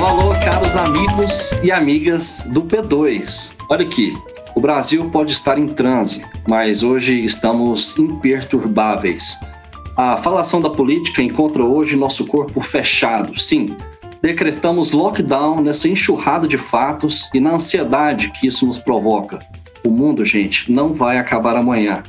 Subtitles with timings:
[0.00, 3.54] Alô, caros amigos e amigas do P2.
[3.68, 4.14] Olha aqui,
[4.56, 9.38] o Brasil pode estar em transe, mas hoje estamos imperturbáveis.
[9.94, 13.38] A falação da política encontra hoje nosso corpo fechado.
[13.38, 13.76] Sim,
[14.22, 19.38] decretamos lockdown nessa enxurrada de fatos e na ansiedade que isso nos provoca.
[19.84, 22.02] O mundo, gente, não vai acabar amanhã.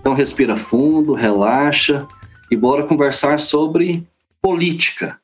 [0.00, 2.06] Então respira fundo, relaxa
[2.50, 4.02] e bora conversar sobre
[4.40, 5.18] política.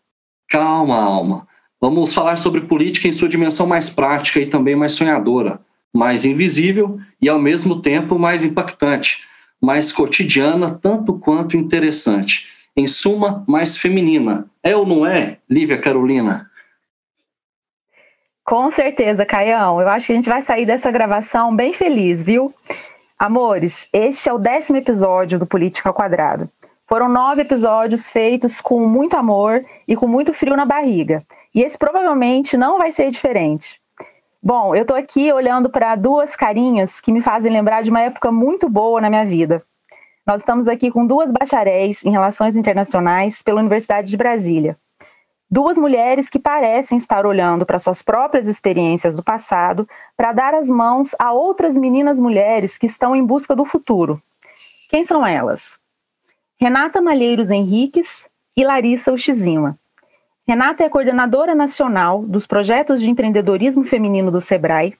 [0.47, 1.49] Calma, alma.
[1.81, 5.61] Vamos falar sobre política em sua dimensão mais prática e também mais sonhadora,
[5.93, 9.25] mais invisível e ao mesmo tempo mais impactante,
[9.61, 12.49] mais cotidiana tanto quanto interessante.
[12.77, 14.47] Em suma, mais feminina.
[14.63, 16.51] É ou não é, Lívia Carolina?
[18.45, 19.81] Com certeza, Caião.
[19.81, 22.53] Eu acho que a gente vai sair dessa gravação bem feliz, viu?
[23.19, 26.49] Amores, este é o décimo episódio do Política ao Quadrado.
[26.93, 31.23] Foram nove episódios feitos com muito amor e com muito frio na barriga.
[31.55, 33.81] E esse provavelmente não vai ser diferente.
[34.43, 38.33] Bom, eu estou aqui olhando para duas carinhas que me fazem lembrar de uma época
[38.33, 39.63] muito boa na minha vida.
[40.27, 44.77] Nós estamos aqui com duas bacharéis em Relações Internacionais pela Universidade de Brasília.
[45.49, 50.67] Duas mulheres que parecem estar olhando para suas próprias experiências do passado para dar as
[50.67, 54.21] mãos a outras meninas mulheres que estão em busca do futuro.
[54.91, 55.80] Quem são elas?
[56.63, 59.79] Renata Malheiros Henriques e Larissa Ushizima.
[60.47, 64.95] Renata é coordenadora nacional dos projetos de empreendedorismo feminino do SEBRAE,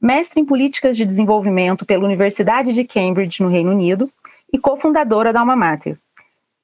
[0.00, 4.08] mestre em políticas de desenvolvimento pela Universidade de Cambridge, no Reino Unido,
[4.52, 5.98] e cofundadora da Alma Mater.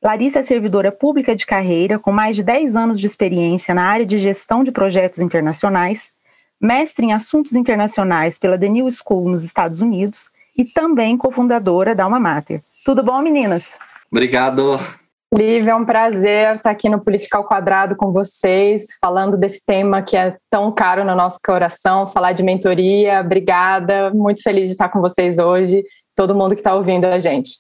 [0.01, 4.07] Larissa é servidora pública de carreira, com mais de 10 anos de experiência na área
[4.07, 6.13] de gestão de projetos internacionais,
[6.61, 12.05] mestre em assuntos internacionais pela The New School nos Estados Unidos e também cofundadora da
[12.05, 12.63] Alma Mater.
[12.85, 13.77] Tudo bom, meninas?
[14.11, 14.79] Obrigado.
[15.33, 20.17] Lívia, é um prazer estar aqui no Political Quadrado com vocês, falando desse tema que
[20.17, 23.21] é tão caro no nosso coração, falar de mentoria.
[23.21, 25.85] Obrigada, muito feliz de estar com vocês hoje,
[26.17, 27.53] todo mundo que está ouvindo a gente.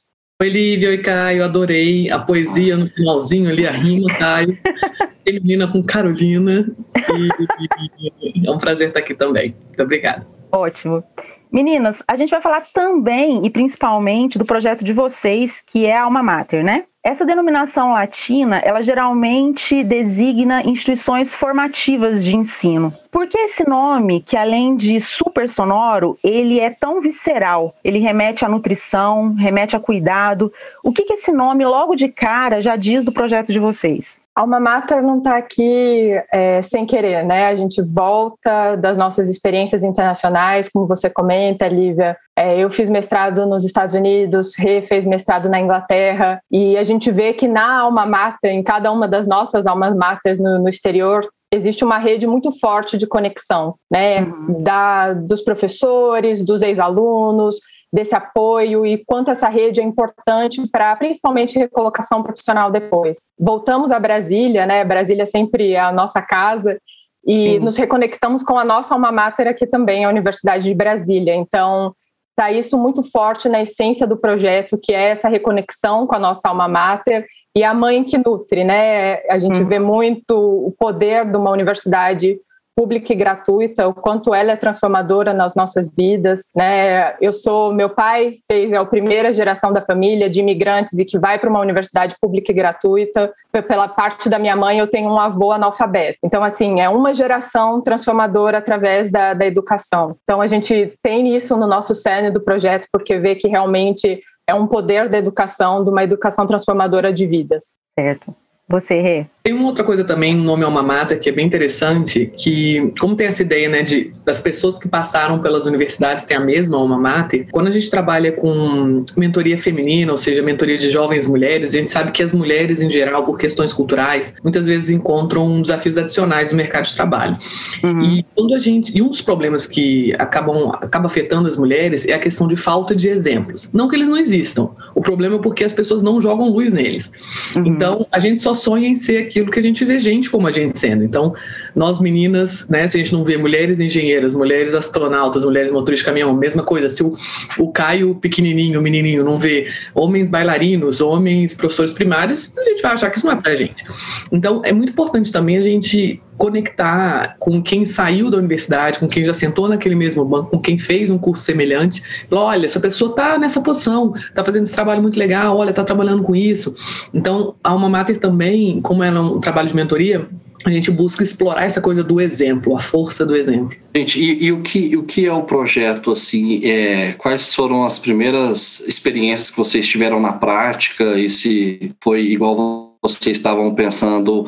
[0.42, 4.58] Oi, Lívia, oi, Caio, adorei a poesia no finalzinho ali, a rima, Caio.
[5.30, 6.66] Menina com Carolina.
[6.96, 9.54] E, é um prazer estar aqui também.
[9.66, 10.26] Muito obrigada.
[10.50, 11.04] Ótimo.
[11.52, 16.04] Meninas, a gente vai falar também e principalmente do projeto de vocês, que é a
[16.04, 16.84] Alma Mater, né?
[17.02, 22.92] Essa denominação latina, ela geralmente designa instituições formativas de ensino.
[23.10, 27.74] Por que esse nome, que além de super sonoro, ele é tão visceral?
[27.82, 30.52] Ele remete à nutrição, remete a cuidado.
[30.84, 34.19] O que, que esse nome, logo de cara, já diz do projeto de vocês?
[34.34, 37.46] Alma Mater não está aqui é, sem querer, né?
[37.46, 42.16] A gente volta das nossas experiências internacionais, como você comenta, Lívia.
[42.36, 47.10] É, eu fiz mestrado nos Estados Unidos, Rê fez mestrado na Inglaterra, e a gente
[47.10, 51.28] vê que na Alma Mater, em cada uma das nossas Alma Maters no, no exterior,
[51.52, 54.22] existe uma rede muito forte de conexão, né?
[54.22, 54.62] Uhum.
[54.62, 57.56] Da, dos professores, dos ex-alunos,
[57.92, 63.26] desse apoio e quanto essa rede é importante para principalmente recolocação profissional depois.
[63.38, 64.84] Voltamos a Brasília, né?
[64.84, 66.80] Brasília é sempre a nossa casa
[67.26, 67.58] e Sim.
[67.58, 71.34] nos reconectamos com a nossa alma mater aqui também, a Universidade de Brasília.
[71.34, 71.94] Então,
[72.30, 76.48] está isso muito forte na essência do projeto, que é essa reconexão com a nossa
[76.48, 79.16] alma mater e a mãe que nutre, né?
[79.28, 79.66] A gente hum.
[79.66, 82.38] vê muito o poder de uma universidade
[82.80, 87.14] pública e gratuita, o quanto ela é transformadora nas nossas vidas, né?
[87.20, 91.18] Eu sou, meu pai fez é a primeira geração da família de imigrantes e que
[91.18, 93.30] vai para uma universidade pública e gratuita.
[93.68, 96.20] Pela parte da minha mãe, eu tenho um avô analfabeto.
[96.24, 100.16] Então, assim, é uma geração transformadora através da, da educação.
[100.22, 104.54] Então, a gente tem isso no nosso cerne do projeto, porque vê que realmente é
[104.54, 107.76] um poder da educação, de uma educação transformadora de vidas.
[107.94, 108.34] Certo.
[108.66, 109.26] Você, Rê?
[109.42, 113.16] Tem uma outra coisa também no nome Alma Mata que é bem interessante, que como
[113.16, 116.98] tem essa ideia, né, de das pessoas que passaram pelas universidades têm a mesma Alma
[116.98, 121.78] Mater, quando a gente trabalha com mentoria feminina, ou seja, mentoria de jovens mulheres, a
[121.78, 126.50] gente sabe que as mulheres em geral, por questões culturais, muitas vezes encontram desafios adicionais
[126.50, 127.36] no mercado de trabalho.
[127.82, 128.02] Uhum.
[128.02, 132.12] E quando a gente, e um dos problemas que acabam acaba afetando as mulheres é
[132.12, 133.70] a questão de falta de exemplos.
[133.72, 137.10] Não que eles não existam, o problema é porque as pessoas não jogam luz neles.
[137.56, 137.66] Uhum.
[137.66, 140.50] Então, a gente só sonha em ser aquilo que a gente vê gente como a
[140.50, 141.04] gente sendo.
[141.04, 141.32] Então,
[141.74, 146.04] nós meninas, né, se a gente não vê mulheres engenheiras, mulheres astronautas, mulheres motoristas de
[146.04, 146.88] caminhão, mesma coisa.
[146.88, 147.16] Se o,
[147.58, 152.92] o Caio pequenininho, o menininho, não vê homens bailarinos, homens professores primários, a gente vai
[152.92, 153.84] achar que isso não é pra gente.
[154.30, 159.22] Então, é muito importante também a gente conectar com quem saiu da universidade, com quem
[159.22, 162.02] já sentou naquele mesmo banco, com quem fez um curso semelhante.
[162.30, 166.22] Olha, essa pessoa está nessa posição, está fazendo esse trabalho muito legal, olha, está trabalhando
[166.22, 166.74] com isso.
[167.12, 170.26] Então, a Alma Mater também, como ela é um trabalho de mentoria,
[170.64, 173.76] a gente busca explorar essa coisa do exemplo, a força do exemplo.
[173.94, 177.98] Gente, e, e o, que, o que é o projeto, assim, é, quais foram as
[177.98, 184.44] primeiras experiências que vocês tiveram na prática e se foi igual vocês estavam pensando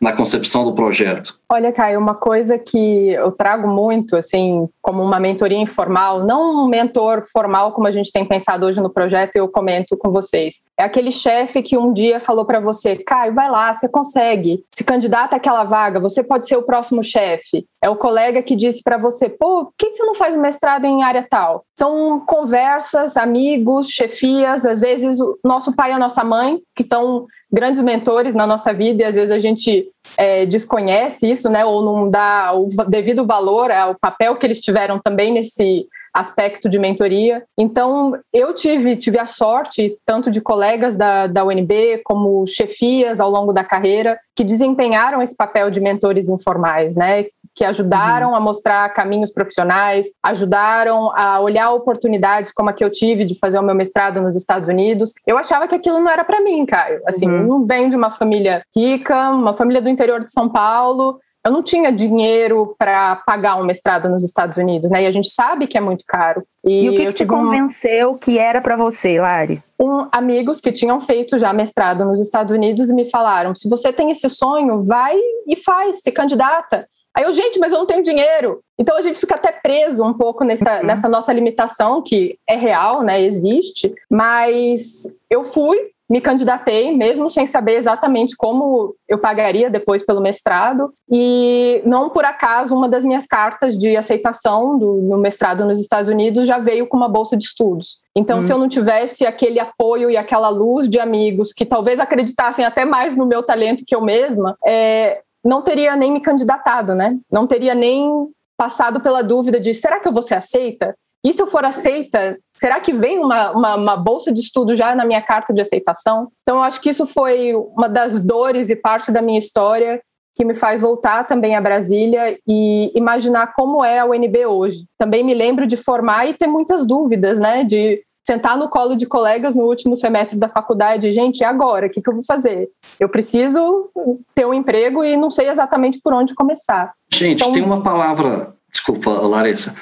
[0.00, 1.38] na concepção do projeto?
[1.50, 6.68] Olha, Caio, uma coisa que eu trago muito, assim, como uma mentoria informal, não um
[6.68, 10.62] mentor formal como a gente tem pensado hoje no projeto, eu comento com vocês.
[10.78, 14.84] É aquele chefe que um dia falou para você, Caio, vai lá, você consegue, se
[14.84, 17.66] candidata àquela vaga, você pode ser o próximo chefe.
[17.82, 21.02] É o colega que disse para você, pô, por que você não faz mestrado em
[21.02, 21.64] área tal?
[21.78, 27.26] São conversas, amigos, chefias, às vezes o nosso pai e a nossa mãe, que estão
[27.54, 31.82] grandes mentores na nossa vida e às vezes a gente é, desconhece isso, né, ou
[31.82, 37.42] não dá o devido valor ao papel que eles tiveram também nesse aspecto de mentoria.
[37.58, 43.28] Então, eu tive, tive a sorte, tanto de colegas da, da UNB, como chefias ao
[43.28, 47.26] longo da carreira, que desempenharam esse papel de mentores informais, né?
[47.54, 48.36] Que ajudaram uhum.
[48.36, 53.58] a mostrar caminhos profissionais, ajudaram a olhar oportunidades como a que eu tive de fazer
[53.58, 55.12] o meu mestrado nos Estados Unidos.
[55.26, 57.00] Eu achava que aquilo não era para mim, Caio.
[57.06, 57.46] Assim, uhum.
[57.46, 61.62] não venho de uma família rica, uma família do interior de São Paulo, eu não
[61.62, 65.02] tinha dinheiro para pagar um mestrado nos Estados Unidos, né?
[65.02, 66.42] E a gente sabe que é muito caro.
[66.64, 68.18] E, e o que, que te convenceu um...
[68.18, 69.62] que era para você, Lari?
[69.78, 74.10] Um, amigos que tinham feito já mestrado nos Estados Unidos me falaram: se você tem
[74.10, 76.88] esse sonho, vai e faz, se candidata.
[77.16, 78.60] Aí eu, gente, mas eu não tenho dinheiro.
[78.78, 80.86] Então a gente fica até preso um pouco nessa, uhum.
[80.86, 83.22] nessa nossa limitação, que é real, né?
[83.22, 83.94] Existe.
[84.10, 85.78] Mas eu fui,
[86.10, 92.24] me candidatei, mesmo sem saber exatamente como eu pagaria depois pelo mestrado, e não por
[92.24, 96.86] acaso uma das minhas cartas de aceitação do, no mestrado nos Estados Unidos já veio
[96.86, 98.00] com uma bolsa de estudos.
[98.14, 98.42] Então, hum.
[98.42, 102.84] se eu não tivesse aquele apoio e aquela luz de amigos que talvez acreditassem até
[102.84, 107.18] mais no meu talento que eu mesma, é, não teria nem me candidatado, né?
[107.30, 110.94] Não teria nem passado pela dúvida de será que eu vou ser aceita?
[111.24, 114.94] E se eu for aceita, será que vem uma, uma, uma, bolsa de estudo já
[114.94, 116.28] na minha carta de aceitação?
[116.42, 120.02] Então, eu acho que isso foi uma das dores e parte da minha história
[120.36, 124.84] que me faz voltar também a Brasília e imaginar como é a UNB hoje.
[124.98, 127.64] Também me lembro de formar e ter muitas dúvidas, né?
[127.64, 131.86] De sentar no colo de colegas no último semestre da faculdade, gente, e agora?
[131.86, 132.68] O que, que eu vou fazer?
[132.98, 133.90] Eu preciso
[134.34, 136.92] ter um emprego e não sei exatamente por onde começar.
[137.12, 139.74] Gente, então, tem uma palavra Desculpa, Larissa.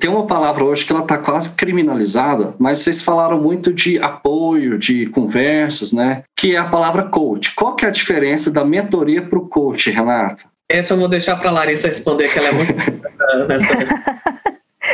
[0.00, 4.76] Tem uma palavra hoje que ela está quase criminalizada, mas vocês falaram muito de apoio,
[4.76, 6.24] de conversas, né?
[6.36, 7.54] Que é a palavra coach.
[7.54, 10.44] Qual que é a diferença da mentoria para o coach, Renata?
[10.68, 12.74] Essa eu vou deixar para a Larissa responder, que ela é muito
[13.48, 13.74] nessa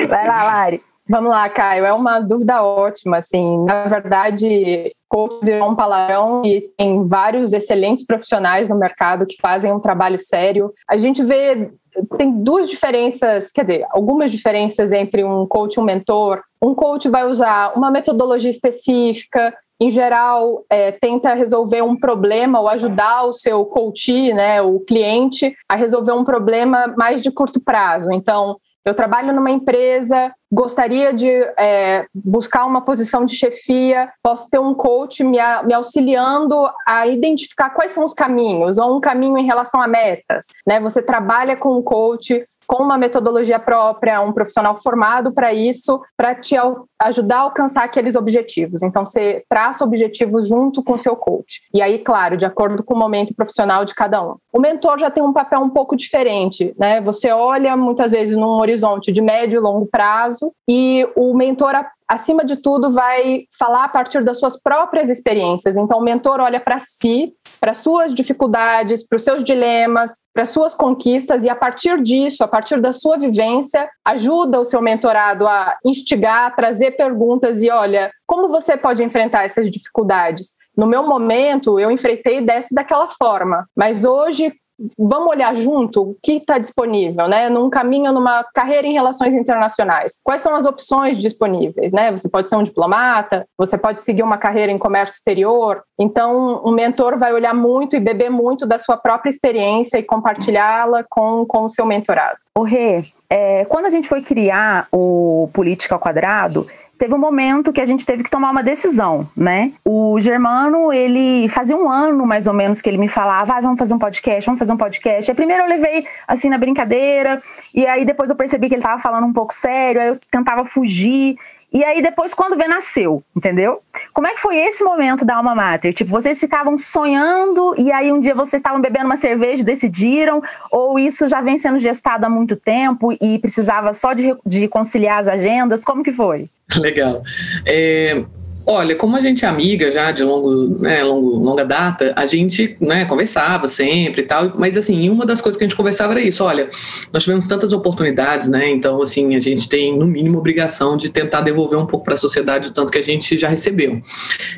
[0.07, 0.83] Vai lá, Lari.
[1.09, 1.85] Vamos lá, Caio.
[1.85, 3.19] É uma dúvida ótima.
[3.19, 9.37] Assim, na verdade, coach virou um palavrão e tem vários excelentes profissionais no mercado que
[9.41, 10.73] fazem um trabalho sério.
[10.89, 11.71] A gente vê
[12.19, 16.43] tem duas diferenças, quer dizer, algumas diferenças entre um coach e um mentor.
[16.61, 22.69] Um coach vai usar uma metodologia específica, em geral, é, tenta resolver um problema ou
[22.69, 28.11] ajudar o seu coach, né, o cliente, a resolver um problema mais de curto prazo.
[28.11, 28.57] Então,
[28.87, 31.29] eu trabalho numa empresa, gostaria de
[31.59, 36.55] é, buscar uma posição de chefia, posso ter um coach me, me, auxiliando
[36.87, 40.47] a identificar quais são os caminhos, ou um caminho em relação a metas.
[40.65, 40.79] Né?
[40.79, 46.35] Você trabalha com um coach com uma metodologia própria, um profissional formado para isso, para
[46.35, 46.57] te
[47.01, 48.83] ajudar a alcançar aqueles objetivos.
[48.83, 51.63] Então, você traça objetivos junto com o seu coach.
[51.73, 54.37] E aí, claro, de acordo com o momento profissional de cada um.
[54.53, 57.01] O mentor já tem um papel um pouco diferente, né?
[57.03, 61.75] Você olha muitas vezes num horizonte de médio e longo prazo e o mentor
[62.09, 65.77] acima de tudo, vai falar a partir das suas próprias experiências.
[65.77, 70.75] Então, o mentor olha para si, para suas dificuldades, para os seus dilemas, para suas
[70.75, 75.77] conquistas, e a partir disso, a partir da sua vivência, ajuda o seu mentorado a
[75.85, 80.55] instigar, a trazer perguntas e olha, como você pode enfrentar essas dificuldades?
[80.77, 84.53] No meu momento, eu enfrentei dessa daquela forma, mas hoje,
[84.99, 87.49] vamos olhar junto o que está disponível, né?
[87.49, 90.21] Num caminho, numa carreira em relações internacionais.
[90.23, 92.11] Quais são as opções disponíveis, né?
[92.13, 95.83] Você pode ser um diplomata, você pode seguir uma carreira em comércio exterior.
[95.99, 101.05] Então, um mentor vai olhar muito e beber muito da sua própria experiência e compartilhá-la
[101.09, 102.39] com, com o seu mentorado.
[102.57, 106.67] O Rê, é, quando a gente foi criar o Política ao Quadrado,
[106.99, 109.73] teve um momento que a gente teve que tomar uma decisão, né?
[109.85, 113.79] O Germano, ele fazia um ano mais ou menos que ele me falava, ah, vamos
[113.79, 115.31] fazer um podcast, vamos fazer um podcast.
[115.31, 117.43] E primeiro eu levei assim na brincadeira,
[117.75, 120.65] e aí depois eu percebi que ele estava falando um pouco sério, aí eu tentava
[120.65, 121.37] fugir.
[121.77, 123.83] E aí depois quando vê nasceu, entendeu?
[124.15, 125.93] Como é que foi esse momento da alma mater?
[125.93, 130.43] Tipo, vocês ficavam sonhando e aí um dia vocês estavam bebendo uma cerveja e decidiram?
[130.71, 135.19] Ou isso já vem sendo gestado há muito tempo e precisava só de, de conciliar
[135.21, 135.85] as agendas?
[135.85, 136.49] Como que foi?
[136.81, 137.23] Legal.
[137.67, 138.25] É,
[138.69, 142.77] Olha, como a gente é amiga já de longo, né, longo, longa data, a gente
[142.81, 146.21] né, conversava sempre e tal, mas assim, uma das coisas que a gente conversava era
[146.21, 146.69] isso, olha,
[147.13, 151.43] nós tivemos tantas oportunidades, né, então assim, a gente tem no mínimo obrigação de tentar
[151.43, 154.03] devolver um pouco para a sociedade o tanto que a gente já recebeu.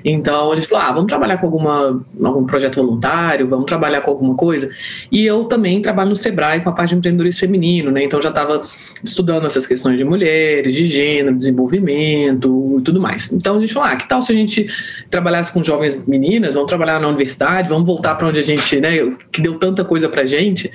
[0.03, 4.11] Então a gente falou, ah, vamos trabalhar com alguma, algum projeto voluntário, vamos trabalhar com
[4.11, 4.71] alguma coisa,
[5.13, 8.31] e eu também trabalho no Sebrae com a parte de empreendedorismo feminino, né, então já
[8.31, 8.67] estava
[9.03, 13.31] estudando essas questões de mulheres, de gênero, desenvolvimento e tudo mais.
[13.33, 14.67] Então a gente falou, ah, que tal se a gente
[15.11, 18.91] trabalhasse com jovens meninas, vamos trabalhar na universidade, vamos voltar para onde a gente, né,
[19.33, 20.71] que deu tanta coisa pra gente.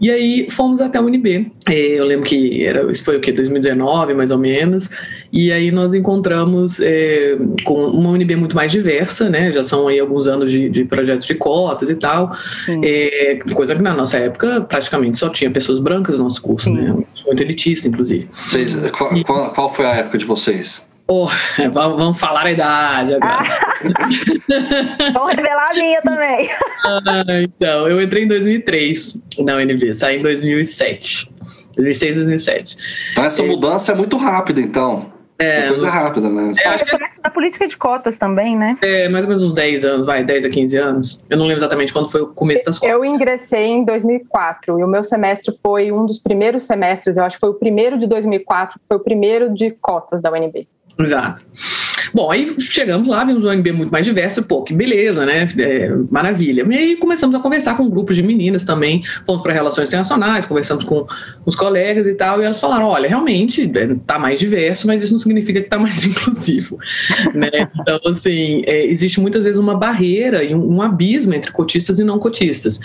[0.00, 1.48] E aí fomos até a UNB.
[1.66, 4.90] É, eu lembro que era, isso foi o que, 2019, mais ou menos.
[5.36, 9.52] E aí nós encontramos é, com uma UNB muito mais diversa, né?
[9.52, 12.34] Já são aí alguns anos de, de projetos de cotas e tal.
[12.82, 16.76] É, coisa que na nossa época praticamente só tinha pessoas brancas no nosso curso, Sim.
[16.76, 17.04] né?
[17.26, 18.26] Muito elitista, inclusive.
[18.46, 20.86] Vocês, qual, qual, qual foi a época de vocês?
[21.06, 21.28] Oh,
[21.70, 23.36] vamos falar a idade agora.
[23.38, 26.50] Ah, vamos revelar a minha também.
[26.86, 31.36] ah, então, eu entrei em 2003 na UNB, saí em 2007.
[31.76, 32.76] 2006, 2007.
[33.12, 35.12] Então essa é, mudança é muito rápida, então.
[35.38, 36.52] É, coisa rápida, né?
[36.64, 38.78] É, acho que da política de cotas também, né?
[38.82, 41.24] É, mais ou menos uns 10 anos, vai, 10 a 15 anos.
[41.28, 42.94] Eu não lembro exatamente quando foi o começo das cotas.
[42.94, 47.36] Eu ingressei em 2004 e o meu semestre foi um dos primeiros semestres, eu acho
[47.36, 50.66] que foi o primeiro de 2004, foi o primeiro de cotas da UNB.
[50.98, 51.44] Exato.
[52.14, 55.46] Bom, aí chegamos lá, vimos um UNB muito mais diverso, pô, que beleza, né?
[55.58, 56.66] É, maravilha.
[56.70, 60.84] E aí começamos a conversar com grupos de meninas também, fomos para relações internacionais, conversamos
[60.84, 61.06] com
[61.44, 65.18] os colegas e tal, e elas falaram: olha, realmente está mais diverso, mas isso não
[65.18, 66.78] significa que está mais inclusivo.
[67.34, 67.68] né?
[67.78, 72.04] Então, assim, é, existe muitas vezes uma barreira e um, um, abismo entre cotistas e
[72.04, 72.80] não cotistas.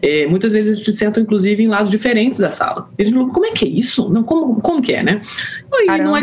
[0.00, 2.88] É, muitas vezes eles se sentam, inclusive, em lados diferentes da sala.
[2.98, 4.08] E gente falou: como é que é isso?
[4.08, 5.20] Não, como, como que é, né?
[5.88, 6.22] Aí não é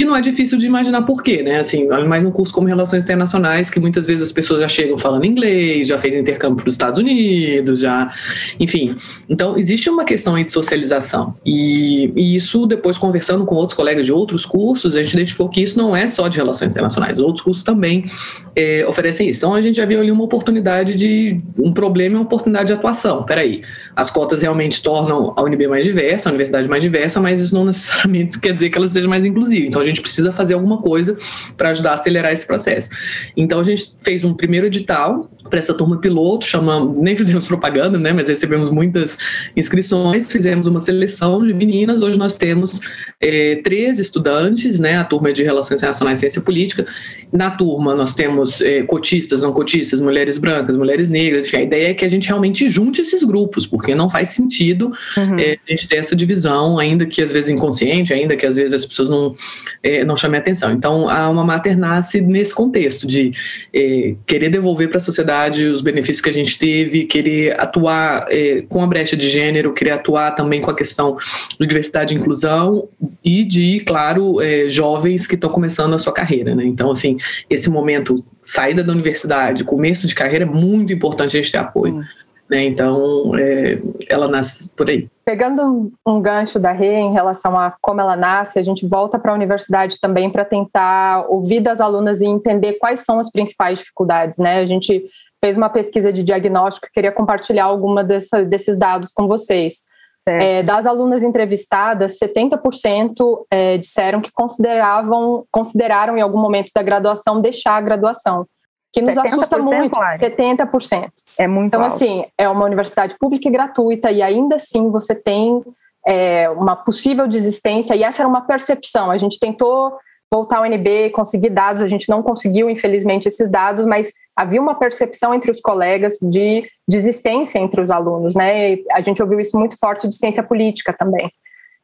[0.00, 1.58] e não é difícil de imaginar por quê, né?
[1.58, 5.26] Assim, mais um curso como Relações Internacionais, que muitas vezes as pessoas já chegam falando
[5.26, 8.10] inglês, já fez intercâmbio para os Estados Unidos, já.
[8.58, 8.96] Enfim.
[9.28, 11.34] Então, existe uma questão aí de socialização.
[11.44, 15.60] E, e, isso, depois conversando com outros colegas de outros cursos, a gente identificou que
[15.60, 17.18] isso não é só de Relações Internacionais.
[17.20, 18.10] Outros cursos também
[18.56, 19.40] é, oferecem isso.
[19.40, 21.38] Então, a gente já viu ali uma oportunidade de.
[21.58, 23.22] um problema e uma oportunidade de atuação.
[23.24, 23.60] Peraí.
[23.94, 27.66] As cotas realmente tornam a UNB mais diversa, a universidade mais diversa, mas isso não
[27.66, 29.66] necessariamente quer dizer que ela seja mais inclusiva.
[29.66, 31.16] Então, a gente precisa fazer alguma coisa
[31.56, 32.90] para ajudar a acelerar esse processo.
[33.36, 37.98] Então a gente fez um primeiro edital para essa turma piloto, chamamos, nem fizemos propaganda,
[37.98, 39.18] né, mas recebemos muitas
[39.56, 42.02] inscrições, fizemos uma seleção de meninas.
[42.02, 42.80] Hoje nós temos
[43.20, 46.86] é, 13 estudantes, né, a turma de Relações Internacionais e Ciência Política.
[47.32, 51.46] Na turma nós temos é, cotistas, não cotistas, mulheres brancas, mulheres negras.
[51.46, 54.92] Enfim, a ideia é que a gente realmente junte esses grupos, porque não faz sentido
[55.16, 55.38] uhum.
[55.38, 58.72] é, a gente ter essa divisão, ainda que às vezes inconsciente, ainda que às vezes
[58.72, 59.34] as pessoas não
[59.82, 60.72] é, não chame atenção.
[60.72, 63.32] Então, a Alma Mater nasce nesse contexto de
[63.72, 68.62] é, querer devolver para a sociedade os benefícios que a gente teve, querer atuar é,
[68.68, 71.16] com a brecha de gênero, querer atuar também com a questão
[71.58, 72.88] de diversidade e inclusão
[73.24, 76.54] e de, claro, é, jovens que estão começando a sua carreira.
[76.54, 76.64] Né?
[76.64, 77.16] Então, assim,
[77.48, 81.96] esse momento, saída da universidade, começo de carreira, é muito importante a gente ter apoio.
[81.96, 82.04] Hum.
[82.50, 82.64] Né?
[82.64, 83.78] Então, é,
[84.08, 85.08] ela nasce por aí.
[85.24, 89.30] Pegando um gancho da Rê em relação a como ela nasce, a gente volta para
[89.30, 94.38] a universidade também para tentar ouvir das alunas e entender quais são as principais dificuldades.
[94.38, 94.58] Né?
[94.58, 95.04] A gente
[95.42, 99.88] fez uma pesquisa de diagnóstico e queria compartilhar alguma dessa, desses dados com vocês.
[100.26, 107.40] É, das alunas entrevistadas, 70% é, disseram que consideravam, consideraram em algum momento da graduação
[107.40, 108.46] deixar a graduação
[108.92, 111.10] que nos assusta muito, 70%.
[111.38, 111.94] É muito Então, alto.
[111.94, 115.62] assim, é uma universidade pública e gratuita, e ainda assim você tem
[116.06, 119.10] é, uma possível desistência, e essa era uma percepção.
[119.10, 119.96] A gente tentou
[120.32, 124.76] voltar ao NB, conseguir dados, a gente não conseguiu, infelizmente, esses dados, mas havia uma
[124.76, 128.74] percepção entre os colegas de desistência entre os alunos, né?
[128.74, 131.30] E a gente ouviu isso muito forte de ciência política também.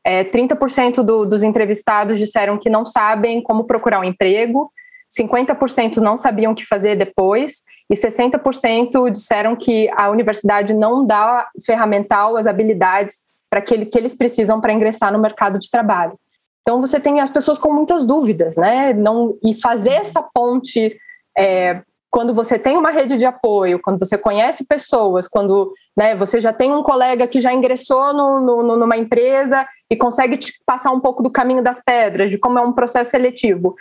[0.05, 4.71] É, 30% do, dos entrevistados disseram que não sabem como procurar um emprego,
[5.19, 11.49] 50% não sabiam o que fazer depois e 60% disseram que a universidade não dá
[11.65, 16.19] ferramental, as habilidades para que, que eles precisam para ingressar no mercado de trabalho.
[16.63, 18.93] Então você tem as pessoas com muitas dúvidas, né?
[18.93, 20.97] Não, e fazer essa ponte
[21.39, 21.81] é,
[22.11, 26.15] quando você tem uma rede de apoio, quando você conhece pessoas, quando né?
[26.15, 30.53] Você já tem um colega que já ingressou no, no, numa empresa e consegue te
[30.67, 33.75] passar um pouco do caminho das pedras, de como é um processo seletivo.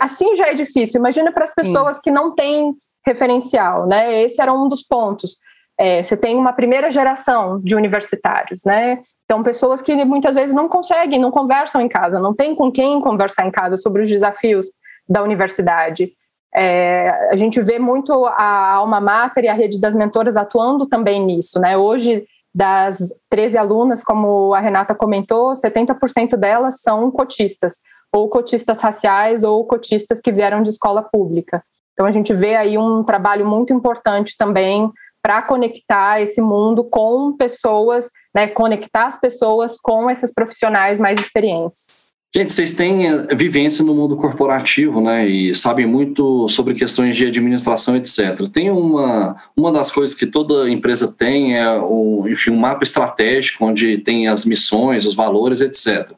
[0.00, 0.98] Assim já é difícil.
[0.98, 2.02] Imagina para as pessoas Sim.
[2.04, 2.74] que não têm
[3.06, 4.22] referencial, né?
[4.22, 5.38] Esse era um dos pontos.
[5.78, 9.02] É, você tem uma primeira geração de universitários, né?
[9.24, 13.00] Então, pessoas que muitas vezes não conseguem, não conversam em casa, não tem com quem
[13.00, 14.66] conversar em casa sobre os desafios
[15.08, 16.12] da universidade.
[16.54, 21.24] É, a gente vê muito a Alma Mater e a rede das mentoras atuando também
[21.24, 21.76] nisso, né?
[21.76, 27.74] Hoje, das 13 alunas, como a Renata comentou, 70% delas são cotistas,
[28.16, 31.62] ou cotistas raciais, ou cotistas que vieram de escola pública.
[31.92, 34.90] Então, a gente vê aí um trabalho muito importante também
[35.22, 42.05] para conectar esse mundo com pessoas, né, conectar as pessoas com esses profissionais mais experientes.
[42.34, 45.26] Gente, vocês têm eh, vivência no mundo corporativo, né?
[45.26, 48.46] E sabem muito sobre questões de administração, etc.
[48.52, 53.64] Tem uma, uma das coisas que toda empresa tem é o, enfim, um mapa estratégico
[53.64, 56.12] onde tem as missões, os valores, etc.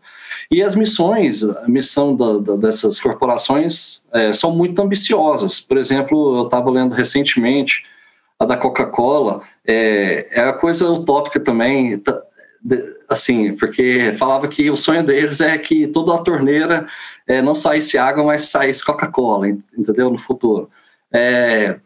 [0.50, 5.60] E as missões, a missão da, da, dessas corporações é, são muito ambiciosas.
[5.60, 7.84] Por exemplo, eu estava lendo recentemente
[8.40, 12.00] a da Coca-Cola, é, é a coisa utópica também,
[13.08, 16.86] assim, porque falava que o sonho deles é que toda a torneira
[17.26, 20.10] é, não saísse água, mas saísse Coca-Cola, entendeu?
[20.10, 20.68] No futuro.
[21.12, 21.78] É,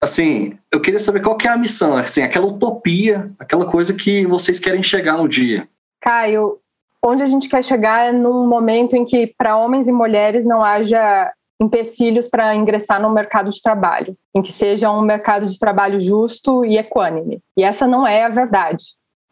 [0.00, 4.26] assim, eu queria saber qual que é a missão, assim, aquela utopia, aquela coisa que
[4.26, 5.68] vocês querem chegar no dia.
[6.00, 6.58] Caio,
[7.04, 10.62] onde a gente quer chegar é num momento em que para homens e mulheres não
[10.62, 16.00] haja empecilhos para ingressar no mercado de trabalho, em que seja um mercado de trabalho
[16.00, 17.40] justo e equânime.
[17.56, 18.84] E essa não é a verdade.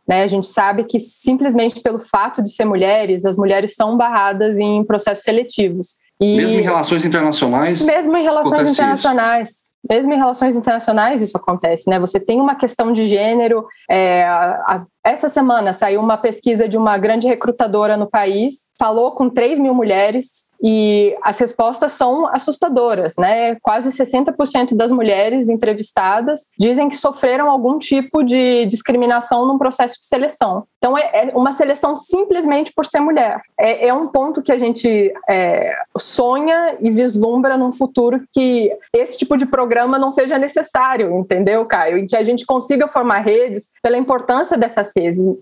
[0.08, 0.22] Né?
[0.22, 4.82] A gente sabe que simplesmente pelo fato de ser mulheres, as mulheres são barradas em
[4.84, 5.96] processos seletivos.
[6.20, 7.86] E mesmo em relações internacionais?
[7.86, 9.50] Mesmo em relações internacionais.
[9.50, 9.68] Isso.
[9.88, 12.00] Mesmo em relações internacionais isso acontece, né?
[12.00, 13.64] Você tem uma questão de gênero.
[13.88, 19.30] É, a, essa semana saiu uma pesquisa de uma grande recrutadora no país, falou com
[19.30, 23.56] 3 mil mulheres e as respostas são assustadoras, né?
[23.62, 30.06] Quase 60% das mulheres entrevistadas dizem que sofreram algum tipo de discriminação num processo de
[30.06, 30.64] seleção.
[30.78, 33.40] Então, é, é uma seleção simplesmente por ser mulher.
[33.58, 39.16] É, é um ponto que a gente é, sonha e vislumbra num futuro que esse
[39.16, 41.98] tipo de programa não seja necessário, entendeu, Caio?
[41.98, 44.92] E que a gente consiga formar redes pela importância dessas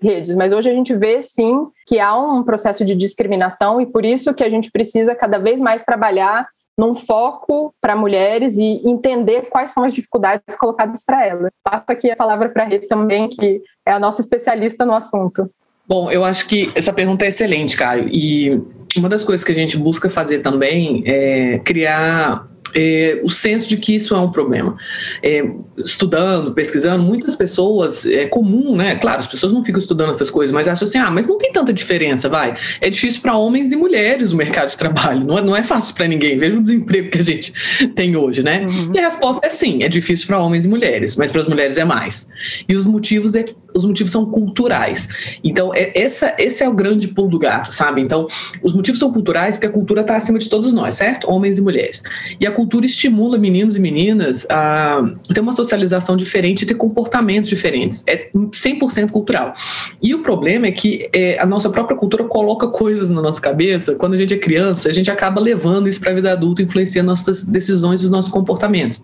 [0.02, 0.36] redes.
[0.36, 4.34] Mas hoje a gente vê, sim, que há um processo de discriminação e por isso
[4.34, 6.46] que a gente precisa cada vez mais trabalhar
[6.78, 11.50] num foco para mulheres e entender quais são as dificuldades colocadas para elas.
[11.64, 15.50] Passo aqui a palavra para a Rita também, que é a nossa especialista no assunto.
[15.88, 18.08] Bom, eu acho que essa pergunta é excelente, Caio.
[18.12, 18.62] E
[18.96, 23.78] uma das coisas que a gente busca fazer também é criar é, o senso de
[23.78, 24.76] que isso é um problema.
[25.22, 25.42] É,
[25.78, 28.96] estudando, pesquisando, muitas pessoas, é comum, né?
[28.96, 31.50] Claro, as pessoas não ficam estudando essas coisas, mas acham assim, ah, mas não tem
[31.50, 32.54] tanta diferença, vai.
[32.80, 35.94] É difícil para homens e mulheres o mercado de trabalho, não é, não é fácil
[35.94, 36.36] para ninguém.
[36.36, 37.52] Veja o desemprego que a gente
[37.96, 38.66] tem hoje, né?
[38.66, 38.92] Uhum.
[38.94, 41.78] E a resposta é sim, é difícil para homens e mulheres, mas para as mulheres
[41.78, 42.28] é mais.
[42.68, 43.44] E os motivos é
[43.76, 45.08] os motivos são culturais.
[45.44, 48.00] Então, é, essa, esse é o grande pulo do gato, sabe?
[48.00, 48.26] Então,
[48.62, 51.30] os motivos são culturais porque a cultura está acima de todos nós, certo?
[51.30, 52.02] Homens e mulheres.
[52.40, 57.50] E a cultura estimula meninos e meninas a ter uma socialização diferente e ter comportamentos
[57.50, 58.02] diferentes.
[58.06, 59.54] É 100% cultural.
[60.02, 63.94] E o problema é que é, a nossa própria cultura coloca coisas na nossa cabeça.
[63.94, 67.08] Quando a gente é criança, a gente acaba levando isso para a vida adulta, influenciando
[67.08, 69.00] nossas decisões e os nossos comportamentos.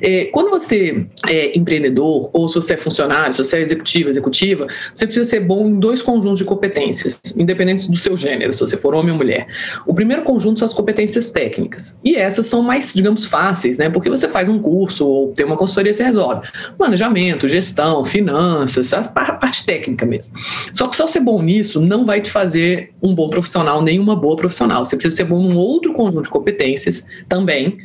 [0.00, 4.66] É, quando você é empreendedor, ou se você é funcionário, se você é executivo, executiva,
[4.92, 8.76] você precisa ser bom em dois conjuntos de competências, independentes do seu gênero, se você
[8.76, 9.46] for homem ou mulher.
[9.86, 11.98] O primeiro conjunto são as competências técnicas.
[12.04, 13.88] E essas são mais, digamos, fáceis, né?
[13.88, 16.48] Porque você faz um curso ou tem uma consultoria, você resolve.
[16.76, 20.34] Planejamento, gestão, finanças, a parte técnica mesmo.
[20.74, 24.16] Só que só ser bom nisso não vai te fazer um bom profissional, nem uma
[24.16, 24.84] boa profissional.
[24.84, 27.78] Você precisa ser bom num outro conjunto de competências também,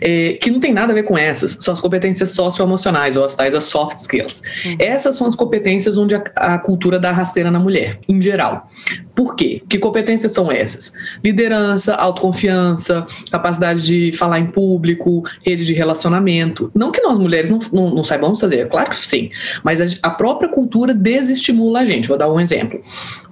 [0.00, 3.34] é, que não tem nada a ver com essas são as competências socioemocionais, ou as
[3.34, 4.42] tais as soft skills.
[4.64, 4.76] Uhum.
[4.78, 8.68] Essas são as competências onde a, a, cultura dá rasteira na mulher, em geral.
[9.14, 9.62] Por quê?
[9.68, 10.92] Que competências são essas?
[11.24, 16.70] Liderança, autoconfiança, capacidade de falar em público, rede de relacionamento.
[16.74, 19.30] Não que nós mulheres não, não, não saibamos fazer, claro que sim,
[19.62, 22.08] mas a, a própria cultura desestimula a gente.
[22.08, 22.82] Vou dar um exemplo.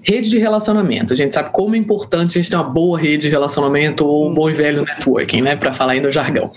[0.02, 1.12] Rede de relacionamento.
[1.12, 4.30] A gente sabe como é importante a gente ter uma boa rede de relacionamento ou
[4.30, 5.56] um bom e velho networking, né?
[5.56, 6.52] Para falar aí no jargão.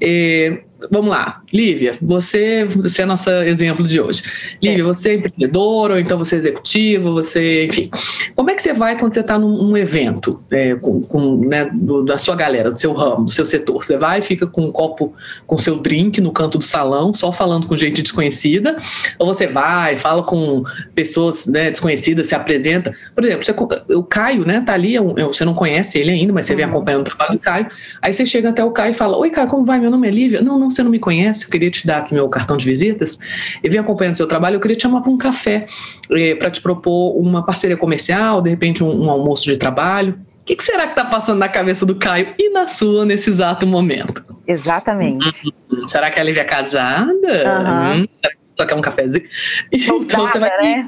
[0.00, 0.60] É,
[0.90, 1.40] vamos lá.
[1.52, 4.22] Lívia, você, você é nosso exemplo de hoje.
[4.62, 4.84] Lívia, é.
[4.84, 7.90] você é empreendedora, ou então você é executiva, você, enfim.
[8.36, 12.04] Como é que você vai quando você está num, evento é, com, com né, do,
[12.04, 13.84] da sua galera, do seu ramo, do seu setor?
[13.84, 15.14] Você vai e fica com um copo
[15.46, 18.76] com seu drink no canto do salão, só falando com gente desconhecida,
[19.18, 20.62] ou você vai, fala com
[20.94, 22.94] pessoas né, desconhecidas, se apresenta.
[23.14, 26.54] Por exemplo, você, o Caio, né, tá ali, você não conhece ele ainda, mas você
[26.54, 26.70] vem uhum.
[26.70, 27.66] acompanhando o trabalho do Caio.
[28.00, 29.78] Aí você chega até o Caio e fala: Oi, Caio, como vai?
[29.78, 30.40] Meu nome é Lívia.
[30.40, 33.18] Não, não, você não me conhece, eu queria te dar aqui meu cartão de visitas.
[33.62, 35.66] E vem acompanhando seu trabalho, eu queria te chamar para um café
[36.10, 40.14] eh, para te propor uma parceria comercial, de repente um, um almoço de trabalho.
[40.42, 43.28] O que, que será que está passando na cabeça do Caio e na sua nesse
[43.28, 44.24] exato momento?
[44.46, 45.52] Exatamente.
[45.70, 47.12] Hum, será que a Lívia é casada?
[47.12, 48.02] Uhum.
[48.02, 49.24] Hum, será só quer um cafezinho.
[50.08, 50.50] Então você vai.
[50.62, 50.86] Né?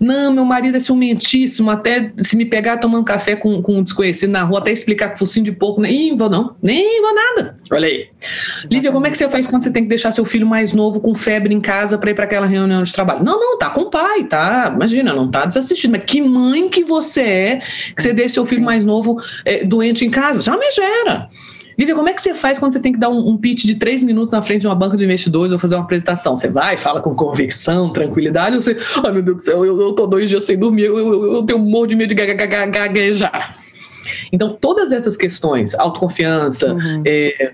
[0.00, 4.30] Não, meu marido é ciumentíssimo, até se me pegar tomando café com, com um desconhecido
[4.30, 7.56] na rua, até explicar que focinho de pouco, nem vou não, nem vou nada.
[7.70, 8.08] Olha aí.
[8.70, 11.00] Lívia, como é que você faz quando você tem que deixar seu filho mais novo
[11.00, 13.24] com febre em casa para ir para aquela reunião de trabalho?
[13.24, 14.70] Não, não, tá com o pai, tá?
[14.74, 15.96] Imagina, não tá desassistindo.
[15.96, 17.60] Mas que mãe que você é
[17.94, 20.42] que você deixa seu filho mais novo é, doente em casa?
[20.42, 21.28] Você é uma megera.
[21.78, 23.76] Lívia, como é que você faz quando você tem que dar um, um pitch de
[23.76, 26.34] três minutos na frente de uma banca de investidores ou fazer uma apresentação?
[26.34, 29.92] Você vai, fala com convicção, tranquilidade, ou você, ai meu Deus do céu, eu, eu
[29.92, 33.56] tô dois dias sem dormir, eu, eu, eu tenho um monte de medo de gaguejar.
[34.32, 37.02] Então, todas essas questões, autoconfiança, uhum.
[37.06, 37.52] é,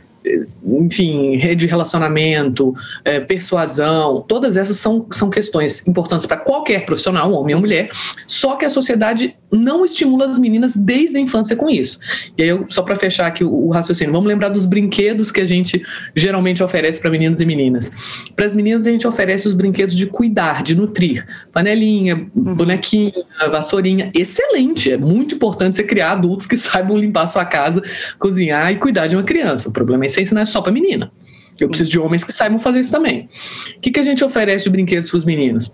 [0.64, 7.30] enfim, rede de relacionamento, é, persuasão, todas essas são, são questões importantes para qualquer profissional,
[7.32, 7.90] homem ou mulher,
[8.26, 11.98] só que a sociedade não estimula as meninas desde a infância com isso.
[12.36, 15.40] E aí, eu, só para fechar aqui o, o, raciocínio, vamos lembrar dos brinquedos que
[15.40, 15.82] a gente
[16.14, 17.92] geralmente oferece para meninos e meninas.
[18.34, 21.26] Para as meninas, a gente oferece os brinquedos de cuidar, de nutrir.
[21.52, 22.54] Panelinha, uhum.
[22.54, 23.12] bonequinha,
[23.50, 24.10] vassourinha.
[24.14, 24.90] Excelente!
[24.90, 27.82] É muito importante você criar adultos que saibam limpar sua casa,
[28.18, 29.68] cozinhar e cuidar de uma criança.
[29.68, 31.10] O problema é você ensinar só para menina.
[31.60, 33.28] Eu preciso de homens que saibam fazer isso também.
[33.76, 35.72] O que, que a gente oferece de brinquedos para os meninos?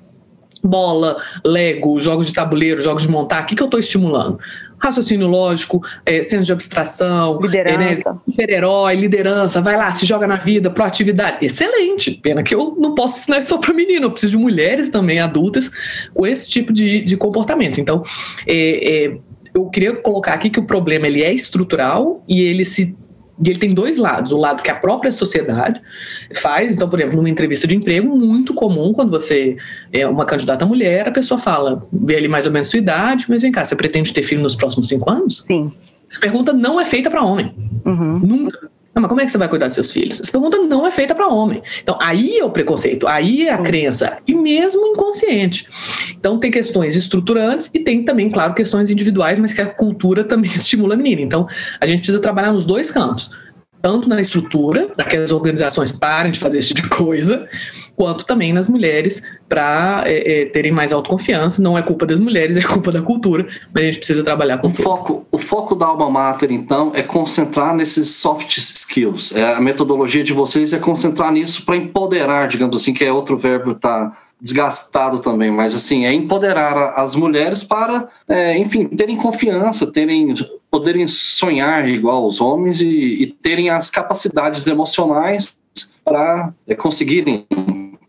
[0.63, 4.39] Bola, Lego, jogos de tabuleiro, jogos de montar, o que, que eu estou estimulando?
[4.83, 10.37] Raciocínio lógico, é, senso de abstração, liderança, é, super-herói, liderança, vai lá, se joga na
[10.37, 11.45] vida, proatividade.
[11.45, 12.13] Excelente.
[12.13, 15.71] Pena que eu não posso ensinar só para menino, eu preciso de mulheres também adultas
[16.15, 17.79] com esse tipo de, de comportamento.
[17.79, 18.03] Então,
[18.47, 19.19] é, é,
[19.53, 22.97] eu queria colocar aqui que o problema ele é estrutural e ele se
[23.45, 25.81] e ele tem dois lados: o lado que a própria sociedade
[26.35, 26.73] faz.
[26.73, 29.57] Então, por exemplo, numa entrevista de emprego, muito comum quando você
[29.93, 33.43] é uma candidata mulher, a pessoa fala, vê ali mais ou menos sua idade, mas
[33.43, 35.45] vem cá, você pretende ter filho nos próximos cinco anos?
[35.47, 35.73] Sim.
[36.11, 37.55] Essa pergunta não é feita para homem.
[37.85, 38.19] Uhum.
[38.19, 38.70] Nunca.
[38.95, 40.21] Não, mas como é que você vai cuidar dos seus filhos?
[40.21, 41.63] Essa pergunta não é feita para homem.
[41.81, 45.69] Então, aí é o preconceito, aí é a crença, e mesmo inconsciente.
[46.11, 50.51] Então, tem questões estruturantes e tem também, claro, questões individuais, mas que a cultura também
[50.55, 51.23] estimula a menina.
[51.23, 51.47] Então,
[51.81, 53.31] a gente precisa trabalhar nos dois campos.
[53.81, 57.49] Tanto na estrutura, para que as organizações parem de fazer esse tipo de coisa,
[58.01, 61.61] quanto também nas mulheres para é, é, terem mais autoconfiança.
[61.61, 64.69] Não é culpa das mulheres, é culpa da cultura, mas a gente precisa trabalhar com
[64.69, 65.27] o foco.
[65.31, 69.37] O foco da Alma Mater, então, é concentrar nesses soft skills.
[69.37, 73.37] É, a metodologia de vocês é concentrar nisso para empoderar, digamos assim, que é outro
[73.37, 79.87] verbo tá desgastado também, mas assim, é empoderar as mulheres para, é, enfim, terem confiança,
[79.87, 80.35] terem
[80.71, 82.89] poderem sonhar igual os homens e,
[83.23, 85.61] e terem as capacidades emocionais
[86.05, 87.47] para é, conseguirem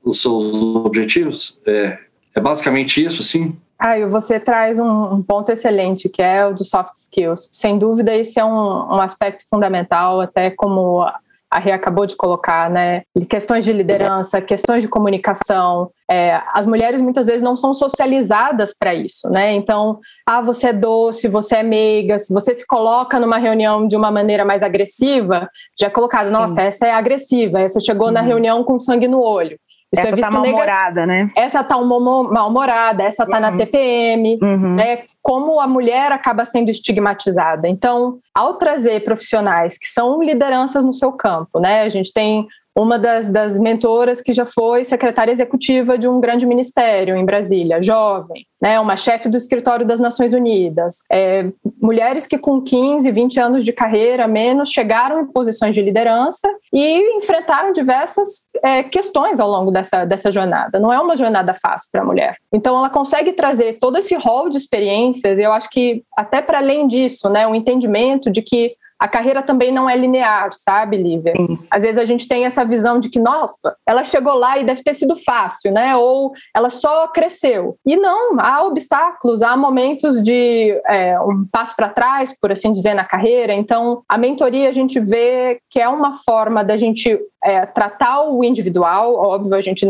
[0.04, 0.54] os seus
[0.86, 1.60] objetivos?
[1.66, 1.98] É,
[2.36, 3.58] é basicamente isso, sim?
[3.78, 7.50] Ah, você traz um, um, ponto excelente, que é o dos soft skills.
[7.52, 11.04] Sem dúvida, esse é um, um aspecto fundamental, até como
[11.52, 13.02] a Rê acabou de colocar, né?
[13.28, 15.92] Questões de liderança, questões de comunicação.
[16.10, 19.52] É, as mulheres muitas vezes não são socializadas para isso, né?
[19.52, 23.98] Então, ah, você é doce, você é meiga, se você se coloca numa reunião de
[23.98, 26.62] uma maneira mais agressiva, já é colocado, nossa, Sim.
[26.62, 29.60] essa é agressiva, essa chegou na reunião com sangue no olho.
[29.94, 31.30] Isso essa é tá mal-humorada, né?
[31.36, 33.42] Essa tá mal-humorada, essa tá uhum.
[33.42, 34.76] na TPM, uhum.
[34.76, 35.04] né?
[35.22, 37.68] Como a mulher acaba sendo estigmatizada.
[37.68, 41.82] Então, ao trazer profissionais que são lideranças no seu campo, né?
[41.82, 46.46] A gente tem uma das, das mentoras que já foi secretária executiva de um grande
[46.46, 51.48] ministério em Brasília, jovem, né, uma chefe do escritório das Nações Unidas, é,
[51.82, 57.18] mulheres que com 15, 20 anos de carreira menos chegaram em posições de liderança e
[57.18, 60.80] enfrentaram diversas é, questões ao longo dessa, dessa jornada.
[60.80, 62.38] Não é uma jornada fácil para a mulher.
[62.54, 66.60] Então, ela consegue trazer todo esse rol de experiências, e eu acho que, até para
[66.60, 71.34] além disso, né, o entendimento de que a carreira também não é linear, sabe, Lívia?
[71.36, 71.58] Sim.
[71.72, 74.84] Às vezes a gente tem essa visão de que, nossa, ela chegou lá e deve
[74.84, 75.96] ter sido fácil, né?
[75.96, 77.76] Ou ela só cresceu.
[77.84, 82.94] E não, há obstáculos, há momentos de é, um passo para trás, por assim dizer,
[82.94, 83.56] na carreira.
[83.56, 88.44] Então, a mentoria a gente vê que é uma forma da gente é, tratar o
[88.44, 89.86] individual, óbvio, a gente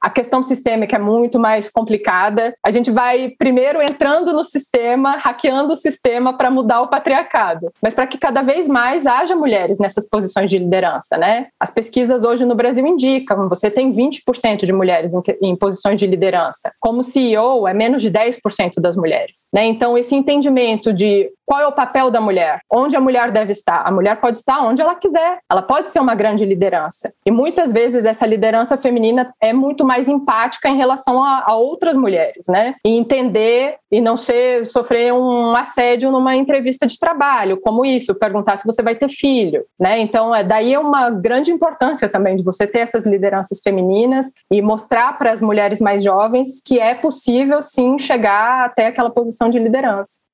[0.00, 2.54] a questão sistêmica é muito mais complicada.
[2.62, 7.94] A gente vai primeiro entrando no sistema, hackeando o sistema para mudar o patriarcado, mas
[7.94, 11.48] para que cada vez mais haja mulheres nessas posições de liderança, né?
[11.58, 16.06] As pesquisas hoje no Brasil indicam, você tem 20% de mulheres em, em, posições de
[16.06, 16.72] liderança.
[16.78, 19.64] Como CEO, é menos de 10% das mulheres, né?
[19.64, 23.82] Então esse entendimento de qual é o papel da mulher, onde a mulher deve estar.
[23.86, 25.38] A mulher pode estar onde ela quiser.
[25.50, 27.12] Ela pode ser uma grande liderança.
[27.24, 31.96] E muitas vezes essa liderança feminina é muito mais empática em relação a, a outras
[31.96, 32.74] mulheres, né?
[32.84, 38.56] E entender e não ser sofrer um assédio numa entrevista de trabalho, como isso, perguntar
[38.56, 39.98] se você vai ter filho, né?
[40.00, 44.60] Então, é daí é uma grande importância também de você ter essas lideranças femininas e
[44.60, 49.58] mostrar para as mulheres mais jovens que é possível sim chegar até aquela posição de
[49.58, 50.25] liderança.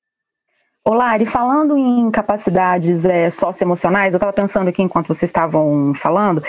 [0.85, 6.43] Olá, e falando em capacidades é, socioemocionais, eu estava pensando aqui enquanto vocês estavam falando,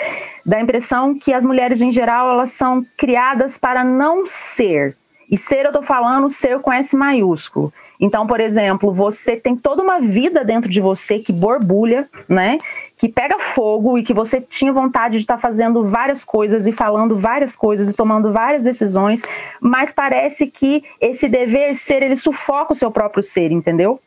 [0.45, 4.97] da impressão que as mulheres em geral elas são criadas para não ser.
[5.31, 7.73] E ser, eu estou falando ser com S maiúsculo.
[7.97, 12.57] Então, por exemplo, você tem toda uma vida dentro de você que borbulha, né?
[12.99, 16.73] Que pega fogo e que você tinha vontade de estar tá fazendo várias coisas e
[16.73, 19.23] falando várias coisas e tomando várias decisões,
[19.61, 23.97] mas parece que esse dever ser ele sufoca o seu próprio ser, entendeu?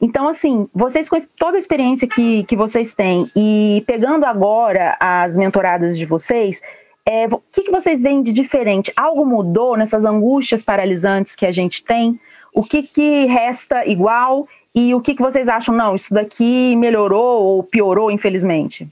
[0.00, 5.36] Então, assim, vocês com toda a experiência que, que vocês têm e pegando agora as
[5.36, 6.62] mentoradas de vocês,
[7.04, 8.92] é, o que, que vocês veem de diferente?
[8.96, 12.20] Algo mudou nessas angústias paralisantes que a gente tem?
[12.54, 14.46] O que, que resta igual?
[14.74, 15.74] E o que, que vocês acham?
[15.74, 18.88] Não, isso daqui melhorou ou piorou, infelizmente?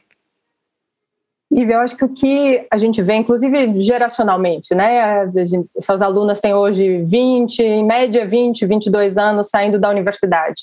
[1.50, 5.30] E eu acho que o que a gente vê, inclusive geracionalmente, né?
[5.46, 10.62] Gente, essas alunas têm hoje 20, em média 20, 22 anos saindo da universidade.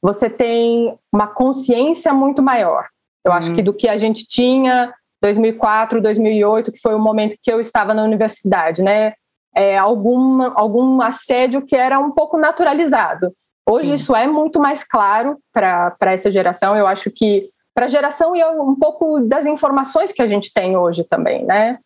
[0.00, 2.86] Você tem uma consciência muito maior.
[3.24, 3.64] Eu acho que uhum.
[3.64, 8.02] do que a gente tinha 2004, 2008, que foi o momento que eu estava na
[8.02, 9.14] universidade, né?
[9.54, 13.34] É, algum, algum assédio que era um pouco naturalizado.
[13.68, 13.94] Hoje Sim.
[13.94, 16.74] isso é muito mais claro para essa geração.
[16.76, 20.76] Eu acho que para a geração e um pouco das informações que a gente tem
[20.76, 21.78] hoje também, né?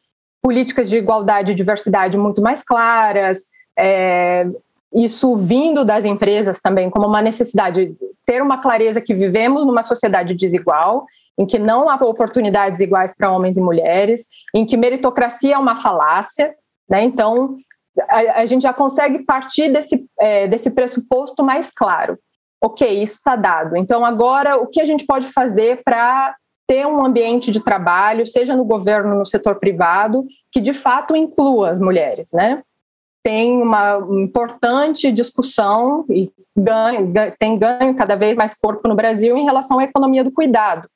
[0.43, 3.43] Políticas de igualdade e diversidade muito mais claras,
[3.79, 4.45] é,
[4.93, 7.95] isso vindo das empresas também como uma necessidade,
[8.27, 11.07] ter uma clareza que vivemos numa sociedade desigual,
[11.39, 15.77] em que não há oportunidades iguais para homens e mulheres, em que meritocracia é uma
[15.77, 16.57] falácia,
[16.91, 17.05] né?
[17.05, 17.57] Então,
[18.09, 22.19] a, a gente já consegue partir desse, é, desse pressuposto mais claro
[22.65, 23.77] ok, isso está dado.
[23.77, 26.35] Então, agora, o que a gente pode fazer para
[26.67, 31.71] ter um ambiente de trabalho, seja no governo, no setor privado, que de fato inclua
[31.71, 32.63] as mulheres, né?
[33.23, 39.45] Tem uma importante discussão e ganho, tem ganho cada vez mais corpo no Brasil em
[39.45, 40.89] relação à economia do cuidado,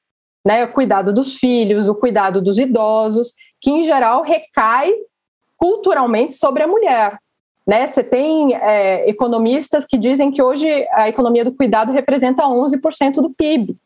[0.46, 0.64] né?
[0.64, 4.90] O cuidado dos filhos, o cuidado dos idosos, que em geral recai
[5.59, 7.18] culturalmente sobre a mulher.
[7.68, 7.87] Né?
[7.87, 13.28] Você tem é, economistas que dizem que hoje a economia do cuidado representa 11% do
[13.28, 13.76] PIB.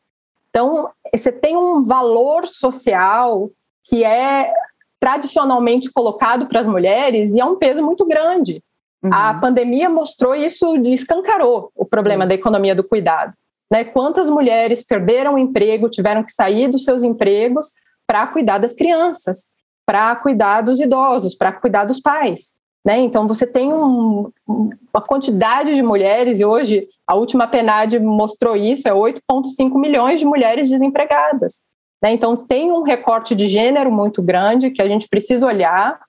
[0.49, 3.51] Então, você tem um valor social
[3.83, 4.53] que é
[5.01, 8.63] tradicionalmente colocado para as mulheres e é um peso muito grande.
[9.03, 9.11] Uhum.
[9.13, 12.29] A pandemia mostrou isso e escancarou o problema uhum.
[12.29, 13.33] da economia do cuidado.
[13.69, 13.83] Né?
[13.83, 17.73] Quantas mulheres perderam o emprego, tiveram que sair dos seus empregos
[18.07, 19.49] para cuidar das crianças,
[19.85, 22.55] para cuidar dos idosos, para cuidar dos pais.
[22.85, 22.99] Né?
[22.99, 28.89] Então, você tem um, uma quantidade de mulheres, e hoje a última PNAD mostrou isso:
[28.89, 31.63] é 8,5 milhões de mulheres desempregadas.
[32.03, 32.13] Né?
[32.13, 36.01] Então, tem um recorte de gênero muito grande que a gente precisa olhar,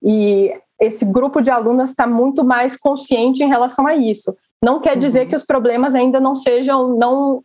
[0.00, 4.36] e esse grupo de alunas está muito mais consciente em relação a isso.
[4.62, 5.28] Não quer dizer uhum.
[5.28, 7.42] que os problemas ainda não sejam, não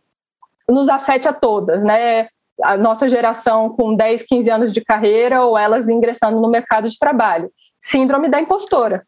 [0.68, 2.28] nos afete a todas, né?
[2.62, 6.98] A nossa geração com 10, 15 anos de carreira ou elas ingressando no mercado de
[6.98, 9.06] trabalho síndrome da impostora.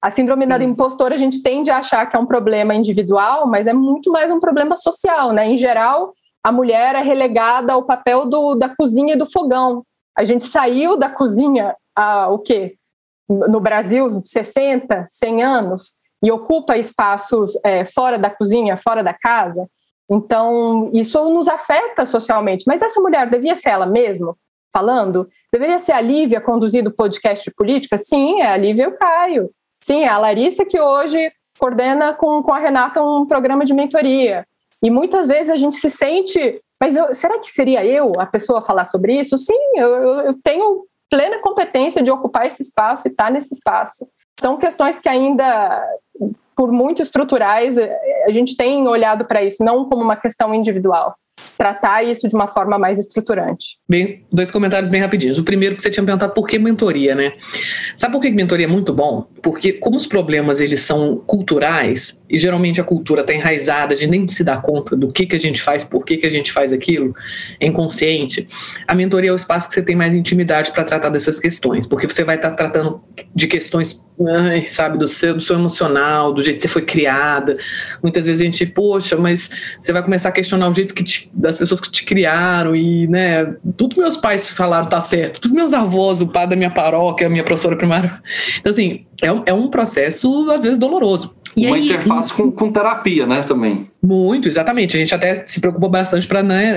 [0.00, 3.66] A síndrome da impostora a gente tende a achar que é um problema individual, mas
[3.66, 5.46] é muito mais um problema social, né?
[5.46, 9.84] Em geral, a mulher é relegada ao papel do, da cozinha e do fogão.
[10.16, 12.76] A gente saiu da cozinha há o quê?
[13.28, 19.68] No Brasil, 60, 100 anos, e ocupa espaços é, fora da cozinha, fora da casa.
[20.08, 22.64] Então, isso nos afeta socialmente.
[22.66, 24.36] Mas essa mulher devia ser ela mesma
[24.72, 25.28] falando?
[25.56, 27.96] Deveria ser a Lívia conduzindo o podcast de política?
[27.96, 29.50] Sim, é a Lívia e o Caio.
[29.82, 34.46] Sim, é a Larissa que hoje coordena com, com a Renata um programa de mentoria.
[34.82, 38.58] E muitas vezes a gente se sente, mas eu, será que seria eu a pessoa
[38.58, 39.38] a falar sobre isso?
[39.38, 39.88] Sim, eu,
[40.26, 44.06] eu tenho plena competência de ocupar esse espaço e estar nesse espaço.
[44.38, 45.82] São questões que ainda,
[46.54, 51.16] por muito estruturais, a gente tem olhado para isso, não como uma questão individual.
[51.56, 53.78] Tratar isso de uma forma mais estruturante.
[53.88, 55.38] Bem, dois comentários bem rapidinhos.
[55.38, 57.32] O primeiro que você tinha perguntado por que mentoria, né?
[57.96, 59.26] Sabe por que mentoria é muito bom?
[59.42, 64.26] Porque como os problemas eles são culturais e geralmente a cultura está enraizada de nem
[64.28, 66.72] se dar conta do que que a gente faz, por que que a gente faz
[66.72, 67.14] aquilo,
[67.58, 68.48] é inconsciente.
[68.86, 72.06] A mentoria é o espaço que você tem mais intimidade para tratar dessas questões, porque
[72.06, 73.00] você vai estar tá tratando
[73.34, 77.56] de questões, ai, sabe, do seu, do seu emocional, do jeito que você foi criada.
[78.02, 79.50] Muitas vezes a gente, poxa, mas
[79.80, 83.06] você vai começar a questionar o jeito que te, das pessoas que te criaram e,
[83.08, 87.26] né, tudo meus pais falaram tá certo, tudo meus avós, o pai da minha paróquia,
[87.26, 88.20] a minha professora primária.
[88.58, 91.34] Então, assim, é um, é um processo, às vezes, doloroso.
[91.56, 92.36] E Uma aí, interface e...
[92.36, 93.90] com, com terapia, né, também.
[94.06, 94.96] Muito, exatamente.
[94.96, 96.76] A gente até se preocupou bastante para né,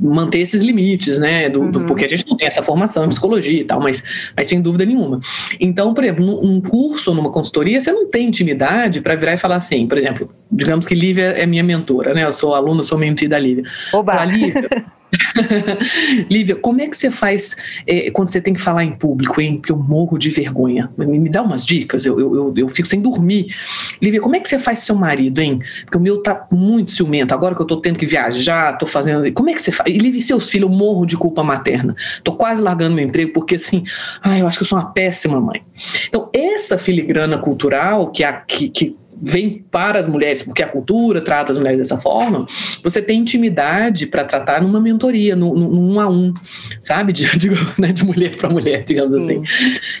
[0.00, 1.50] manter esses limites, né?
[1.50, 1.70] Do, uhum.
[1.70, 4.60] do, porque a gente não tem essa formação em psicologia e tal, mas, mas sem
[4.62, 5.20] dúvida nenhuma.
[5.60, 9.36] Então, por exemplo, num curso ou numa consultoria, você não tem intimidade para virar e
[9.36, 12.24] falar assim, por exemplo, digamos que Lívia é minha mentora, né?
[12.24, 13.64] Eu sou aluna, sou mentira da Lívia.
[13.92, 14.24] Oba!
[14.24, 14.70] Lívia,
[16.30, 19.56] Lívia, como é que você faz é, quando você tem que falar em público, hein?
[19.56, 20.90] Porque eu morro de vergonha.
[20.96, 23.54] Me, me dá umas dicas, eu, eu, eu, eu, fico sem dormir.
[24.00, 25.60] Lívia, como é que você faz seu marido, hein?
[25.84, 29.30] Porque o meu tá muito ciumento, agora que eu tô tendo que viajar, tô fazendo.
[29.32, 29.90] Como é que você faz?
[29.90, 31.94] E Lívia, seus filhos, eu morro de culpa materna.
[32.24, 33.84] Tô quase largando meu emprego, porque assim,
[34.22, 35.62] ai, eu acho que eu sou uma péssima mãe.
[36.08, 41.20] Então, essa filigrana cultural que, a, que, que vem para as mulheres, porque a cultura
[41.20, 42.44] trata as mulheres dessa forma,
[42.82, 46.34] você tem intimidade para tratar numa mentoria, num, num um a um,
[46.80, 47.12] sabe?
[47.22, 49.42] De, de, né, de mulher para mulher, digamos assim.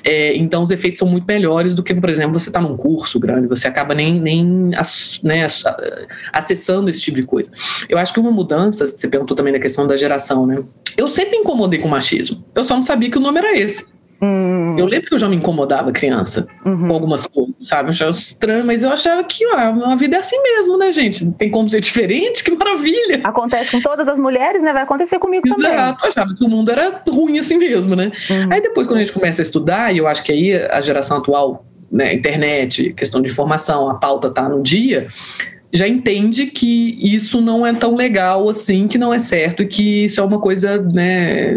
[0.02, 3.20] É, então, os efeitos são muito melhores do que, por exemplo, você está num curso
[3.20, 4.70] grande, você acaba nem, nem
[5.22, 5.46] né,
[6.32, 7.52] acessando esse tipo de coisa.
[7.88, 10.64] Eu acho que uma mudança, você perguntou também da questão da geração, né?
[10.96, 13.86] Eu sempre me incomodei com machismo, eu só não sabia que o nome era esse.
[14.22, 14.78] Hum.
[14.78, 16.86] Eu lembro que eu já me incomodava criança uhum.
[16.86, 17.88] com algumas coisas, sabe?
[17.88, 21.24] Eu achava estranho, mas eu achava que ó, a vida é assim mesmo, né, gente?
[21.24, 23.20] Não tem como ser diferente, que maravilha.
[23.24, 24.72] Acontece com todas as mulheres, né?
[24.72, 25.76] Vai acontecer comigo Exato, também.
[25.76, 28.12] Exato, achava que o mundo era ruim assim mesmo, né?
[28.30, 28.52] Uhum.
[28.52, 31.16] Aí depois, quando a gente começa a estudar, e eu acho que aí a geração
[31.16, 35.08] atual, né, internet, questão de informação, a pauta tá no dia,
[35.72, 40.20] já entende que isso não é tão legal assim, que não é certo que isso
[40.20, 41.56] é uma coisa, né,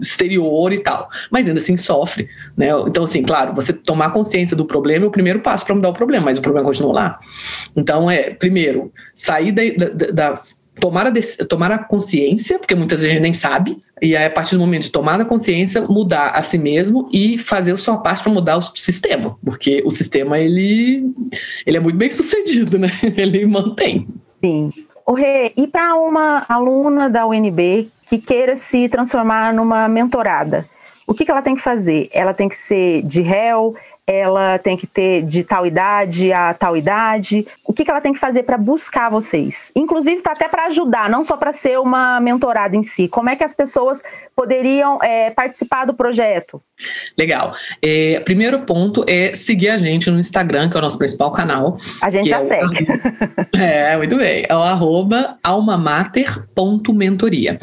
[0.00, 1.08] exterior e tal.
[1.30, 2.68] Mas ainda assim sofre, né?
[2.86, 5.94] Então, assim, claro, você tomar consciência do problema é o primeiro passo para mudar o
[5.94, 7.20] problema, mas o problema continua lá.
[7.76, 10.34] Então, é, primeiro, sair da, da, da
[10.80, 11.12] tomar a,
[11.48, 14.60] tomar a consciência, porque muitas vezes a gente nem sabe, e aí a partir do
[14.60, 18.32] momento de tomar a consciência, mudar a si mesmo e fazer a sua parte para
[18.32, 21.12] mudar o sistema, porque o sistema ele,
[21.64, 22.88] ele é muito bem sucedido, né?
[23.16, 24.06] Ele mantém.
[24.42, 24.70] Sim.
[25.06, 30.66] O Rê, e para uma aluna da UNB que queira se transformar numa mentorada,
[31.06, 32.08] o que, que ela tem que fazer?
[32.12, 33.74] Ela tem que ser de réu,
[34.06, 37.46] ela tem que ter de tal idade a tal idade?
[37.66, 39.72] O que, que ela tem que fazer para buscar vocês?
[39.74, 43.08] Inclusive, tá até para ajudar, não só para ser uma mentorada em si.
[43.08, 44.02] Como é que as pessoas
[44.36, 46.60] poderiam é, participar do projeto?
[47.16, 47.54] Legal.
[47.80, 51.78] É, primeiro ponto é seguir a gente no Instagram, que é o nosso principal canal.
[52.02, 52.86] A gente já é segue.
[53.54, 54.44] O, é, muito bem.
[54.48, 57.58] É o arroba almamater.mentoria.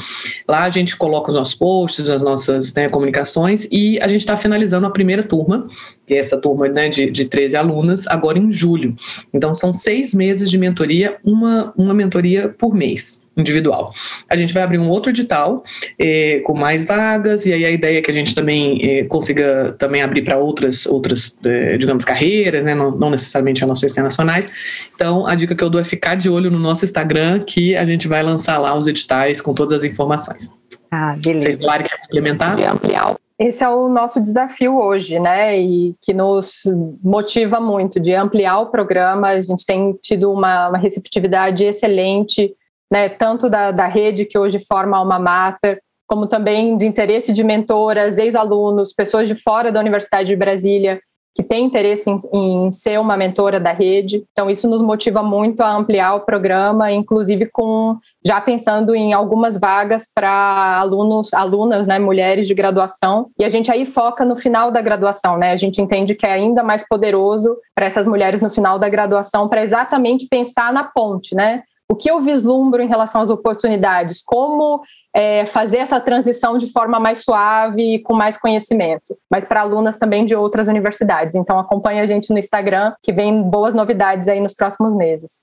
[0.48, 4.38] Lá a gente coloca os nossos posts, as nossas né, comunicações e a gente está
[4.38, 5.68] finalizando a primeira turma,
[6.12, 8.94] que é essa turma né, de, de 13 alunas, agora em julho.
[9.34, 13.94] Então são seis meses de mentoria, uma, uma mentoria por mês individual.
[14.30, 15.64] A gente vai abrir um outro edital
[15.98, 19.74] eh, com mais vagas e aí a ideia é que a gente também eh, consiga
[19.80, 22.76] também abrir para outras outras eh, digamos carreiras, né?
[22.76, 24.52] não, não necessariamente relações internacionais.
[24.94, 27.86] Então a dica que eu dou é ficar de olho no nosso Instagram que a
[27.86, 30.52] gente vai lançar lá os editais com todas as informações.
[30.92, 31.46] Ah, beleza.
[31.46, 32.58] Vocês claro querem complementar?
[32.70, 33.16] ampliar.
[33.44, 35.60] Esse é o nosso desafio hoje, né?
[35.60, 36.62] E que nos
[37.04, 39.30] motiva muito de ampliar o programa.
[39.30, 42.56] A gente tem tido uma, uma receptividade excelente
[42.92, 47.44] né, tanto da, da rede que hoje forma a Mater, como também de interesse de
[47.44, 51.02] mentoras, ex-alunos, pessoas de fora da Universidade de Brasília
[51.34, 54.24] que têm interesse em, em, ser uma mentora da rede.
[54.32, 59.60] Então, isso nos motiva muito a ampliar o programa, inclusive com já pensando em algumas
[59.60, 63.30] vagas para alunos, alunas, né, mulheres de graduação.
[63.40, 65.52] E a gente aí foca no final da graduação, né?
[65.52, 69.48] A gente entende que é ainda mais poderoso para essas mulheres no final da graduação
[69.48, 71.64] para exatamente pensar na ponte, né?
[71.92, 74.82] o que eu vislumbro em relação às oportunidades, como
[75.14, 79.98] é, fazer essa transição de forma mais suave e com mais conhecimento, mas para alunas
[79.98, 81.36] também de outras universidades.
[81.36, 85.42] Então acompanhe a gente no Instagram, que vem boas novidades aí nos próximos meses.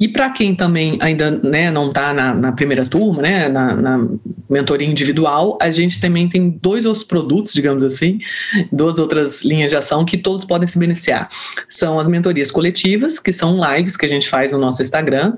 [0.00, 4.08] E para quem também ainda né, não está na, na, primeira turma, né, na, na,
[4.48, 8.18] mentoria individual, a gente também tem dois outros produtos, digamos assim,
[8.72, 11.28] duas outras linhas de ação que todos podem se beneficiar.
[11.68, 15.34] São as mentorias coletivas, que são lives que a gente faz no nosso Instagram,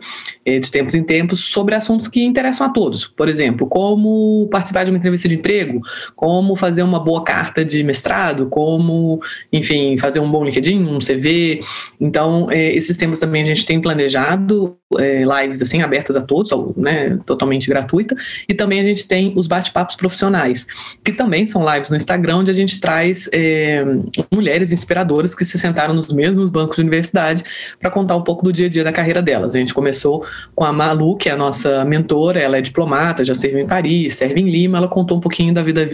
[0.46, 3.04] eh, de tempos em tempos, sobre assuntos que interessam a todos.
[3.04, 5.80] Por exemplo, como participar de uma entrevista de emprego,
[6.14, 9.20] como fazer uma boa carta de mestrado, como,
[9.52, 11.60] enfim, fazer um bom LinkedIn, um CV.
[12.00, 14.51] Então, eh, esses temas também a gente tem planejado
[14.98, 18.14] é, lives assim abertas a todos, né, totalmente gratuita,
[18.48, 20.66] e também a gente tem os bate-papos profissionais,
[21.04, 23.84] que também são lives no Instagram, onde a gente traz é,
[24.30, 27.42] mulheres inspiradoras que se sentaram nos mesmos bancos de universidade
[27.80, 29.54] para contar um pouco do dia a dia da carreira delas.
[29.54, 30.24] A gente começou
[30.54, 34.14] com a Malu, que é a nossa mentora, ela é diplomata, já serviu em Paris,
[34.14, 35.86] serve em Lima, ela contou um pouquinho da vida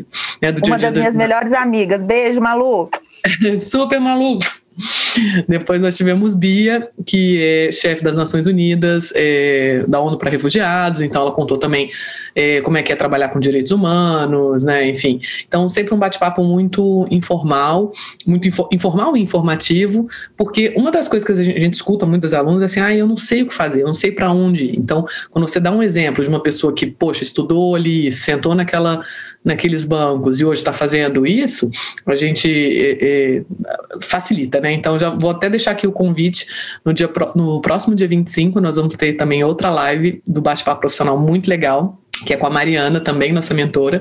[0.42, 0.88] né, do Uma dia a dia.
[0.88, 1.18] Uma das minhas da...
[1.18, 2.04] melhores amigas.
[2.04, 2.88] Beijo, Malu!
[3.64, 4.38] Super, Malu!
[5.48, 11.00] Depois nós tivemos Bia, que é chefe das Nações Unidas, é, da ONU para Refugiados,
[11.00, 11.90] então ela contou também
[12.34, 15.20] é, como é que é trabalhar com direitos humanos, né, enfim.
[15.46, 17.92] Então sempre um bate-papo muito informal,
[18.26, 22.06] muito info informal e informativo, porque uma das coisas que a gente, a gente escuta
[22.06, 24.30] muitas alunas é assim, ah, eu não sei o que fazer, eu não sei para
[24.30, 24.78] onde ir.
[24.78, 29.04] Então, quando você dá um exemplo de uma pessoa que, poxa, estudou ali, sentou naquela
[29.44, 31.70] naqueles bancos e hoje está fazendo isso,
[32.06, 33.42] a gente é, é,
[34.00, 34.72] facilita, né?
[34.72, 36.46] Então já vou até deixar aqui o convite
[36.84, 41.18] no dia no próximo dia 25, nós vamos ter também outra live do bate-papo profissional
[41.18, 44.00] muito legal que é com a Mariana também, nossa mentora.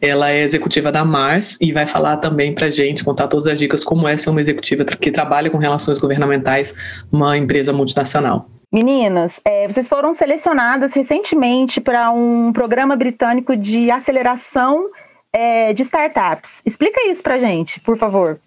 [0.00, 3.84] Ela é executiva da Mars e vai falar também para gente, contar todas as dicas
[3.84, 6.74] como é ser uma executiva que trabalha com relações governamentais
[7.12, 8.48] numa empresa multinacional.
[8.70, 14.90] Meninas, é, vocês foram selecionadas recentemente para um programa britânico de aceleração
[15.32, 16.60] é, de startups.
[16.66, 18.38] Explica isso para gente, por favor.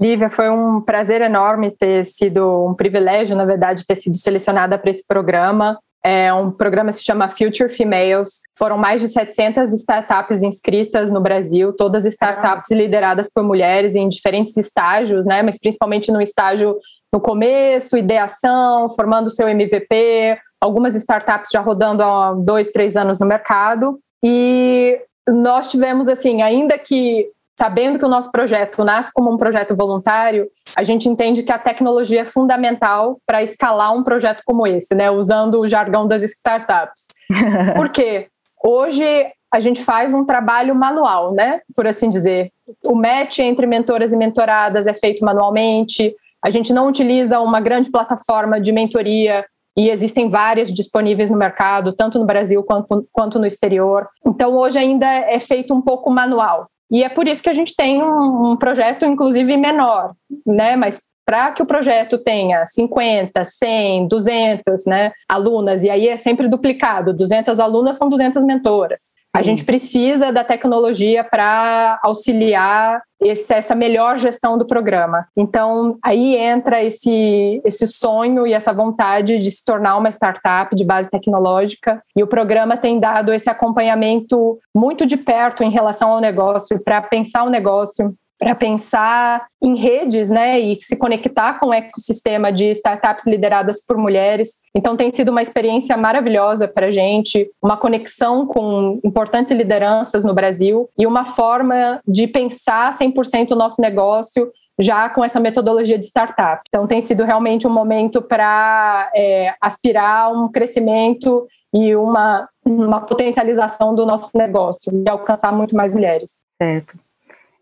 [0.00, 4.90] Lívia, foi um prazer enorme ter sido, um privilégio, na verdade, ter sido selecionada para
[4.90, 5.76] esse programa.
[6.04, 8.42] É um programa que se chama Future Females.
[8.56, 14.56] Foram mais de 700 startups inscritas no Brasil, todas startups lideradas por mulheres em diferentes
[14.56, 15.42] estágios, né?
[15.42, 16.76] Mas principalmente no estágio
[17.12, 23.18] no começo, ideação, formando o seu MVP, algumas startups já rodando há dois, três anos
[23.18, 23.98] no mercado.
[24.22, 29.74] E nós tivemos, assim, ainda que sabendo que o nosso projeto nasce como um projeto
[29.74, 34.94] voluntário, a gente entende que a tecnologia é fundamental para escalar um projeto como esse,
[34.94, 35.10] né?
[35.10, 37.08] Usando o jargão das startups.
[37.74, 38.28] Por quê?
[38.62, 39.04] Hoje
[39.52, 41.60] a gente faz um trabalho manual, né?
[41.74, 42.52] Por assim dizer.
[42.84, 46.14] O match entre mentoras e mentoradas é feito manualmente,
[46.44, 49.44] a gente não utiliza uma grande plataforma de mentoria
[49.76, 54.08] e existem várias disponíveis no mercado, tanto no Brasil quanto, quanto no exterior.
[54.26, 56.66] Então, hoje ainda é feito um pouco manual.
[56.90, 60.14] E é por isso que a gente tem um, um projeto, inclusive, menor,
[60.46, 60.74] né?
[60.74, 66.48] Mas para que o projeto tenha 50, 100, 200 né, alunas, e aí é sempre
[66.48, 69.12] duplicado, 200 alunas são 200 mentoras.
[69.38, 75.28] A gente precisa da tecnologia para auxiliar esse, essa melhor gestão do programa.
[75.36, 80.84] Então, aí entra esse, esse sonho e essa vontade de se tornar uma startup de
[80.84, 82.02] base tecnológica.
[82.16, 87.00] E o programa tem dado esse acompanhamento muito de perto em relação ao negócio, para
[87.00, 92.70] pensar o negócio, para pensar em redes, né, e se conectar com o ecossistema de
[92.70, 94.58] startups lideradas por mulheres.
[94.74, 100.32] Então tem sido uma experiência maravilhosa para a gente, uma conexão com importantes lideranças no
[100.32, 106.06] Brasil e uma forma de pensar 100% o nosso negócio já com essa metodologia de
[106.06, 106.62] startup.
[106.68, 113.94] Então tem sido realmente um momento para é, aspirar um crescimento e uma, uma potencialização
[113.94, 116.34] do nosso negócio e alcançar muito mais mulheres.
[116.62, 117.07] Certo.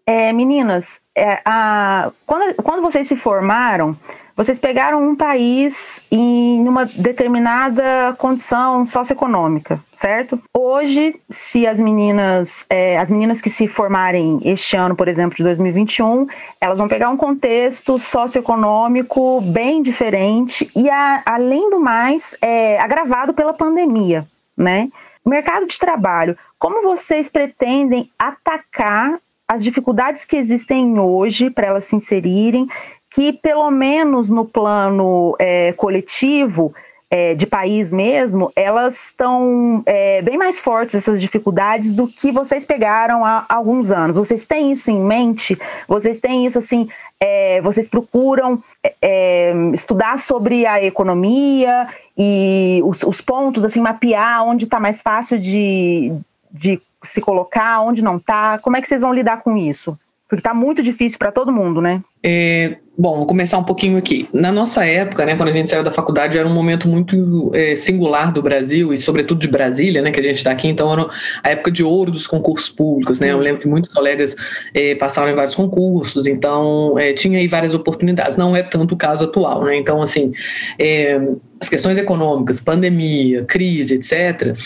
[0.07, 3.97] É, meninas, é, a, quando, quando vocês se formaram,
[4.37, 10.39] vocês pegaram um país em uma determinada condição socioeconômica, certo?
[10.55, 15.43] Hoje, se as meninas, é, as meninas que se formarem este ano, por exemplo, de
[15.43, 16.27] 2021,
[16.61, 23.33] elas vão pegar um contexto socioeconômico bem diferente e, a, além do mais, é, agravado
[23.33, 24.25] pela pandemia,
[24.57, 24.89] né?
[25.25, 29.19] Mercado de trabalho, como vocês pretendem atacar
[29.49, 32.67] as dificuldades que existem hoje para elas se inserirem,
[33.11, 36.75] que pelo menos no plano é, coletivo,
[37.11, 42.65] é, de país mesmo, elas estão é, bem mais fortes, essas dificuldades, do que vocês
[42.65, 44.17] pegaram há, alguns anos.
[44.17, 45.57] Vocês têm isso em mente?
[45.87, 46.89] Vocês têm isso assim?
[47.21, 48.63] É, vocês procuram
[49.01, 51.89] é, estudar sobre a economia
[52.19, 56.13] e os, os pontos, assim, mapear onde está mais fácil de,
[56.51, 58.59] de se colocar, onde não está?
[58.59, 59.99] Como é que vocês vão lidar com isso?
[60.29, 62.03] Porque está muito difícil para todo mundo, né?
[62.23, 64.29] É, bom, vou começar um pouquinho aqui.
[64.33, 67.75] Na nossa época, né, quando a gente saiu da faculdade, era um momento muito é,
[67.75, 70.67] singular do Brasil e, sobretudo, de Brasília, né, que a gente está aqui.
[70.67, 71.09] Então, era
[71.43, 73.31] a época de ouro dos concursos públicos, né?
[73.31, 74.35] Eu lembro que muitos colegas
[74.75, 78.37] é, passaram em vários concursos, então é, tinha aí várias oportunidades.
[78.37, 79.77] Não é tanto o caso atual, né?
[79.77, 80.33] Então, assim,
[80.79, 81.21] é,
[81.61, 84.57] as questões econômicas, pandemia, crise, etc.,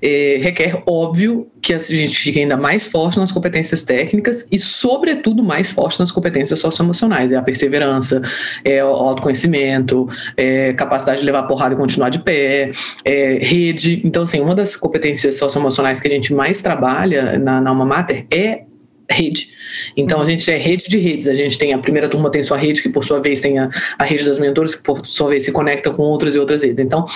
[0.00, 5.42] é, requer, óbvio, que a gente fique ainda mais forte nas competências técnicas e, sobretudo,
[5.42, 7.05] mais forte nas competências socioemocionais.
[7.32, 8.20] É a perseverança,
[8.64, 12.72] é o autoconhecimento, é capacidade de levar porrada e continuar de pé,
[13.04, 14.00] é rede.
[14.04, 18.26] Então, assim, uma das competências socioemocionais que a gente mais trabalha na, na Alma Mater
[18.30, 18.65] é
[19.10, 19.48] rede.
[19.96, 20.26] Então, a uhum.
[20.26, 21.28] gente é rede de redes.
[21.28, 23.70] A gente tem a primeira turma tem sua rede, que por sua vez tem a,
[23.98, 26.80] a rede das mentoras, que por sua vez se conecta com outras e outras redes.
[26.80, 27.06] Então,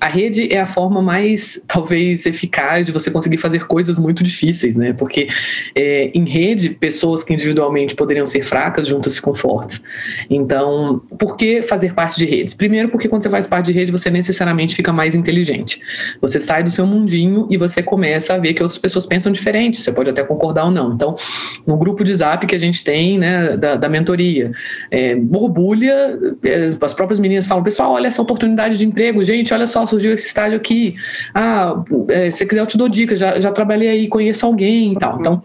[0.00, 4.76] a rede é a forma mais, talvez, eficaz de você conseguir fazer coisas muito difíceis,
[4.76, 4.92] né?
[4.92, 5.28] Porque
[5.74, 9.82] é, em rede, pessoas que individualmente poderiam ser fracas, juntas ficam fortes.
[10.28, 12.54] Então, por que fazer parte de redes?
[12.54, 15.80] Primeiro, porque quando você faz parte de rede, você necessariamente fica mais inteligente.
[16.20, 19.80] Você sai do seu mundinho e você começa a ver que outras pessoas pensam diferente.
[19.80, 20.92] Você pode até concordar ou não.
[20.92, 21.16] Então,
[21.66, 24.52] no grupo de WhatsApp que a gente tem né, da, da mentoria.
[24.90, 29.66] É, borbulha, é, as próprias meninas falam, pessoal, olha essa oportunidade de emprego, gente, olha
[29.66, 30.94] só, surgiu esse estágio aqui.
[31.34, 34.96] Ah, é, se quiser eu te dou dicas, já, já trabalhei aí, conheço alguém e
[34.96, 35.18] tal.
[35.20, 35.42] Então,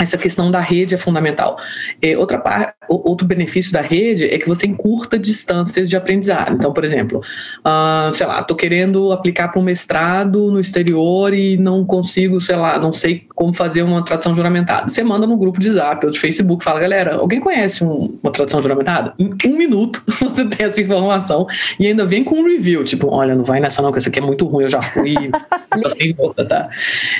[0.00, 1.58] essa questão da rede é fundamental.
[2.00, 6.54] É, outra parte, outro benefício da rede é que você encurta distâncias de aprendizado.
[6.54, 11.56] Então, por exemplo, uh, sei lá, estou querendo aplicar para um mestrado no exterior e
[11.58, 14.88] não consigo, sei lá, não sei como fazer uma tradução juramentada.
[14.88, 18.32] Você manda no grupo de Zap ou de Facebook, fala, galera, alguém conhece um, uma
[18.32, 19.14] tradução juramentada?
[19.18, 21.46] Em um minuto você tem essa informação
[21.78, 24.18] e ainda vem com um review, tipo, olha, não vai nessa não, que essa aqui
[24.18, 25.14] é muito ruim, eu já fui,
[25.76, 26.14] eu sei
[26.48, 26.68] tá?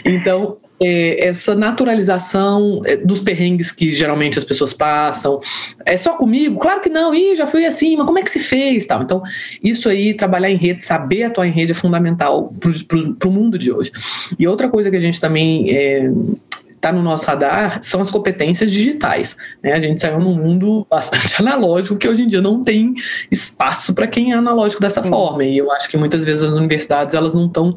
[0.05, 5.41] Então, é, essa naturalização é, dos perrengues que geralmente as pessoas passam.
[5.85, 6.59] É só comigo?
[6.59, 8.87] Claro que não, Ih, já fui assim, mas como é que se fez?
[8.87, 9.03] Tal.
[9.03, 9.23] Então,
[9.63, 12.53] isso aí, trabalhar em rede, saber atuar em rede é fundamental
[13.19, 13.93] para o mundo de hoje.
[14.39, 16.09] E outra coisa que a gente também é,
[16.81, 19.37] está no nosso radar são as competências digitais.
[19.63, 19.73] Né?
[19.73, 22.95] A gente saiu num mundo bastante analógico que hoje em dia não tem
[23.31, 25.45] espaço para quem é analógico dessa forma.
[25.45, 27.77] E eu acho que muitas vezes as universidades elas não estão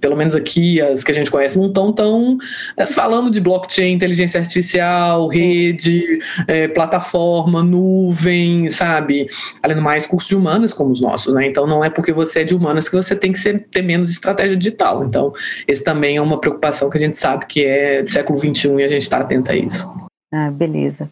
[0.00, 2.38] pelo menos aqui, as que a gente conhece, não estão tão
[2.76, 9.26] é, falando de blockchain, inteligência artificial, rede, é, plataforma, nuvem, sabe?
[9.62, 11.46] Além do mais, cursos de humanas como os nossos, né?
[11.46, 14.10] Então, não é porque você é de humanas que você tem que ser, ter menos
[14.10, 15.04] estratégia digital.
[15.04, 15.32] Então,
[15.66, 18.82] esse também é uma preocupação que a gente sabe que é do século XXI e
[18.82, 19.90] a gente está atento a isso.
[20.32, 21.10] Ah, beleza.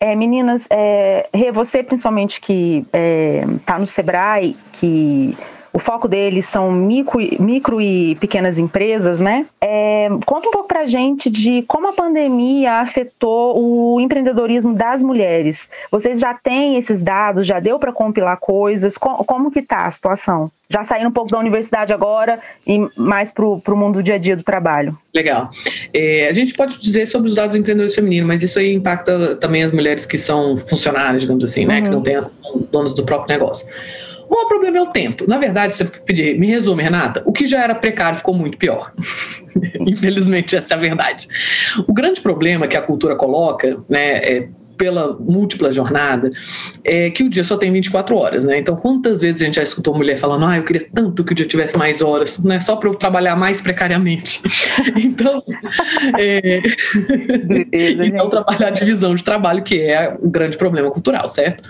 [0.00, 2.84] É, meninas, é, você principalmente que
[3.58, 5.36] está é, no Sebrae, que
[5.72, 9.46] o foco deles são micro, micro e pequenas empresas, né?
[9.60, 15.70] É, conta um pouco pra gente de como a pandemia afetou o empreendedorismo das mulheres.
[15.90, 18.96] Vocês já têm esses dados, já deu para compilar coisas?
[18.96, 20.50] Como, como que tá a situação?
[20.70, 24.18] já saindo um pouco da universidade agora e mais para o mundo do dia a
[24.18, 24.96] dia do trabalho.
[25.14, 25.50] Legal.
[25.94, 29.36] É, a gente pode dizer sobre os dados do empreendedorismo feminino, mas isso aí impacta
[29.36, 31.78] também as mulheres que são funcionárias, digamos assim, né?
[31.78, 31.84] Uhum.
[31.84, 32.22] Que não têm
[32.70, 33.66] donos do próprio negócio.
[34.28, 35.24] O maior problema é o tempo.
[35.26, 38.92] Na verdade, você pedir, me resume, Renata, o que já era precário ficou muito pior.
[39.80, 41.26] Infelizmente, essa é a verdade.
[41.86, 46.30] O grande problema que a cultura coloca, né, é, pela múltipla jornada,
[46.84, 48.58] é que o dia só tem 24 horas, né?
[48.58, 51.34] Então, quantas vezes a gente já escutou mulher falando, ah, eu queria tanto que o
[51.34, 52.60] dia tivesse mais horas, né?
[52.60, 54.40] Só para eu trabalhar mais precariamente.
[54.96, 55.42] então,
[56.16, 56.62] é...
[58.06, 61.68] então, trabalhar a divisão de trabalho, que é o grande problema cultural, certo?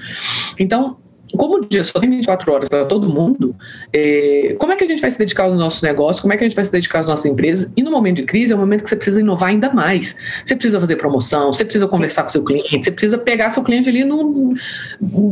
[0.60, 0.98] Então,
[1.36, 3.54] como o dia só tem 24 horas para todo mundo,
[3.92, 6.22] é, como é que a gente vai se dedicar ao nosso negócio?
[6.22, 7.72] Como é que a gente vai se dedicar às nossas empresas?
[7.76, 10.16] E no momento de crise é o momento que você precisa inovar ainda mais.
[10.44, 13.88] Você precisa fazer promoção, você precisa conversar com seu cliente, você precisa pegar seu cliente
[13.88, 14.54] ali no,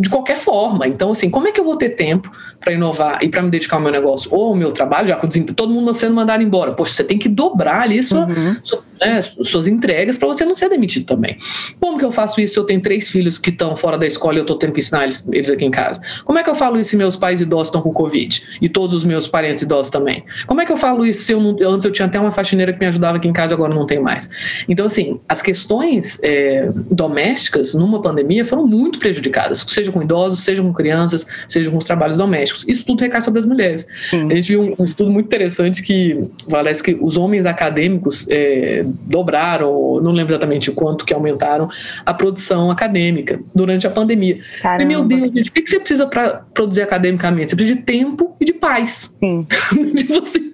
[0.01, 0.87] de qualquer forma.
[0.87, 2.31] Então, assim, como é que eu vou ter tempo
[2.61, 5.53] para inovar e para me dedicar ao meu negócio ou ao meu trabalho, já que
[5.53, 6.73] todo mundo sendo mandado embora?
[6.73, 8.57] Poxa, você tem que dobrar ali sua, uhum.
[8.63, 11.37] sua, né, suas entregas para você não ser demitido também.
[11.81, 14.35] Como que eu faço isso se eu tenho três filhos que estão fora da escola
[14.35, 16.01] e eu estou tendo que ensinar eles, eles aqui em casa?
[16.25, 18.43] Como é que eu falo isso se meus pais idosos estão com Covid?
[18.61, 20.25] E todos os meus parentes idosos também?
[20.47, 22.73] Como é que eu falo isso se eu, não, antes eu tinha até uma faxineira
[22.73, 24.29] que me ajudava aqui em casa, agora não tem mais?
[24.69, 30.63] Então, assim, as questões é, domésticas numa pandemia foram muito prejudicadas, seja com idosos, seja
[30.63, 32.67] com crianças, seja com os trabalhos domésticos.
[32.69, 33.87] Isso tudo recai sobre as mulheres.
[34.11, 34.31] Sim.
[34.31, 36.19] A gente viu um, um, estudo muito interessante que
[36.49, 41.69] parece que os homens acadêmicos é, dobraram, não lembro exatamente o quanto que aumentaram
[42.05, 44.41] a produção acadêmica durante a pandemia.
[44.61, 44.83] Caramba.
[44.83, 47.51] E, meu Deus, gente, o que, que você precisa para produzir academicamente?
[47.51, 49.17] Você precisa de tempo e de paz.
[49.21, 49.47] Sim.
[49.95, 50.53] de você,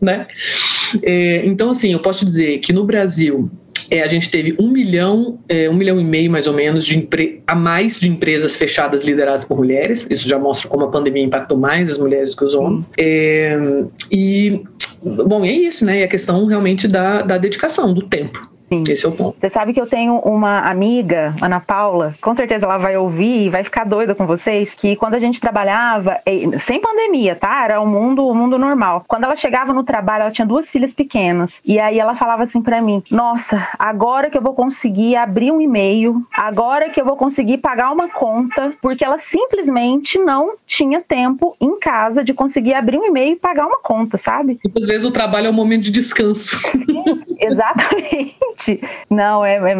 [0.00, 0.26] né?
[1.02, 3.50] É, então, assim, eu posso te dizer que no Brasil
[3.90, 7.08] é, a gente teve um milhão, é, um milhão e meio mais ou menos de
[7.46, 10.06] a mais de empresas fechadas lideradas por mulheres.
[10.10, 12.90] Isso já mostra como a pandemia impactou mais as mulheres que os homens.
[12.98, 14.62] É, e
[15.02, 16.00] bom, é isso, né?
[16.00, 18.51] É a questão realmente da, da dedicação, do tempo.
[18.72, 18.84] Sim.
[18.88, 19.36] Esse é o ponto.
[19.38, 23.50] Você sabe que eu tenho uma amiga, Ana Paula, com certeza ela vai ouvir e
[23.50, 26.16] vai ficar doida com vocês, que quando a gente trabalhava,
[26.58, 27.64] sem pandemia, tá?
[27.64, 29.04] Era o um mundo, um mundo normal.
[29.06, 31.60] Quando ela chegava no trabalho, ela tinha duas filhas pequenas.
[31.66, 35.60] E aí ela falava assim para mim: Nossa, agora que eu vou conseguir abrir um
[35.60, 41.54] e-mail, agora que eu vou conseguir pagar uma conta, porque ela simplesmente não tinha tempo
[41.60, 44.58] em casa de conseguir abrir um e-mail e pagar uma conta, sabe?
[44.74, 46.58] Às vezes o trabalho é um momento de descanso.
[46.70, 48.61] Sim, exatamente
[49.10, 49.74] Não, é, é,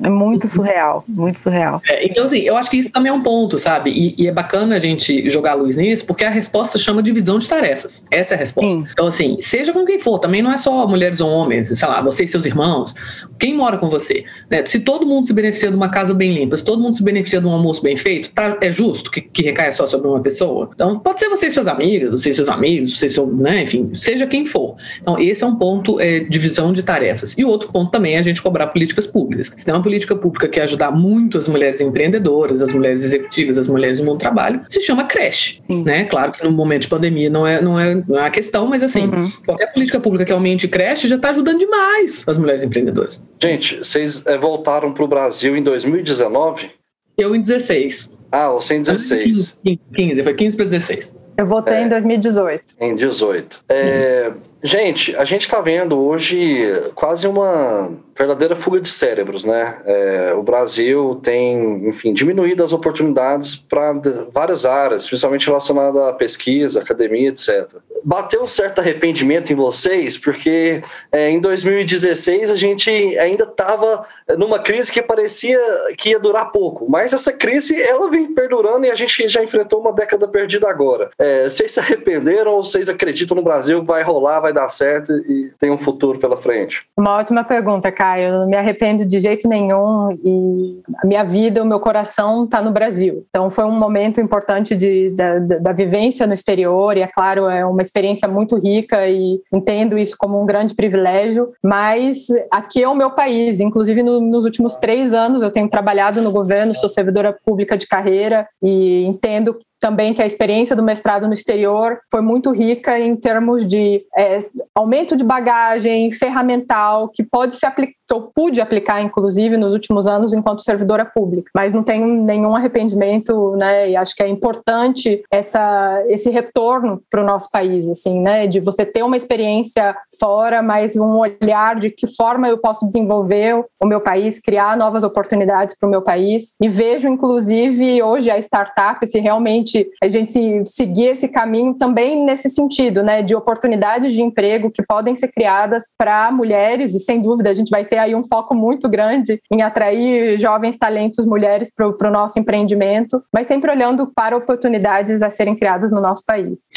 [0.00, 1.82] é muito surreal, muito surreal.
[1.86, 3.90] É, então, assim, eu acho que isso também é um ponto, sabe?
[3.90, 7.48] E, e, é bacana a gente jogar luz nisso, porque a resposta chama divisão de
[7.48, 8.04] tarefas.
[8.10, 8.70] Essa é a resposta.
[8.70, 8.86] Sim.
[8.90, 12.00] Então, assim, seja com quem for, também não é só mulheres ou homens, sei lá,
[12.00, 12.94] você e seus irmãos,
[13.38, 14.24] quem mora com você.
[14.50, 14.64] Né?
[14.64, 17.40] Se todo mundo se beneficia de uma casa bem limpa, se todo mundo se beneficia
[17.40, 20.70] de um almoço bem feito, tá, é justo que, que recaia só sobre uma pessoa?
[20.74, 23.62] Então, pode ser você e seus amigos, você e seus amigos, você e seu, né?
[23.62, 24.76] enfim, seja quem for.
[25.00, 27.36] Então, esse é um ponto, é, divisão de tarefas.
[27.36, 29.52] E o outro ponto também é a gente cobrar políticas públicas.
[29.54, 33.68] Se tem uma política pública que ajudar muito as mulheres empreendedoras, as mulheres executivas, as
[33.68, 35.82] mulheres do mundo do trabalho, se chama creche, Sim.
[35.82, 36.04] né?
[36.04, 38.82] Claro que no momento de pandemia não é, não é, não é a questão, mas
[38.82, 39.30] assim, uhum.
[39.44, 43.26] qualquer política pública que aumente creche já está ajudando demais as mulheres empreendedoras.
[43.40, 46.70] Gente, vocês é, voltaram para o Brasil em 2019?
[47.18, 48.16] Eu em 16.
[48.30, 49.58] Ah, você em 16.
[49.64, 51.16] 15, 15 foi 15 para 16.
[51.36, 52.64] Eu voltei é, em 2018.
[52.80, 53.64] Em 18.
[53.68, 54.40] É, uhum.
[54.64, 59.78] Gente, a gente está vendo hoje quase uma verdadeira fuga de cérebros, né?
[59.84, 63.92] É, o Brasil tem, enfim, diminuído as oportunidades para
[64.32, 67.66] várias áreas, principalmente relacionada à pesquisa, academia, etc.
[68.04, 74.04] Bateu um certo arrependimento em vocês, porque é, em 2016 a gente ainda estava
[74.36, 75.58] numa crise que parecia
[75.96, 79.80] que ia durar pouco, mas essa crise ela vem perdurando e a gente já enfrentou
[79.80, 81.10] uma década perdida agora.
[81.18, 85.52] É, vocês se arrependeram ou vocês acreditam no Brasil vai rolar, vai dar certo e
[85.58, 86.86] tem um futuro pela frente?
[86.96, 88.28] Uma ótima pergunta, Caio.
[88.28, 92.60] Eu não me arrependo de jeito nenhum e a minha vida, o meu coração está
[92.60, 93.24] no Brasil.
[93.28, 97.64] Então foi um momento importante de, da, da vivência no exterior e, é claro, é
[97.64, 102.94] uma experiência muito rica e entendo isso como um grande privilégio, mas aqui é o
[102.94, 103.60] meu país.
[103.60, 107.86] Inclusive, no, nos últimos três anos, eu tenho trabalhado no governo, sou servidora pública de
[107.86, 113.16] carreira e entendo também que a experiência do mestrado no exterior foi muito rica em
[113.16, 119.56] termos de é, aumento de bagagem ferramental que pode se aplicar eu pude aplicar, inclusive,
[119.56, 121.50] nos últimos anos enquanto servidora pública.
[121.54, 123.90] Mas não tenho nenhum arrependimento, né?
[123.90, 128.46] E acho que é importante essa, esse retorno para o nosso país, assim, né?
[128.46, 133.64] De você ter uma experiência fora, mas um olhar de que forma eu posso desenvolver
[133.80, 136.54] o meu país, criar novas oportunidades para o meu país.
[136.60, 142.24] E vejo, inclusive, hoje a startup, se realmente a gente se, seguir esse caminho também
[142.24, 143.22] nesse sentido, né?
[143.22, 147.70] De oportunidades de emprego que podem ser criadas para mulheres, e sem dúvida a gente
[147.70, 152.38] vai ter aí um foco muito grande em atrair jovens talentos mulheres para o nosso
[152.38, 156.68] empreendimento, mas sempre olhando para oportunidades a serem criadas no nosso país.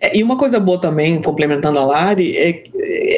[0.00, 2.64] É, e uma coisa boa também, complementando a Lari, é,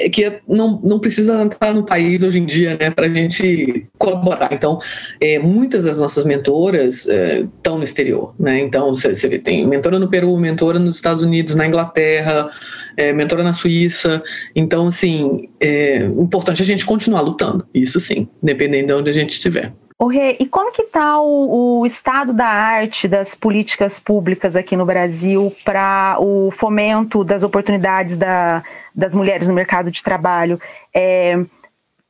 [0.04, 3.86] é que não, não precisa entrar no país hoje em dia né, para a gente
[3.98, 4.52] colaborar.
[4.52, 4.78] Então,
[5.20, 8.34] é, muitas das nossas mentoras estão é, no exterior.
[8.38, 8.60] Né?
[8.60, 12.50] Então, você tem mentora no Peru, mentora nos Estados Unidos, na Inglaterra,
[12.96, 14.22] é, mentora na Suíça.
[14.54, 19.30] Então, assim, é importante a gente continuar lutando, isso sim, dependendo de onde a gente
[19.30, 19.72] estiver.
[19.98, 24.76] O Rê, e como que está o, o, estado da arte das políticas públicas aqui
[24.76, 28.62] no Brasil para o fomento das oportunidades da,
[28.94, 30.60] das mulheres no mercado de trabalho?
[30.92, 31.38] É,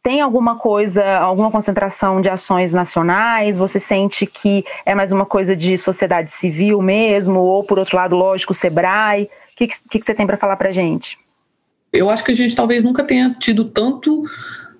[0.02, 3.56] tem alguma coisa, alguma concentração de ações nacionais?
[3.56, 7.38] Você sente que é mais uma coisa de sociedade civil mesmo?
[7.38, 9.28] Ou, por outro lado, lógico, o SEBRAE?
[9.56, 11.18] O que, que, que você tem para falar para gente?
[11.90, 14.24] Eu acho que a gente talvez nunca tenha tido tanto,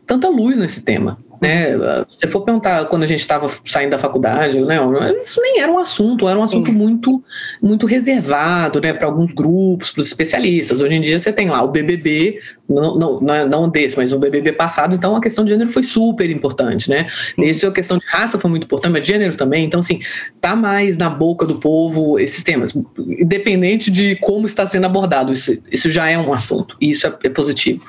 [0.07, 1.16] tanta luz nesse tema.
[1.41, 1.72] Né?
[2.11, 4.79] Se for perguntar quando a gente estava saindo da faculdade, né,
[5.18, 7.22] isso nem era um assunto, era um assunto muito,
[7.61, 10.83] muito reservado né, para alguns grupos, para os especialistas.
[10.83, 12.39] Hoje em dia você tem lá o BBB,
[12.69, 15.83] não, não, é, não desse, mas o BBB passado, então a questão de gênero foi
[15.83, 17.07] super importante, né?
[17.39, 19.64] Isso a questão de raça foi muito importante, mas gênero também.
[19.64, 20.01] Então, assim,
[20.41, 25.33] tá mais na boca do povo esses temas, independente de como está sendo abordado.
[25.33, 27.83] Isso, isso já é um assunto, e isso é, é positivo.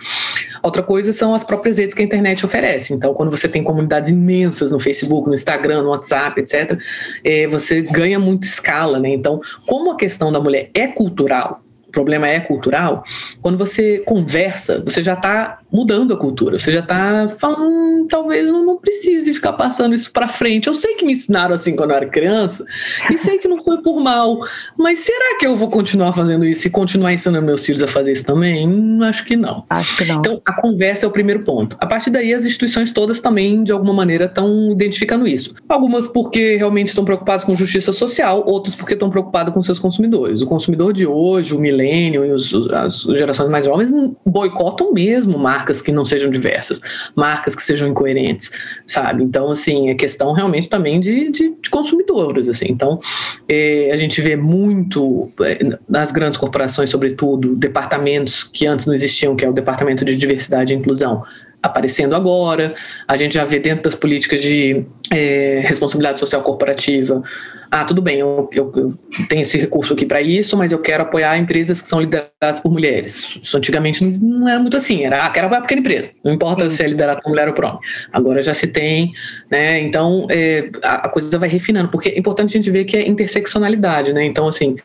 [0.62, 2.94] Outra coisa são as próprias redes que a internet oferece.
[2.94, 6.80] Então, quando você tem comunidades imensas no Facebook, no Instagram, no WhatsApp, etc.,
[7.24, 9.10] é, você ganha muito escala, né?
[9.10, 11.62] Então, como a questão da mulher é cultural,
[11.98, 13.04] problema é cultural,
[13.42, 16.60] quando você conversa, você já está mudando a cultura.
[16.60, 20.68] Você já está falando, hum, talvez eu não precise ficar passando isso para frente.
[20.68, 22.64] Eu sei que me ensinaram assim quando eu era criança
[23.12, 24.40] e sei que não foi por mal,
[24.78, 28.12] mas será que eu vou continuar fazendo isso e continuar ensinando meus filhos a fazer
[28.12, 28.68] isso também?
[28.68, 29.66] Hum, acho que não.
[29.68, 30.20] Acho que não.
[30.20, 31.76] Então, a conversa é o primeiro ponto.
[31.80, 35.56] A partir daí, as instituições todas também, de alguma maneira, estão identificando isso.
[35.68, 40.44] Algumas porque realmente estão preocupadas com justiça social, outras porque estão preocupadas com seus consumidores.
[40.44, 41.87] O consumidor de hoje, o milênio
[42.26, 43.92] e os, as gerações mais jovens
[44.26, 46.82] boicotam mesmo marcas que não sejam diversas,
[47.16, 48.52] marcas que sejam incoerentes,
[48.86, 49.24] sabe?
[49.24, 52.68] Então, assim, é questão realmente também de, de, de consumidores, assim.
[52.70, 53.00] Então,
[53.48, 59.36] é, a gente vê muito é, nas grandes corporações, sobretudo, departamentos que antes não existiam,
[59.36, 61.24] que é o Departamento de Diversidade e Inclusão,
[61.62, 62.76] aparecendo agora.
[63.08, 67.22] A gente já vê dentro das políticas de é, responsabilidade social corporativa
[67.70, 68.98] ah, tudo bem, eu, eu, eu
[69.28, 72.72] tenho esse recurso aqui para isso, mas eu quero apoiar empresas que são lideradas por
[72.72, 73.38] mulheres.
[73.42, 76.70] Isso antigamente não, era muito assim, era, ah, quero apoiar a pequena empresa, não importa
[76.70, 77.80] se é liderada por mulher ou por homem.
[78.12, 79.12] Agora já se tem,
[79.52, 82.96] né, então é, a, a, coisa vai refinando, porque é importante a gente ver que
[82.96, 84.76] é interseccionalidade, né, então assim,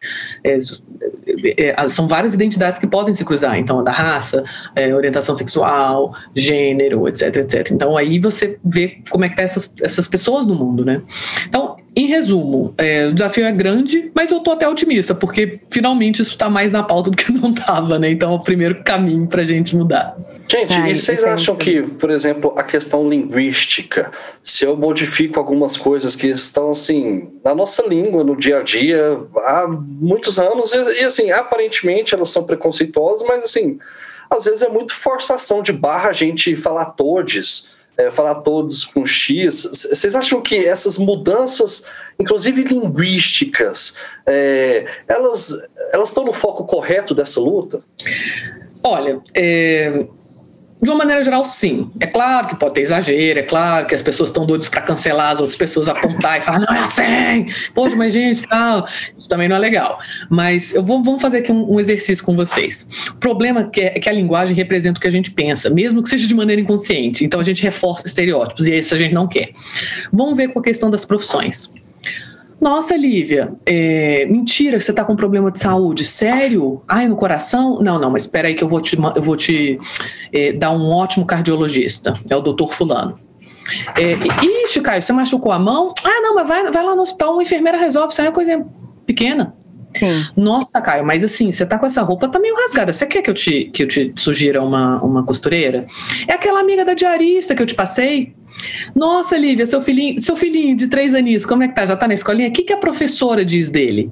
[0.45, 0.57] é,
[1.57, 4.43] é, são várias identidades que podem se cruzar, então a da raça,
[4.75, 7.71] é, orientação sexual, gênero, etc, etc.
[7.71, 11.01] Então aí você vê como é que tá essas, essas pessoas no mundo, né.
[11.47, 16.23] Então, em resumo, é, o desafio é grande, mas eu tô até otimista, porque finalmente
[16.23, 18.11] isso está mais na pauta do que não estava, né?
[18.11, 20.17] Então é o primeiro caminho para a gente mudar.
[20.49, 24.11] Gente, e vocês acham que, por exemplo, a questão linguística,
[24.43, 29.19] se eu modifico algumas coisas que estão assim na nossa língua, no dia a dia,
[29.45, 33.79] há muitos anos, e, e assim, aparentemente elas são preconceituosas, mas assim,
[34.31, 39.05] às vezes é muito forçação de barra a gente falar todes é, falar todos com
[39.05, 39.69] X.
[39.91, 41.87] Vocês acham que essas mudanças,
[42.19, 45.63] inclusive linguísticas, é, elas
[45.93, 47.83] elas estão no foco correto dessa luta?
[48.83, 50.07] Olha, é,
[50.83, 51.91] de uma maneira geral, sim.
[52.01, 55.31] É claro que pode ter exagero, é claro que as pessoas estão doidas para cancelar
[55.31, 58.89] as outras pessoas, apontar e falar, não é assim, poxa, mas gente, tal.
[59.17, 60.01] Isso também não é legal.
[60.29, 62.89] Mas eu vou vamos fazer aqui um, um exercício com vocês.
[63.11, 66.03] O problema é que, é que a linguagem representa o que a gente pensa, mesmo
[66.03, 67.25] que seja de maneira inconsciente.
[67.25, 69.51] Então a gente reforça estereótipos e isso a gente não quer.
[70.13, 71.73] Vamos ver com a questão das profissões.
[72.63, 76.05] Nossa, Lívia, é, mentira que você está com problema de saúde.
[76.05, 76.81] Sério?
[76.87, 77.81] Ai, no coração?
[77.83, 79.81] Não, não, mas espera aí que eu vou te, eu vou te
[80.33, 82.15] é, dar um ótimo cardiologista.
[82.31, 83.19] É o doutor fulano.
[83.97, 84.13] É,
[84.65, 85.93] Ixi, Caio, você machucou a mão?
[86.05, 88.13] Ah, não, mas vai, vai lá no hospital, uma enfermeira resolve.
[88.13, 88.65] Isso é uma coisa
[89.05, 89.53] pequena.
[89.99, 90.25] Sim.
[90.37, 92.93] Nossa, Caio, mas assim, você tá com essa roupa, tá meio rasgada.
[92.93, 95.85] Você quer que eu te, que eu te sugira uma, uma costureira?
[96.29, 98.35] É aquela amiga da diarista que eu te passei.
[98.95, 101.87] Nossa, Lívia, seu filhinho, seu filhinho de três aninhos, como é que tá?
[101.87, 102.49] Já tá na escolinha?
[102.49, 104.11] O que, que a professora diz dele?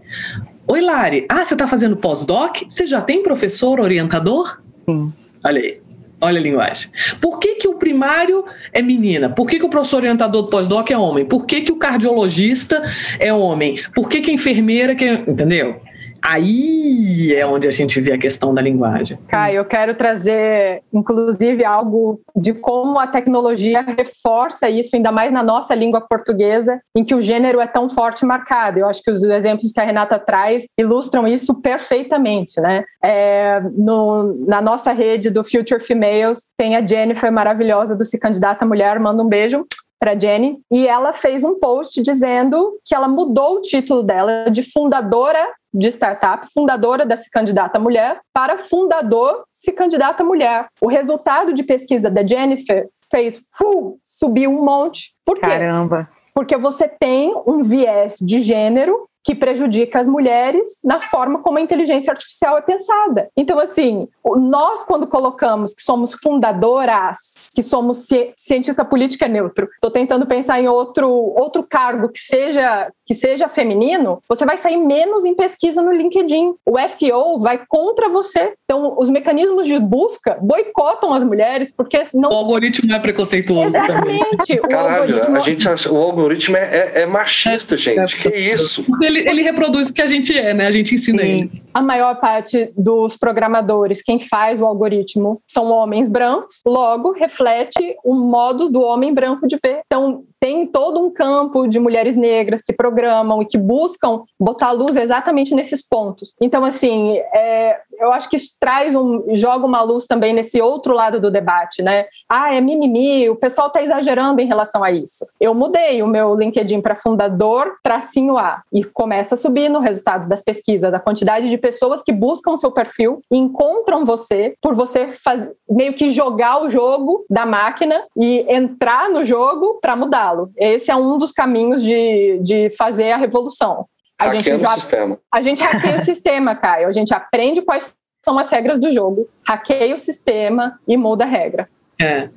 [0.67, 1.27] Oi, Lari.
[1.29, 2.63] Ah, você tá fazendo pós-doc?
[2.69, 4.61] Você já tem professor orientador?
[4.89, 5.13] Sim.
[5.45, 5.81] Olha aí.
[6.23, 6.91] Olha a linguagem.
[7.21, 9.31] Por que, que o primário é menina?
[9.31, 11.25] Por que, que o professor orientador do pós-doc é homem?
[11.25, 12.83] Por que, que o cardiologista
[13.19, 13.81] é homem?
[13.95, 15.15] Por que, que a enfermeira que é...
[15.27, 15.81] Entendeu?
[16.23, 19.19] Aí é onde a gente vê a questão da linguagem.
[19.29, 25.43] Caio, eu quero trazer, inclusive, algo de como a tecnologia reforça isso, ainda mais na
[25.43, 28.79] nossa língua portuguesa, em que o gênero é tão forte marcado.
[28.79, 32.85] Eu acho que os exemplos que a Renata traz ilustram isso perfeitamente, né?
[33.03, 38.67] É, no, na nossa rede do Future Females, tem a Jennifer maravilhosa do Se Candidata
[38.67, 39.67] Mulher, manda um beijo
[40.01, 44.63] para Jenny, e ela fez um post dizendo que ela mudou o título dela de
[44.63, 50.69] fundadora de startup, fundadora da Se Candidata Mulher, para fundador Se Candidata Mulher.
[50.81, 55.15] O resultado de pesquisa da Jennifer fez full, subiu um monte.
[55.25, 55.47] Por quê?
[55.47, 56.09] Caramba.
[56.35, 61.61] Porque você tem um viés de gênero que prejudica as mulheres na forma como a
[61.61, 63.29] inteligência artificial é pensada.
[63.37, 67.19] Então, assim, nós, quando colocamos que somos fundadoras,
[67.55, 68.07] que somos
[68.37, 74.23] cientista política neutro, estou tentando pensar em outro, outro cargo que seja, que seja feminino,
[74.29, 76.55] você vai sair menos em pesquisa no LinkedIn.
[76.65, 78.55] O SEO vai contra você.
[78.65, 82.31] Então, os mecanismos de busca boicotam as mulheres porque não.
[82.31, 83.77] O algoritmo é preconceituoso.
[83.77, 84.57] Exatamente.
[84.57, 84.63] Também.
[84.69, 85.37] Caralho, algoritmo...
[85.37, 88.17] a gente acha, o algoritmo é, é, é machista, é, gente.
[88.17, 88.85] que isso?
[88.85, 90.67] Porque ele, ele reproduz o que a gente é, né?
[90.67, 91.29] A gente ensina Sim.
[91.29, 91.63] ele.
[91.73, 98.15] A maior parte dos programadores, quem faz o algoritmo, são homens brancos, logo reflete o
[98.15, 99.81] modo do homem branco de ver.
[99.87, 104.97] Então, tem todo um campo de mulheres negras que programam e que buscam botar luz
[104.97, 106.35] exatamente nesses pontos.
[106.41, 110.95] Então, assim, é, eu acho que isso traz um, joga uma luz também nesse outro
[110.95, 112.07] lado do debate, né?
[112.29, 115.27] Ah, é mimimi, o pessoal está exagerando em relação a isso.
[115.41, 120.29] Eu mudei o meu LinkedIn para fundador tracinho A e começa a subir no resultado
[120.29, 125.49] das pesquisas a quantidade de pessoas que buscam seu perfil encontram você por você faz,
[125.69, 130.51] meio que jogar o jogo da máquina e entrar no jogo para mudá-lo.
[130.57, 133.87] Esse é um dos caminhos de, de fazer a revolução.
[134.21, 135.19] A gente, já, o sistema.
[135.33, 136.89] a gente hackeia o sistema, Caio.
[136.89, 137.95] A gente aprende quais
[138.25, 141.69] são as regras do jogo, hackeia o sistema e muda a regra.
[141.99, 142.29] É.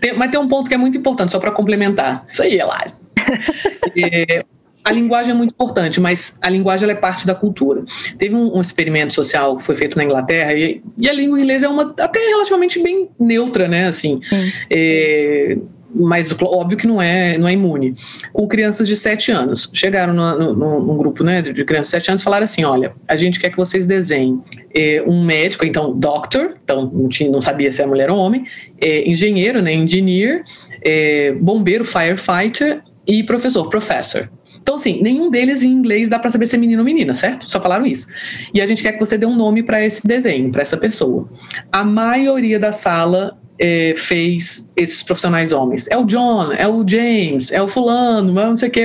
[0.00, 2.24] Tem, mas tem um ponto que é muito importante, só para complementar.
[2.26, 2.92] Isso aí, Elari.
[3.96, 4.44] é,
[4.84, 7.84] a linguagem é muito importante, mas a linguagem é parte da cultura.
[8.18, 11.66] Teve um, um, experimento social que foi feito na Inglaterra e, e, a língua inglesa
[11.66, 13.86] é uma até relativamente bem neutra, né?
[13.86, 14.20] Assim,
[14.68, 15.56] é,
[15.94, 17.94] mas óbvio que não é, não é imune,
[18.32, 19.70] com crianças de 7 anos.
[19.72, 22.92] Chegaram no, no, num grupo né, de crianças de 7 anos e falaram assim: olha,
[23.06, 24.42] a gente quer que vocês desenhem
[24.74, 28.44] é, um médico, então doctor, então não, tinha, não sabia se era mulher ou homem,
[28.80, 30.44] é, engenheiro, né, engineer,
[30.84, 34.30] é, bombeiro, firefighter e professor, professor.
[34.62, 37.50] Então, assim, nenhum deles em inglês dá para saber se é menino ou menina, certo?
[37.50, 38.06] Só falaram isso.
[38.54, 41.28] E a gente quer que você dê um nome para esse desenho, para essa pessoa.
[41.72, 45.86] A maioria da sala é, fez esses profissionais homens.
[45.88, 48.84] É o John, é o James, é o fulano, não sei o que.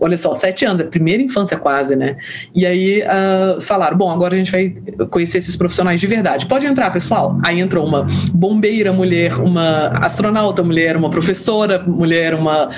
[0.00, 2.16] Olha só, sete anos, é primeira infância quase, né?
[2.54, 4.74] E aí uh, falaram: bom, agora a gente vai
[5.10, 6.46] conhecer esses profissionais de verdade.
[6.46, 7.36] Pode entrar, pessoal.
[7.44, 12.70] Aí entrou uma bombeira mulher, uma astronauta mulher, uma professora mulher, uma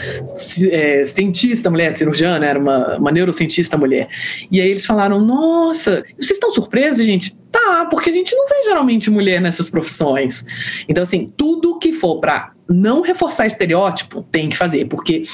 [0.70, 2.48] é, cientista mulher, cirurgiã, né?
[2.48, 4.08] Era uma, uma neurocientista mulher.
[4.50, 7.38] E aí eles falaram: nossa, vocês estão surpresos, gente?
[7.50, 10.44] Tá, porque a gente não vê geralmente mulher nessas profissões.
[10.88, 15.24] Então, assim, tudo que for para não reforçar estereótipo tem que fazer, porque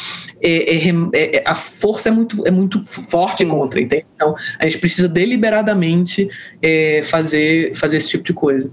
[0.43, 4.07] é, é, é, é a força é muito, é muito forte contra, entende?
[4.15, 6.29] Então, a gente precisa deliberadamente
[6.63, 8.73] é, fazer, fazer esse tipo de coisa.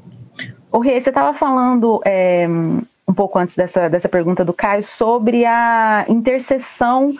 [0.72, 5.46] O Rê, você estava falando é, um pouco antes dessa, dessa pergunta do Caio sobre
[5.46, 7.14] a interseção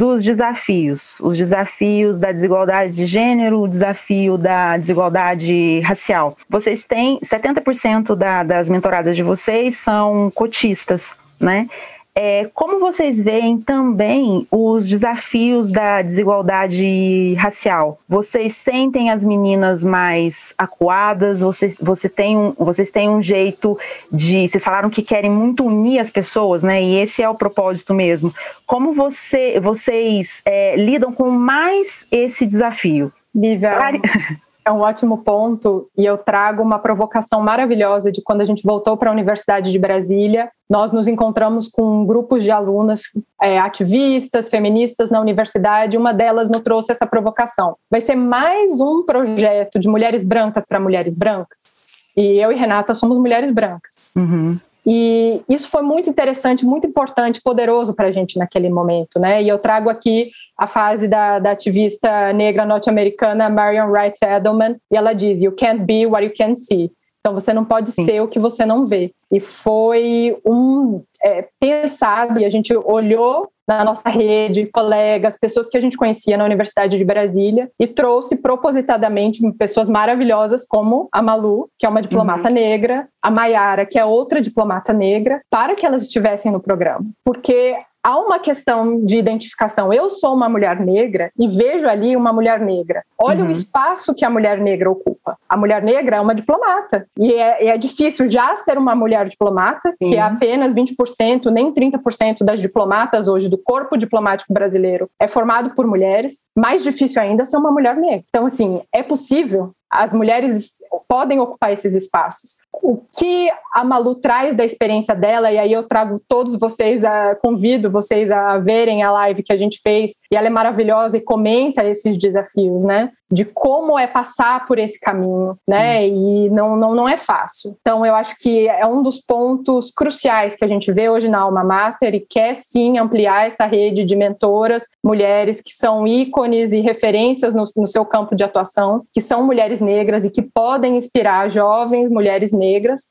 [0.00, 6.38] dos desafios, os desafios da desigualdade de gênero, o desafio da desigualdade racial.
[6.48, 11.68] Vocês têm 70% da, das mentoradas de vocês são cotistas, né?
[12.14, 18.00] É, como vocês veem também os desafios da desigualdade racial?
[18.08, 21.40] Vocês sentem as meninas mais acuadas?
[21.40, 23.78] Vocês, você tem um, vocês têm um jeito
[24.10, 24.48] de.
[24.48, 26.82] Vocês falaram que querem muito unir as pessoas, né?
[26.82, 28.34] E esse é o propósito mesmo.
[28.66, 33.12] Como você, vocês é, lidam com mais esse desafio?
[33.34, 33.78] Lívia,
[34.64, 38.96] é um ótimo ponto e eu trago uma provocação maravilhosa de quando a gente voltou
[38.96, 40.50] para a Universidade de Brasília.
[40.68, 43.02] Nós nos encontramos com grupos de alunas
[43.40, 45.96] é, ativistas, feministas na universidade.
[45.96, 47.76] Uma delas nos trouxe essa provocação.
[47.90, 51.80] Vai ser mais um projeto de mulheres brancas para mulheres brancas.
[52.16, 53.96] E eu e Renata somos mulheres brancas.
[54.16, 54.58] Uhum.
[54.86, 59.42] E isso foi muito interessante, muito importante, poderoso para a gente naquele momento, né?
[59.42, 64.96] E eu trago aqui a fase da, da ativista negra norte-americana Marion Wright Edelman, e
[64.96, 66.90] ela diz: You can't be what you can't see.
[67.20, 68.04] Então você não pode Sim.
[68.04, 69.12] ser o que você não vê.
[69.30, 75.76] E foi um é, pensado, e a gente olhou na nossa rede, colegas, pessoas que
[75.76, 81.70] a gente conhecia na Universidade de Brasília e trouxe propositadamente pessoas maravilhosas como a Malu,
[81.78, 82.54] que é uma diplomata uhum.
[82.54, 87.06] negra, a Maiara, que é outra diplomata negra, para que elas estivessem no programa.
[87.24, 89.92] Porque há uma questão de identificação.
[89.92, 93.04] Eu sou uma mulher negra e vejo ali uma mulher negra.
[93.18, 93.48] Olha uhum.
[93.48, 95.36] o espaço que a mulher negra ocupa.
[95.48, 97.06] A mulher negra é uma diplomata.
[97.18, 100.10] E é, é difícil já ser uma mulher diplomata, Sim.
[100.10, 105.70] que é apenas 20%, nem 30% das diplomatas hoje do corpo diplomático brasileiro é formado
[105.70, 106.42] por mulheres.
[106.56, 108.24] Mais difícil ainda ser uma mulher negra.
[108.28, 110.72] Então, assim, é possível as mulheres
[111.08, 112.58] podem ocupar esses espaços.
[112.72, 117.34] O que a Malu traz da experiência dela, e aí eu trago todos vocês, a,
[117.36, 121.20] convido vocês a verem a live que a gente fez, e ela é maravilhosa e
[121.20, 123.10] comenta esses desafios, né?
[123.32, 126.00] de como é passar por esse caminho, né?
[126.00, 126.46] Hum.
[126.46, 127.76] E não, não, não é fácil.
[127.80, 131.40] Então, eu acho que é um dos pontos cruciais que a gente vê hoje na
[131.40, 136.80] Alma Mater e quer sim ampliar essa rede de mentoras, mulheres que são ícones e
[136.80, 141.48] referências no, no seu campo de atuação, que são mulheres negras e que podem inspirar
[141.48, 142.59] jovens mulheres negras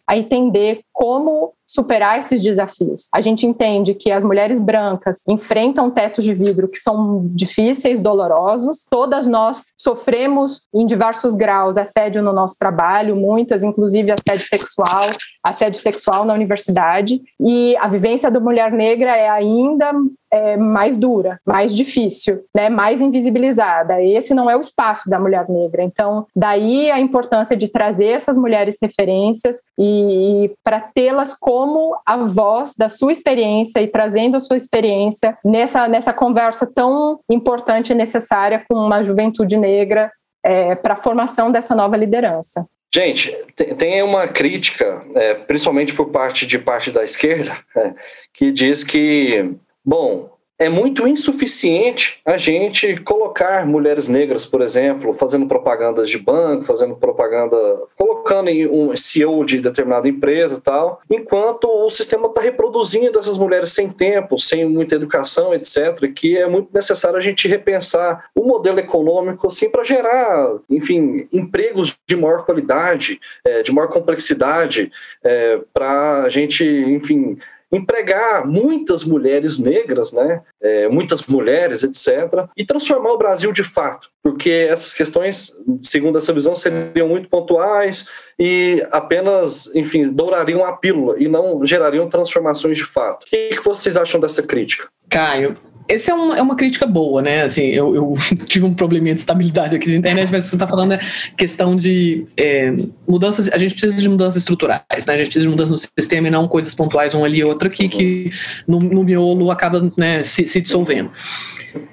[0.07, 3.09] a entender como superar esses desafios.
[3.13, 8.87] A gente entende que as mulheres brancas enfrentam tetos de vidro que são difíceis, dolorosos.
[8.89, 15.11] Todas nós sofremos em diversos graus assédio no nosso trabalho, muitas, inclusive assédio sexual,
[15.43, 19.93] assédio sexual na universidade e a vivência da mulher negra é ainda
[20.31, 24.01] é, mais dura, mais difícil, né, mais invisibilizada.
[24.01, 25.83] Esse não é o espaço da mulher negra.
[25.83, 31.58] Então, daí a importância de trazer essas mulheres referências e, e para tê-las como
[32.05, 37.91] a voz da sua experiência e trazendo a sua experiência nessa, nessa conversa tão importante
[37.91, 40.11] e necessária com uma juventude negra
[40.43, 42.65] é, para a formação dessa nova liderança.
[42.93, 43.31] Gente,
[43.77, 47.93] tem uma crítica, é, principalmente por parte de parte da esquerda, é,
[48.33, 49.55] que diz que,
[49.85, 50.29] bom,
[50.59, 56.97] é muito insuficiente a gente colocar mulheres negras, por exemplo, fazendo propagandas de banco, fazendo
[56.97, 57.57] propaganda,
[57.95, 63.37] colocando em um CEO de determinada empresa e tal, enquanto o sistema está reproduzindo essas
[63.37, 68.43] mulheres sem tempo, sem muita educação, etc., que é muito necessário a gente repensar o
[68.43, 74.91] modelo econômico assim para gerar, enfim, empregos de maior qualidade, é, de maior complexidade,
[75.23, 77.37] é, para a gente, enfim,
[77.71, 84.09] empregar muitas mulheres negras, né, é, muitas mulheres, etc., e transformar o Brasil de fato,
[84.23, 85.51] porque essas questões,
[85.81, 88.07] segundo essa visão, seriam muito pontuais
[88.39, 93.23] e apenas, enfim, dourariam a pílula e não gerariam transformações de fato.
[93.23, 94.87] O que, que vocês acham dessa crítica?
[95.09, 95.57] Caio,
[95.89, 97.41] essa é uma, é uma crítica boa, né?
[97.41, 98.13] Assim, eu, eu,
[98.45, 100.99] tive um probleminha de estabilidade aqui de internet, mas você está falando é
[101.35, 102.75] questão de é,
[103.07, 103.51] mudanças.
[103.51, 105.13] A gente precisa de mudanças estruturais, né?
[105.15, 107.69] A gente precisa de mudanças no sistema e não coisas pontuais, uma ali e outra,
[107.69, 108.31] que, que
[108.67, 111.11] no, no miolo acaba né, se, se dissolvendo.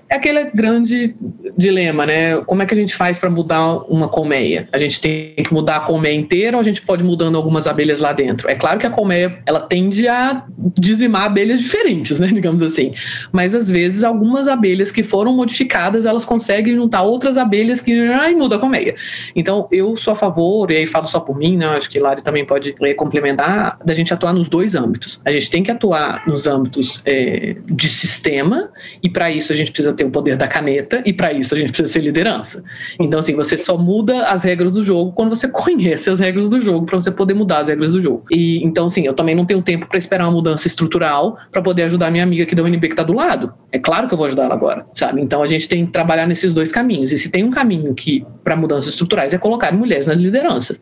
[0.09, 1.15] É aquele grande
[1.57, 2.37] dilema, né?
[2.43, 4.69] Como é que a gente faz para mudar uma colmeia?
[4.73, 7.67] A gente tem que mudar a colmeia inteira ou a gente pode ir mudando algumas
[7.67, 8.49] abelhas lá dentro?
[8.49, 10.45] É claro que a colmeia ela tende a
[10.79, 12.29] dizimar abelhas diferentes, né?
[12.33, 12.93] Digamos assim.
[13.33, 18.35] Mas às vezes algumas abelhas que foram modificadas elas conseguem juntar outras abelhas que ai,
[18.35, 18.95] muda a colmeia.
[19.35, 21.67] Então eu sou a favor, e aí falo só por mim, né?
[21.69, 25.21] Acho que Lari também pode é, complementar, da gente atuar nos dois âmbitos.
[25.25, 28.71] A gente tem que atuar nos âmbitos é, de sistema
[29.03, 31.59] e para isso a gente precisa ter o poder da caneta e para isso a
[31.59, 32.63] gente precisa ser liderança.
[33.01, 36.61] Então, assim, você só muda as regras do jogo quando você conhece as regras do
[36.61, 38.25] jogo para você poder mudar as regras do jogo.
[38.31, 41.85] E então, assim, eu também não tenho tempo para esperar uma mudança estrutural para poder
[41.85, 43.53] ajudar minha amiga aqui da UNB que está do lado.
[43.73, 45.21] É claro que eu vou ajudar ela agora, sabe?
[45.21, 47.13] Então a gente tem que trabalhar nesses dois caminhos.
[47.13, 50.81] E se tem um caminho que para mudanças estruturais é colocar mulheres nas lideranças.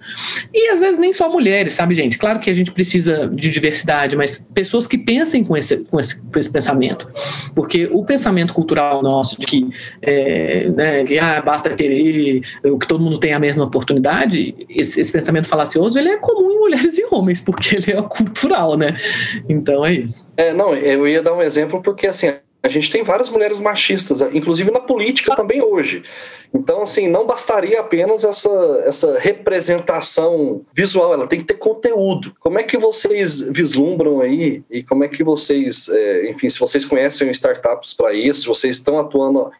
[0.52, 2.18] E às vezes nem só mulheres, sabe, gente?
[2.18, 6.22] Claro que a gente precisa de diversidade, mas pessoas que pensem com esse, com esse,
[6.22, 7.10] com esse pensamento.
[7.54, 9.68] Porque o pensamento cultural nosso de que,
[10.02, 15.12] é, né, que ah, basta querer, que todo mundo tem a mesma oportunidade, esse, esse,
[15.12, 18.96] pensamento falacioso ele é comum em mulheres e homens, porque ele é cultural, né?
[19.48, 20.28] Então é isso.
[20.36, 22.32] É, não, eu ia dar um exemplo porque assim
[22.64, 26.02] a gente tem várias mulheres machistas, inclusive na política também hoje.
[26.54, 32.32] Então, assim, não bastaria apenas essa, essa representação visual, ela tem que ter conteúdo.
[32.38, 36.84] Como é que vocês vislumbram aí e como é que vocês, é, enfim, se vocês
[36.84, 39.50] conhecem startups para isso, se vocês estão atuando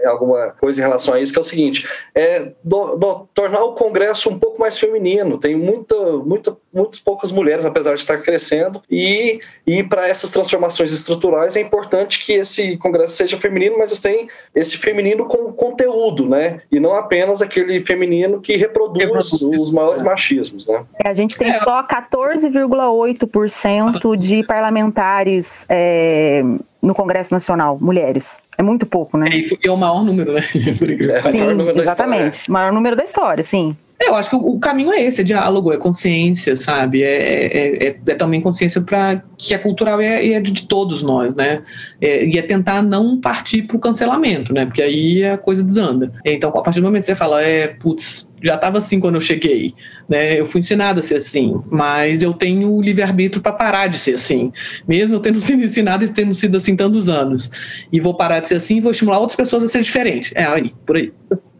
[0.00, 3.64] em alguma coisa em relação a isso, que é o seguinte, é do, do, tornar
[3.64, 5.38] o Congresso um pouco mais feminino.
[5.38, 10.92] Tem muita, muita, muitas poucas mulheres, apesar de estar crescendo, e, e para essas transformações
[10.92, 16.43] estruturais é importante que esse Congresso seja feminino, mas tem esse feminino com conteúdo, né?
[16.52, 16.60] Né?
[16.70, 19.42] E não apenas aquele feminino que reproduz, reproduz.
[19.42, 20.84] os maiores machismos, né?
[21.02, 26.42] É, a gente tem só 14,8% de parlamentares é,
[26.80, 28.38] no Congresso Nacional, mulheres.
[28.56, 29.28] É muito pouco, né?
[29.30, 30.42] É, é o maior número, né?
[30.52, 30.72] Sim, é
[31.20, 32.48] o maior número exatamente.
[32.48, 33.76] O maior número da história, sim.
[34.06, 37.02] Eu acho que o, caminho é esse, é diálogo, é consciência, sabe?
[37.02, 41.02] É, é, é, é também consciência para que é cultural e é, é, de todos
[41.02, 41.62] nós, né?
[42.00, 44.66] É, e é tentar não partir para o cancelamento, né?
[44.66, 46.12] Porque aí a coisa desanda.
[46.24, 49.20] Então, a partir do momento que você fala, é, putz, já estava assim quando eu
[49.20, 49.74] cheguei,
[50.08, 50.38] né?
[50.38, 54.14] Eu fui ensinado a ser assim, mas eu tenho o livre-arbítrio para parar de ser
[54.14, 54.52] assim,
[54.86, 57.50] mesmo eu tendo sido ensinado e tendo sido assim tantos anos.
[57.92, 60.32] E vou parar de ser assim e vou estimular outras pessoas a ser diferente.
[60.34, 61.12] É aí, por aí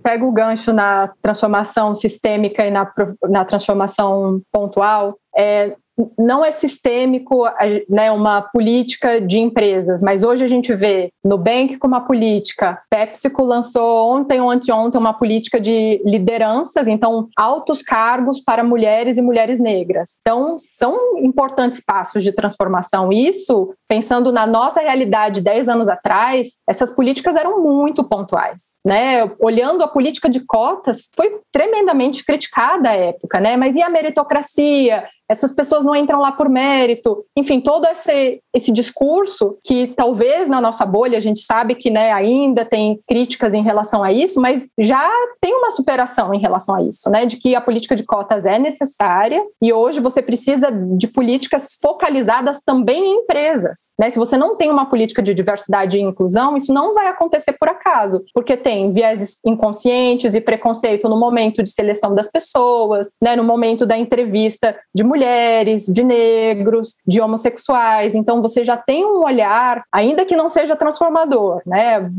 [0.04, 2.92] pega o gancho na transformação sistêmica e na,
[3.22, 5.74] na transformação pontual, é,
[6.18, 7.44] não é sistêmico
[7.88, 13.44] né, uma política de empresas, mas hoje a gente vê Nubank com uma política, PepsiCo
[13.44, 19.60] lançou ontem ou anteontem uma política de lideranças, então altos cargos para mulheres e mulheres
[19.60, 20.10] negras.
[20.20, 23.12] Então são importantes passos de transformação.
[23.12, 28.74] Isso, pensando na nossa realidade 10 anos atrás, essas políticas eram muito pontuais.
[28.84, 29.30] Né?
[29.38, 33.56] Olhando a política de cotas, foi tremendamente criticada à época, né?
[33.56, 35.04] mas e a meritocracia?
[35.30, 37.24] Essas pessoas não entram lá por mérito.
[37.36, 42.12] Enfim, todo esse, esse discurso que talvez na nossa bolha a gente sabe que né,
[42.12, 45.10] ainda tem críticas em relação a isso, mas já
[45.40, 47.26] tem uma superação em relação a isso, né?
[47.26, 52.60] De que a política de cotas é necessária e hoje você precisa de políticas focalizadas
[52.64, 53.78] também em empresas.
[53.98, 54.10] Né?
[54.10, 57.68] Se você não tem uma política de diversidade e inclusão, isso não vai acontecer por
[57.68, 63.36] acaso, porque tem vieses inconscientes e preconceito no momento de seleção das pessoas, né?
[63.36, 68.14] no momento da entrevista de mulheres, de negros, de homossexuais.
[68.14, 72.10] Então você já tem um olhar, ainda que não seja transformador, né?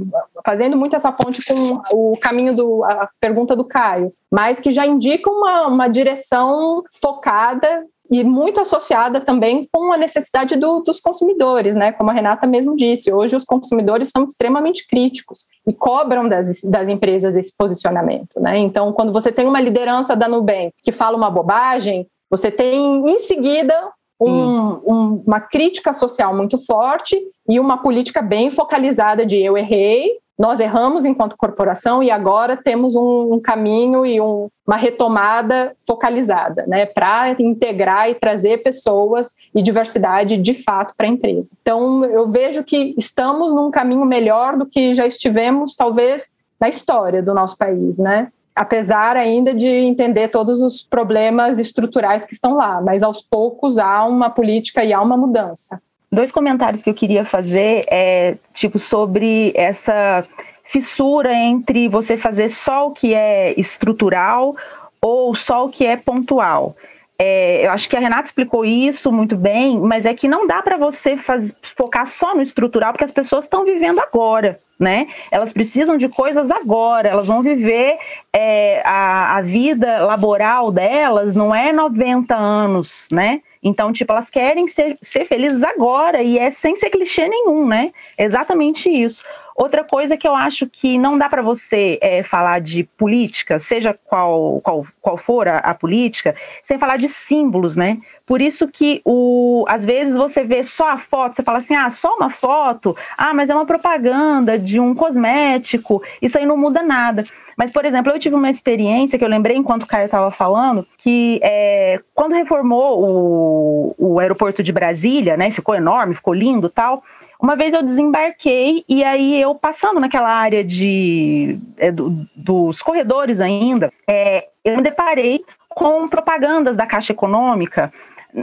[0.45, 4.85] Fazendo muito essa ponte com o caminho do a pergunta do Caio, mas que já
[4.85, 11.75] indica uma, uma direção focada e muito associada também com a necessidade do, dos consumidores,
[11.75, 11.91] né?
[11.91, 16.87] Como a Renata mesmo disse, hoje os consumidores são extremamente críticos e cobram das, das
[16.87, 18.57] empresas esse posicionamento, né?
[18.57, 23.19] Então, quando você tem uma liderança da Nubank que fala uma bobagem, você tem em
[23.19, 29.57] seguida um, um, uma crítica social muito forte e uma política bem focalizada de eu
[29.57, 35.73] errei, nós erramos enquanto corporação e agora temos um, um caminho e um, uma retomada
[35.87, 41.55] focalizada, né, para integrar e trazer pessoas e diversidade de fato para a empresa.
[41.61, 47.23] Então, eu vejo que estamos num caminho melhor do que já estivemos, talvez, na história
[47.23, 48.29] do nosso país, né?
[48.55, 54.05] Apesar ainda de entender todos os problemas estruturais que estão lá, mas aos poucos há
[54.05, 55.81] uma política e há uma mudança
[56.15, 60.25] dois comentários que eu queria fazer é tipo sobre essa
[60.63, 64.55] fissura entre você fazer só o que é estrutural
[65.01, 66.75] ou só o que é pontual.
[67.17, 70.61] É, eu acho que a Renata explicou isso muito bem, mas é que não dá
[70.61, 75.07] para você faz, focar só no estrutural, porque as pessoas estão vivendo agora, né?
[75.31, 77.97] Elas precisam de coisas agora, elas vão viver
[78.33, 83.41] é, a, a vida laboral delas, não é 90 anos, né?
[83.63, 87.91] Então, tipo, elas querem ser, ser felizes agora e é sem ser clichê nenhum, né?
[88.17, 89.23] Exatamente isso.
[89.55, 93.97] Outra coisa que eu acho que não dá para você é, falar de política, seja
[94.03, 97.97] qual, qual, qual for a, a, política, sem falar de símbolos, né?
[98.27, 101.89] Por isso que o, às vezes você vê só a foto, você fala assim, ah,
[101.89, 106.83] só uma foto, ah, mas é uma propaganda de um cosmético, isso aí não muda
[106.83, 107.25] nada.
[107.57, 110.85] Mas, por exemplo, eu tive uma experiência que eu lembrei enquanto o Caio estava falando,
[110.97, 117.01] que é, quando reformou o, o aeroporto de Brasília, né, ficou enorme, ficou lindo tal,
[117.41, 123.39] uma vez eu desembarquei e aí eu passando naquela área de é, do, dos corredores
[123.39, 127.91] ainda, é, eu me deparei com propagandas da Caixa Econômica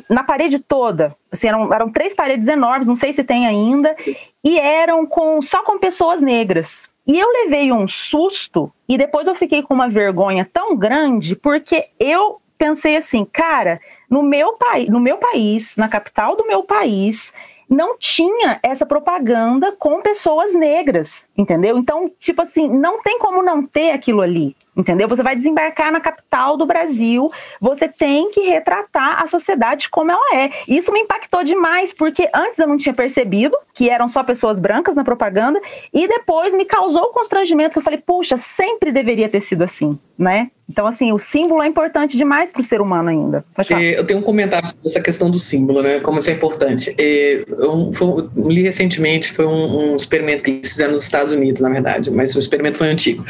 [0.09, 1.14] na parede toda.
[1.30, 3.95] Assim, eram, eram três paredes enormes, não sei se tem ainda,
[4.43, 6.90] e eram com só com pessoas negras.
[7.07, 11.86] E eu levei um susto e depois eu fiquei com uma vergonha tão grande porque
[11.99, 14.57] eu pensei assim, cara, no meu
[14.88, 17.34] no meu país, na capital do meu país,
[17.69, 21.79] não tinha essa propaganda com pessoas negras, entendeu?
[21.79, 25.09] Então, tipo assim, não tem como não ter aquilo ali, entendeu?
[25.09, 30.35] Você vai desembarcar na capital do Brasil, você tem que retratar a sociedade como ela
[30.35, 30.51] é.
[30.69, 34.97] Isso me impactou demais, porque antes eu não tinha percebido que eram só pessoas brancas
[34.97, 35.61] na propaganda,
[35.93, 39.99] e depois me causou o constrangimento que eu falei, puxa, sempre deveria ter sido assim,
[40.19, 40.51] né?
[40.69, 43.45] Então, assim, o símbolo é importante demais para o ser humano ainda.
[43.69, 46.01] É, eu tenho um comentário sobre essa questão do símbolo, né?
[46.01, 46.95] Como isso é importante.
[46.97, 51.61] É, eu, eu, li recentemente, foi um, um, experimento que eles fizeram nos Estados Unidos,
[51.61, 53.25] na verdade, mas o experimento foi antigo.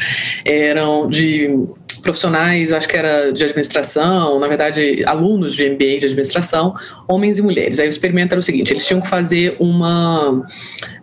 [0.45, 1.67] Eram de
[2.03, 6.75] profissionais, acho que era de administração, na verdade, alunos de MBA de administração,
[7.07, 7.79] homens e mulheres.
[7.79, 10.45] Aí o experimento era o seguinte: eles tinham que fazer uma,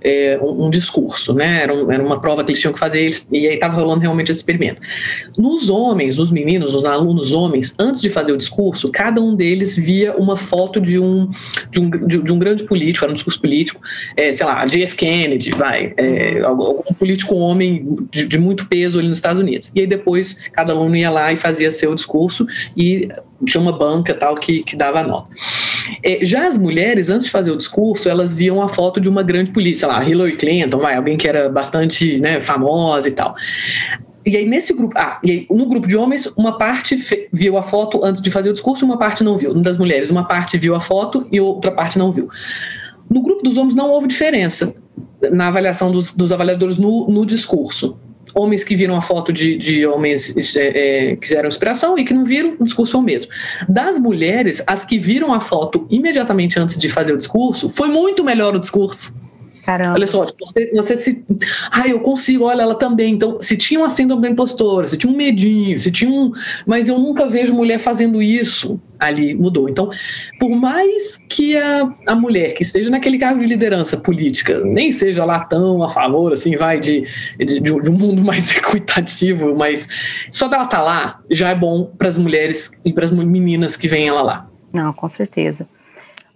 [0.02, 1.62] é, um, um, discurso, né?
[1.62, 4.02] Era, um, era, uma prova que eles tinham que fazer, eles, e aí estava rolando
[4.02, 4.80] realmente esse experimento.
[5.36, 9.76] Nos homens, nos meninos, nos alunos homens, antes de fazer o discurso, cada um deles
[9.76, 11.30] via uma foto de um,
[11.70, 13.80] de um, de, de um grande político, era um discurso político,
[14.16, 19.08] é, sei lá, JF Kennedy, vai, é, algum político homem de, de muito peso ali
[19.08, 19.72] nos Estados Unidos.
[19.74, 23.08] E aí depois cada aluno ia lá e fazia seu discurso e
[23.44, 25.30] tinha uma banca tal que, que dava nota.
[26.02, 29.22] É, já as mulheres, antes de fazer o discurso, elas viam a foto de uma
[29.22, 33.34] grande polícia, lá, Hillary Clinton, vai, alguém que era bastante né, famosa e tal.
[34.24, 36.96] E aí, nesse grupo, ah, e aí, no grupo de homens, uma parte
[37.32, 39.54] viu a foto antes de fazer o discurso, uma parte não viu.
[39.54, 42.28] Das mulheres, uma parte viu a foto e outra parte não viu.
[43.08, 44.74] No grupo dos homens não houve diferença
[45.32, 47.98] na avaliação dos, dos avaliadores no, no discurso
[48.34, 52.14] homens que viram a foto de, de homens é, é, que fizeram inspiração e que
[52.14, 53.30] não viram, o discurso é o mesmo.
[53.68, 58.24] Das mulheres, as que viram a foto imediatamente antes de fazer o discurso, foi muito
[58.24, 59.18] melhor o discurso.
[59.70, 59.92] Caramba.
[59.94, 61.24] Olha só, você, você se.
[61.70, 63.14] Ah, eu consigo, olha, ela também.
[63.14, 66.32] Então, se tinha uma síndrome da impostora, se tinha um medinho, se tinha um.
[66.66, 68.80] Mas eu nunca vejo mulher fazendo isso.
[68.98, 69.68] Ali mudou.
[69.68, 69.88] Então,
[70.40, 75.24] por mais que a, a mulher que esteja naquele cargo de liderança política nem seja
[75.24, 77.04] lá tão a favor, assim, vai, de,
[77.38, 79.88] de, de um mundo mais equitativo, mas
[80.32, 83.76] só dela estar tá lá já é bom para as mulheres e para as meninas
[83.76, 84.48] que vêm ela lá.
[84.72, 85.66] Não, com certeza.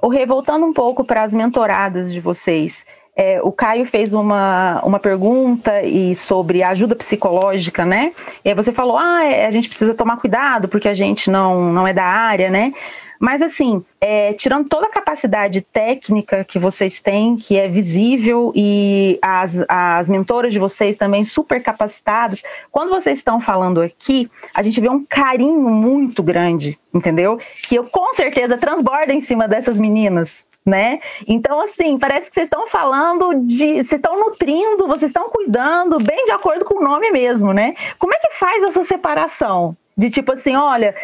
[0.01, 2.85] O voltando um pouco para as mentoradas de vocês,
[3.17, 8.13] é, o Caio fez uma, uma pergunta e sobre ajuda psicológica, né?
[8.45, 11.73] E aí você falou, ah, é, a gente precisa tomar cuidado porque a gente não,
[11.73, 12.73] não é da área, né?
[13.21, 19.19] Mas assim, é, tirando toda a capacidade técnica que vocês têm, que é visível, e
[19.23, 24.81] as, as mentoras de vocês também super capacitadas, quando vocês estão falando aqui, a gente
[24.81, 27.39] vê um carinho muito grande, entendeu?
[27.67, 31.01] Que eu com certeza transborda em cima dessas meninas né?
[31.29, 33.75] Então, assim, parece que vocês estão falando de.
[33.75, 37.75] Vocês estão nutrindo, vocês estão cuidando, bem de acordo com o nome mesmo, né?
[37.99, 39.77] Como é que faz essa separação?
[39.97, 40.95] De tipo assim, olha,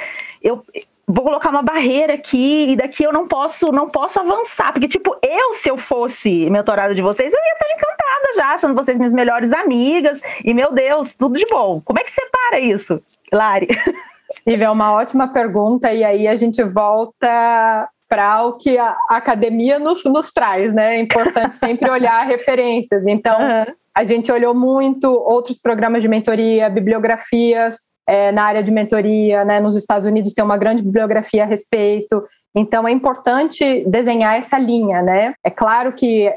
[0.43, 0.65] eu,
[1.07, 5.17] vou colocar uma barreira aqui e daqui eu não posso não posso avançar porque tipo
[5.23, 9.13] eu se eu fosse mentorada de vocês eu ia estar encantada já achando vocês minhas
[9.13, 13.69] melhores amigas e meu Deus tudo de bom como é que separa isso Lari
[14.47, 19.79] Ive, é uma ótima pergunta e aí a gente volta para o que a academia
[19.79, 20.97] nos, nos traz, né?
[20.97, 23.07] É importante sempre olhar referências.
[23.07, 23.73] Então, uhum.
[23.95, 27.77] a gente olhou muito outros programas de mentoria, bibliografias
[28.09, 29.61] é, na área de mentoria, né?
[29.61, 32.25] Nos Estados Unidos tem uma grande bibliografia a respeito.
[32.53, 35.33] Então, é importante desenhar essa linha, né?
[35.47, 36.29] É claro que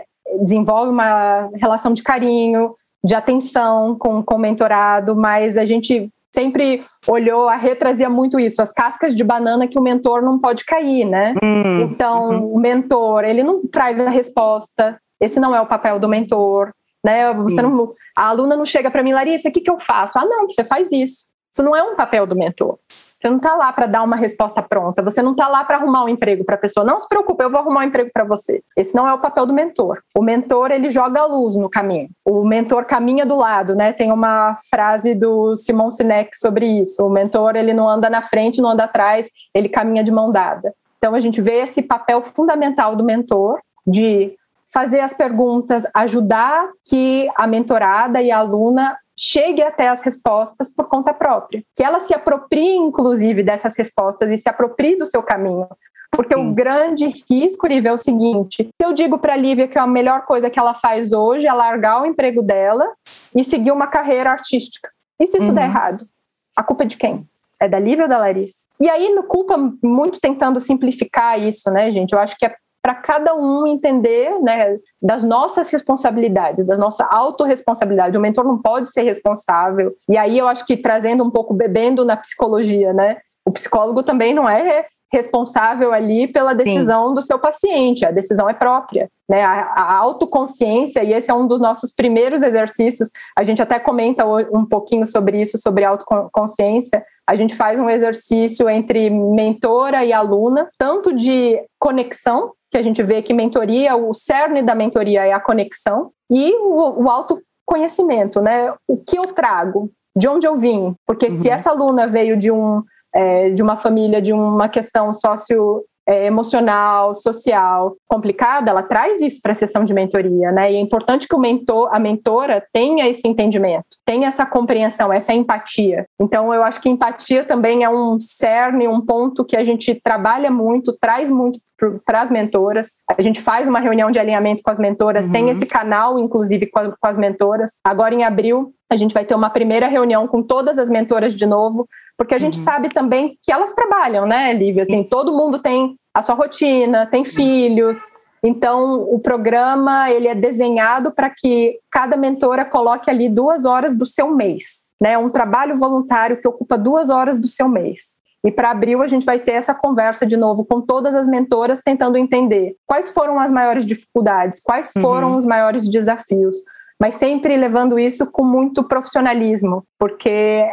[0.43, 6.83] desenvolve uma relação de carinho, de atenção com, com o mentorado, mas a gente sempre
[7.07, 10.65] olhou, a Rê trazia muito isso, as cascas de banana que o mentor não pode
[10.65, 11.35] cair, né?
[11.43, 12.53] Hum, então, uhum.
[12.53, 16.71] o mentor, ele não traz a resposta, esse não é o papel do mentor,
[17.05, 17.33] né?
[17.33, 20.17] Você não, a aluna não chega para mim, Larissa, o que, que eu faço?
[20.17, 21.27] Ah, não, você faz isso.
[21.53, 22.79] Isso não é um papel do mentor.
[23.23, 26.03] Você não está lá para dar uma resposta pronta, você não está lá para arrumar
[26.03, 26.85] um emprego para a pessoa.
[26.85, 28.61] Não se preocupe, eu vou arrumar um emprego para você.
[28.75, 30.01] Esse não é o papel do mentor.
[30.13, 32.09] O mentor, ele joga a luz no caminho.
[32.25, 33.93] O mentor caminha do lado, né?
[33.93, 37.01] Tem uma frase do Simon Sinek sobre isso.
[37.05, 40.73] O mentor, ele não anda na frente, não anda atrás, ele caminha de mão dada.
[40.97, 44.35] Então a gente vê esse papel fundamental do mentor de
[44.73, 50.87] fazer as perguntas, ajudar que a mentorada e a aluna chegue até as respostas por
[50.87, 51.63] conta própria.
[51.75, 55.67] Que ela se aproprie, inclusive, dessas respostas e se aproprie do seu caminho.
[56.11, 56.51] Porque Sim.
[56.51, 59.87] o grande risco, Lívia, é o seguinte: se eu digo para a Lívia que a
[59.87, 62.87] melhor coisa que ela faz hoje é largar o emprego dela
[63.35, 64.89] e seguir uma carreira artística.
[65.19, 65.55] E se isso uhum.
[65.55, 66.07] der errado?
[66.55, 67.27] A culpa é de quem?
[67.59, 68.57] É da Lívia ou da Larissa?
[68.79, 72.13] E aí, no culpa, muito tentando simplificar isso, né, gente?
[72.13, 78.17] Eu acho que é para cada um entender né, das nossas responsabilidades, da nossa autorresponsabilidade.
[78.17, 79.93] O mentor não pode ser responsável.
[80.09, 83.19] E aí eu acho que trazendo um pouco, bebendo na psicologia, né?
[83.45, 87.13] O psicólogo também não é responsável ali pela decisão Sim.
[87.13, 89.09] do seu paciente, a decisão é própria.
[89.29, 89.43] Né?
[89.43, 94.25] A, a, autoconsciência, e esse é um dos nossos primeiros exercícios, a gente até comenta
[94.25, 97.05] um pouquinho sobre isso, sobre autoconsciência.
[97.29, 103.03] A gente faz um exercício entre mentora e aluna, tanto de conexão, que a gente
[103.03, 108.73] vê que mentoria, o cerne da mentoria é a conexão, e o, o autoconhecimento, né?
[108.87, 111.31] O que eu trago, de onde eu vim, porque uhum.
[111.31, 112.81] se essa aluna veio de um
[113.15, 119.39] é, de uma família, de uma questão sócio é, emocional, social complicada, ela traz isso
[119.41, 120.71] para a sessão de mentoria, né?
[120.71, 125.31] E é importante que o mentor, a mentora tenha esse entendimento, tenha essa compreensão, essa
[125.31, 126.05] empatia.
[126.19, 130.49] Então, eu acho que empatia também é um cerne, um ponto que a gente trabalha
[130.49, 131.59] muito, traz muito
[132.05, 132.97] para as mentoras.
[133.17, 135.31] A gente faz uma reunião de alinhamento com as mentoras, uhum.
[135.31, 137.71] tem esse canal, inclusive, com, com as mentoras.
[137.83, 141.45] Agora, em abril, a gente vai ter uma primeira reunião com todas as mentoras de
[141.45, 141.87] novo,
[142.17, 142.63] porque a gente uhum.
[142.63, 144.83] sabe também que elas trabalham, né, Lívia?
[144.83, 147.97] Assim, todo mundo tem a sua rotina, tem filhos.
[148.43, 154.05] Então, o programa ele é desenhado para que cada mentora coloque ali duas horas do
[154.05, 154.87] seu mês.
[154.99, 155.17] Né?
[155.17, 158.13] Um trabalho voluntário que ocupa duas horas do seu mês.
[158.45, 161.81] E para abril a gente vai ter essa conversa de novo com todas as mentoras,
[161.83, 165.01] tentando entender quais foram as maiores dificuldades, quais uhum.
[165.01, 165.37] foram uhum.
[165.37, 166.57] os maiores desafios,
[166.99, 170.65] mas sempre levando isso com muito profissionalismo, porque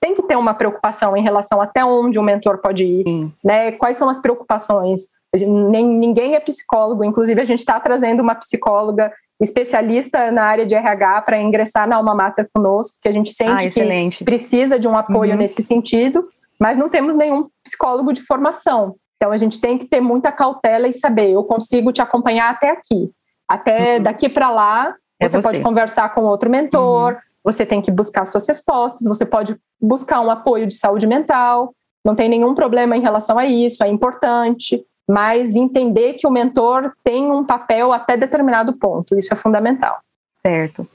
[0.00, 3.72] tem que ter uma preocupação em relação até onde o mentor pode ir, né?
[3.72, 5.00] Quais são as preocupações?
[5.34, 10.74] Nem, ninguém é psicólogo, inclusive a gente está trazendo uma psicóloga especialista na área de
[10.74, 14.86] RH para ingressar na Alma Mater conosco, porque a gente sente ah, que precisa de
[14.86, 15.38] um apoio uhum.
[15.38, 16.24] nesse sentido,
[16.58, 18.96] mas não temos nenhum psicólogo de formação.
[19.16, 22.70] Então a gente tem que ter muita cautela e saber, eu consigo te acompanhar até
[22.70, 23.10] aqui.
[23.48, 24.02] Até uhum.
[24.02, 27.18] daqui para lá, é você, você, pode conversar com outro mentor, uhum.
[27.42, 31.74] você tem que buscar suas respostas, você pode buscar um apoio de saúde mental,
[32.04, 36.92] não tem nenhum problema em relação a isso, é importante, mas entender que o mentor
[37.02, 39.98] tem um papel até determinado ponto, isso é fundamental.
[40.46, 40.86] Certo.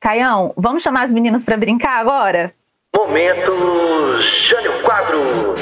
[0.00, 2.52] Caião, vamos chamar as meninas para brincar agora?
[2.96, 5.60] Momento Jânio Quadros.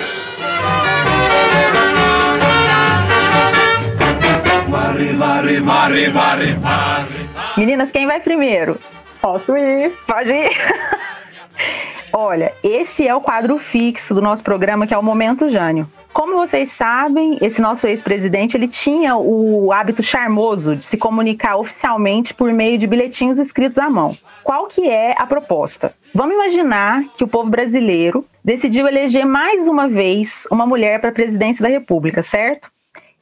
[7.56, 8.78] Meninas, quem vai primeiro?
[9.20, 9.92] Posso ir.
[10.06, 10.50] Pode ir.
[12.12, 15.88] Olha, esse é o quadro fixo do nosso programa, que é o Momento Jânio.
[16.12, 22.34] Como vocês sabem, esse nosso ex-presidente ele tinha o hábito charmoso de se comunicar oficialmente
[22.34, 24.14] por meio de bilhetinhos escritos à mão.
[24.44, 25.94] Qual que é a proposta?
[26.14, 31.14] Vamos imaginar que o povo brasileiro decidiu eleger mais uma vez uma mulher para a
[31.14, 32.70] presidência da República, certo?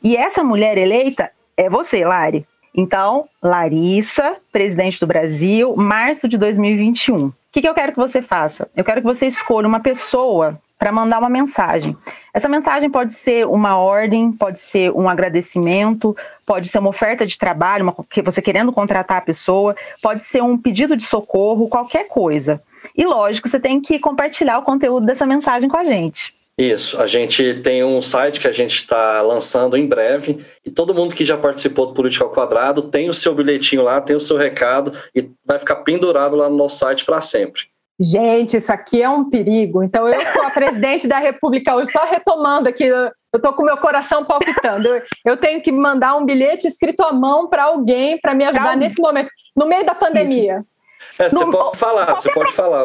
[0.02, 2.44] E essa mulher eleita é você, Lari.
[2.74, 7.30] Então, Larissa, presidente do Brasil, março de 2021.
[7.51, 8.70] O que, que eu quero que você faça?
[8.77, 11.97] Eu quero que você escolha uma pessoa para mandar uma mensagem.
[12.32, 16.16] Essa mensagem pode ser uma ordem, pode ser um agradecimento,
[16.47, 17.94] pode ser uma oferta de trabalho, uma,
[18.24, 22.62] você querendo contratar a pessoa, pode ser um pedido de socorro, qualquer coisa.
[22.97, 26.32] E lógico, você tem que compartilhar o conteúdo dessa mensagem com a gente.
[26.60, 30.92] Isso, a gente tem um site que a gente está lançando em breve e todo
[30.92, 34.20] mundo que já participou do Política ao Quadrado tem o seu bilhetinho lá, tem o
[34.20, 37.62] seu recado e vai ficar pendurado lá no nosso site para sempre.
[37.98, 39.82] Gente, isso aqui é um perigo.
[39.82, 43.78] Então, eu sou a presidente da República hoje, só retomando aqui, eu estou com meu
[43.78, 44.86] coração palpitando.
[44.86, 48.76] Eu, eu, tenho que mandar um bilhete escrito à mão para alguém para me ajudar
[48.76, 50.62] nesse momento, no meio da pandemia.
[51.18, 52.84] É, você no, pode falar, você pode falar.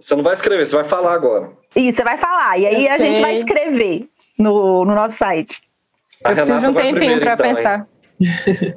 [0.00, 1.50] Você não vai escrever, você vai falar agora.
[1.76, 2.58] Isso, você vai falar.
[2.58, 3.06] E aí eu a sei.
[3.06, 4.08] gente vai escrever
[4.38, 5.62] no, no nosso site.
[6.24, 7.86] A eu preciso de um tempinho para então, pensar.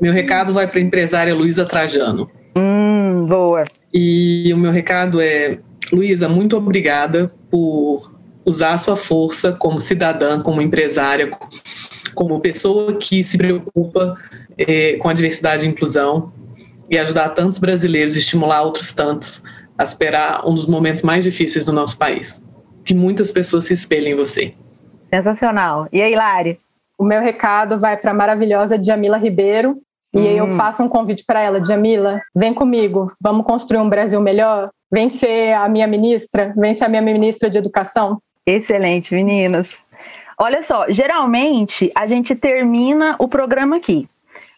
[0.00, 2.30] meu recado vai para a empresária Luísa Trajano.
[2.54, 3.64] Hum, boa.
[3.92, 5.58] E o meu recado é,
[5.92, 8.12] Luísa, muito obrigada por
[8.44, 11.30] usar a sua força como cidadã, como empresária,
[12.14, 14.16] como pessoa que se preocupa
[14.56, 16.32] eh, com a diversidade e inclusão
[16.88, 19.42] e ajudar tantos brasileiros e estimular outros tantos
[19.76, 22.44] a superar um dos momentos mais difíceis do nosso país.
[22.84, 24.54] Que muitas pessoas se espelhem em você.
[25.12, 25.88] Sensacional.
[25.92, 26.60] E aí, Lari?
[26.98, 29.78] O meu recado vai para a maravilhosa Jamila Ribeiro,
[30.14, 30.50] e aí eu hum.
[30.52, 34.70] faço um convite para ela, Jamila, vem comigo, vamos construir um Brasil melhor?
[34.90, 38.18] Vem ser a minha ministra, vem ser a minha ministra de educação.
[38.46, 39.84] Excelente, meninas.
[40.38, 44.08] Olha só, geralmente a gente termina o programa aqui.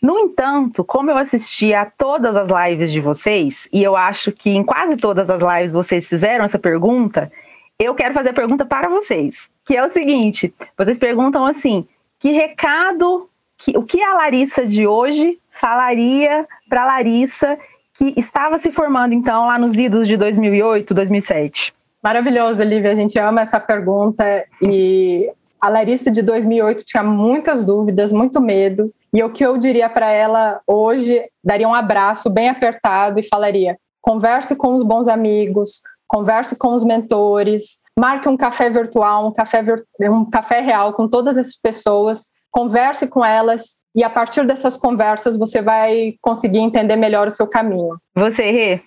[0.03, 4.51] No entanto, como eu assisti a todas as lives de vocês, e eu acho que
[4.51, 7.31] em quase todas as lives vocês fizeram essa pergunta,
[7.79, 11.87] eu quero fazer a pergunta para vocês, que é o seguinte: vocês perguntam assim,
[12.19, 17.59] que recado, que, o que a Larissa de hoje falaria para Larissa
[17.97, 21.75] que estava se formando então lá nos idos de 2008, 2007?
[22.01, 22.93] Maravilhoso, Lívia.
[22.93, 24.25] A gente ama essa pergunta
[24.63, 25.29] e
[25.61, 28.93] a Larissa de 2008 tinha muitas dúvidas, muito medo.
[29.13, 33.77] E o que eu diria para ela hoje, daria um abraço bem apertado e falaria:
[34.01, 39.65] converse com os bons amigos, converse com os mentores, marque um café virtual, um café,
[40.03, 45.39] um café real com todas essas pessoas, converse com elas e a partir dessas conversas
[45.39, 47.99] você vai conseguir entender melhor o seu caminho.
[48.15, 48.81] Você, Rê?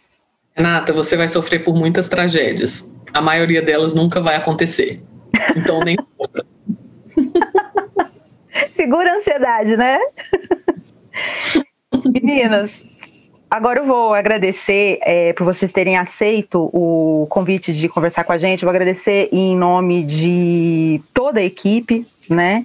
[0.56, 2.93] Renata, você vai sofrer por muitas tragédias.
[3.14, 5.02] A maioria delas nunca vai acontecer.
[5.56, 5.98] Então nem
[8.69, 9.99] Segura a ansiedade, né?
[12.06, 12.86] Meninas,
[13.49, 18.38] agora eu vou agradecer é, por vocês terem aceito o convite de conversar com a
[18.38, 18.64] gente.
[18.64, 22.64] Vou agradecer em nome de toda a equipe, né?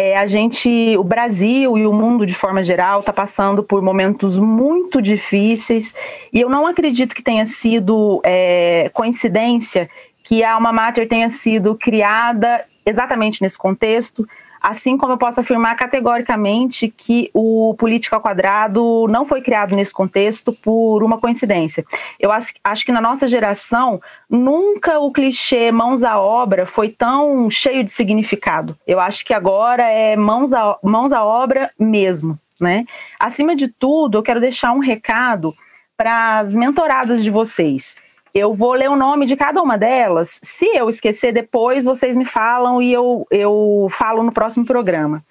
[0.00, 4.38] é, a gente, o Brasil e o mundo de forma geral está passando por momentos
[4.38, 5.94] muito difíceis
[6.32, 9.90] e eu não acredito que tenha sido é, coincidência
[10.24, 14.26] que a Alma Mater tenha sido criada exatamente nesse contexto,
[14.60, 19.92] Assim como eu posso afirmar categoricamente que o Política ao Quadrado não foi criado nesse
[19.92, 21.84] contexto por uma coincidência.
[22.18, 27.82] Eu acho que na nossa geração, nunca o clichê mãos à obra foi tão cheio
[27.82, 28.76] de significado.
[28.86, 32.38] Eu acho que agora é mãos à, mãos à obra mesmo.
[32.60, 32.84] Né?
[33.18, 35.54] Acima de tudo, eu quero deixar um recado
[35.96, 37.96] para as mentoradas de vocês.
[38.34, 40.38] Eu vou ler o nome de cada uma delas.
[40.42, 45.22] Se eu esquecer depois, vocês me falam e eu, eu falo no próximo programa.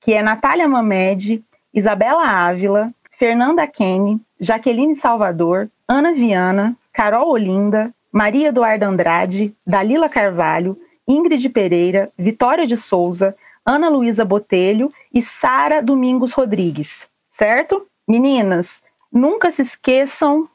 [0.00, 1.42] Que é Natália Mamed,
[1.72, 10.76] Isabela Ávila, Fernanda Kenny, Jaqueline Salvador, Ana Viana, Carol Olinda, Maria Eduarda Andrade, Dalila Carvalho,
[11.08, 13.34] Ingrid Pereira, Vitória de Souza,
[13.64, 17.08] Ana Luísa Botelho e Sara Domingos Rodrigues.
[17.30, 17.86] certo?
[18.06, 20.48] Meninas, nunca se esqueçam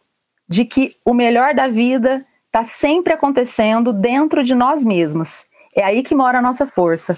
[0.47, 5.45] de que o melhor da vida está sempre acontecendo dentro de nós mesmas.
[5.75, 7.15] É aí que mora a nossa força.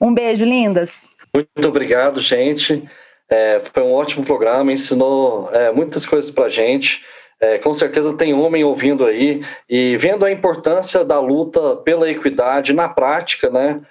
[0.00, 0.92] Um beijo, lindas.
[1.34, 2.88] Muito obrigado, gente.
[3.28, 7.02] É, foi um ótimo programa, ensinou é, muitas coisas para gente.
[7.40, 12.72] É, com certeza tem homem ouvindo aí e vendo a importância da luta pela equidade
[12.72, 13.82] na prática, né?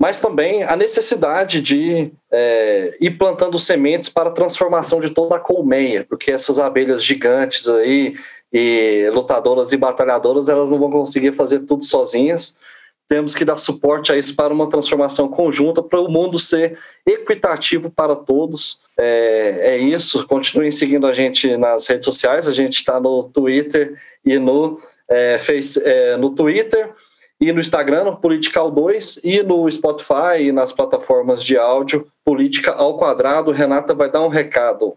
[0.00, 5.38] Mas também a necessidade de é, ir plantando sementes para a transformação de toda a
[5.38, 8.14] colmeia, porque essas abelhas gigantes aí
[8.50, 12.56] e lutadoras e batalhadoras elas não vão conseguir fazer tudo sozinhas.
[13.06, 17.90] Temos que dar suporte a isso para uma transformação conjunta para o mundo ser equitativo
[17.90, 18.80] para todos.
[18.96, 20.26] É, é isso.
[20.26, 22.48] Continuem seguindo a gente nas redes sociais.
[22.48, 26.90] A gente está no Twitter e no é, face, é, no Twitter
[27.40, 32.72] e no Instagram, no Political 2, e no Spotify e nas plataformas de áudio, Política
[32.72, 33.50] ao Quadrado.
[33.50, 34.94] Renata vai dar um recado.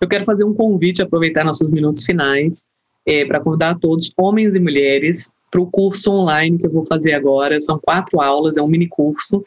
[0.00, 2.64] Eu quero fazer um convite, aproveitar nossos minutos finais,
[3.06, 7.12] é, para convidar todos, homens e mulheres, para o curso online que eu vou fazer
[7.12, 7.60] agora.
[7.60, 9.44] São quatro aulas, é um mini curso.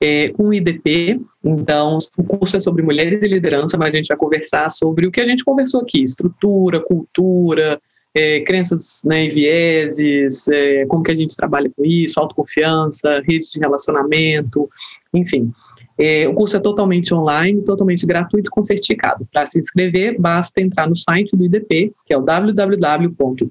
[0.00, 4.06] É, com o IDP, então o curso é sobre mulheres e liderança, mas a gente
[4.06, 7.80] vai conversar sobre o que a gente conversou aqui: estrutura, cultura,
[8.14, 13.50] é, crenças né, e vieses, é, como que a gente trabalha com isso, autoconfiança, redes
[13.50, 14.68] de relacionamento,
[15.14, 15.52] enfim.
[15.98, 19.26] É, o curso é totalmente online, totalmente gratuito com certificado.
[19.32, 23.50] Para se inscrever, basta entrar no site do IDP, que é o www.idp.edu.br.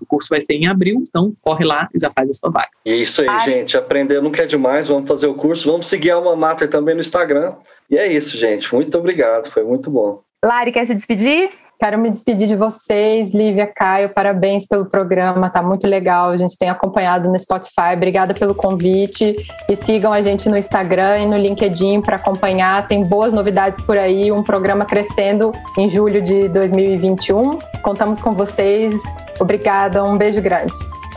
[0.00, 2.70] O curso vai ser em abril, então corre lá e já faz a sua vaga.
[2.84, 3.44] Isso aí, Ai.
[3.44, 3.76] gente.
[3.76, 4.88] Aprender nunca é demais.
[4.88, 5.70] Vamos fazer o curso.
[5.70, 7.54] Vamos seguir a Alma Mater também no Instagram.
[7.88, 8.74] E é isso, gente.
[8.74, 9.48] Muito obrigado.
[9.50, 10.20] Foi muito bom.
[10.44, 11.48] Lari, quer se despedir?
[11.80, 16.54] Quero me despedir de vocês, Lívia, Caio, parabéns pelo programa, tá muito legal, a gente
[16.58, 19.34] tem acompanhado no Spotify, obrigada pelo convite
[19.66, 23.96] e sigam a gente no Instagram e no LinkedIn para acompanhar, tem boas novidades por
[23.96, 27.58] aí, um programa crescendo em julho de 2021.
[27.82, 29.02] Contamos com vocês,
[29.40, 30.74] obrigada, um beijo grande.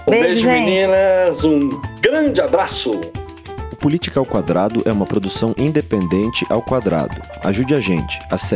[0.08, 3.02] Um beijo, beijo meninas, um grande abraço.
[3.74, 7.20] O Política ao Quadrado é uma produção independente ao quadrado.
[7.44, 8.18] Ajude a gente.
[8.32, 8.52] Acesse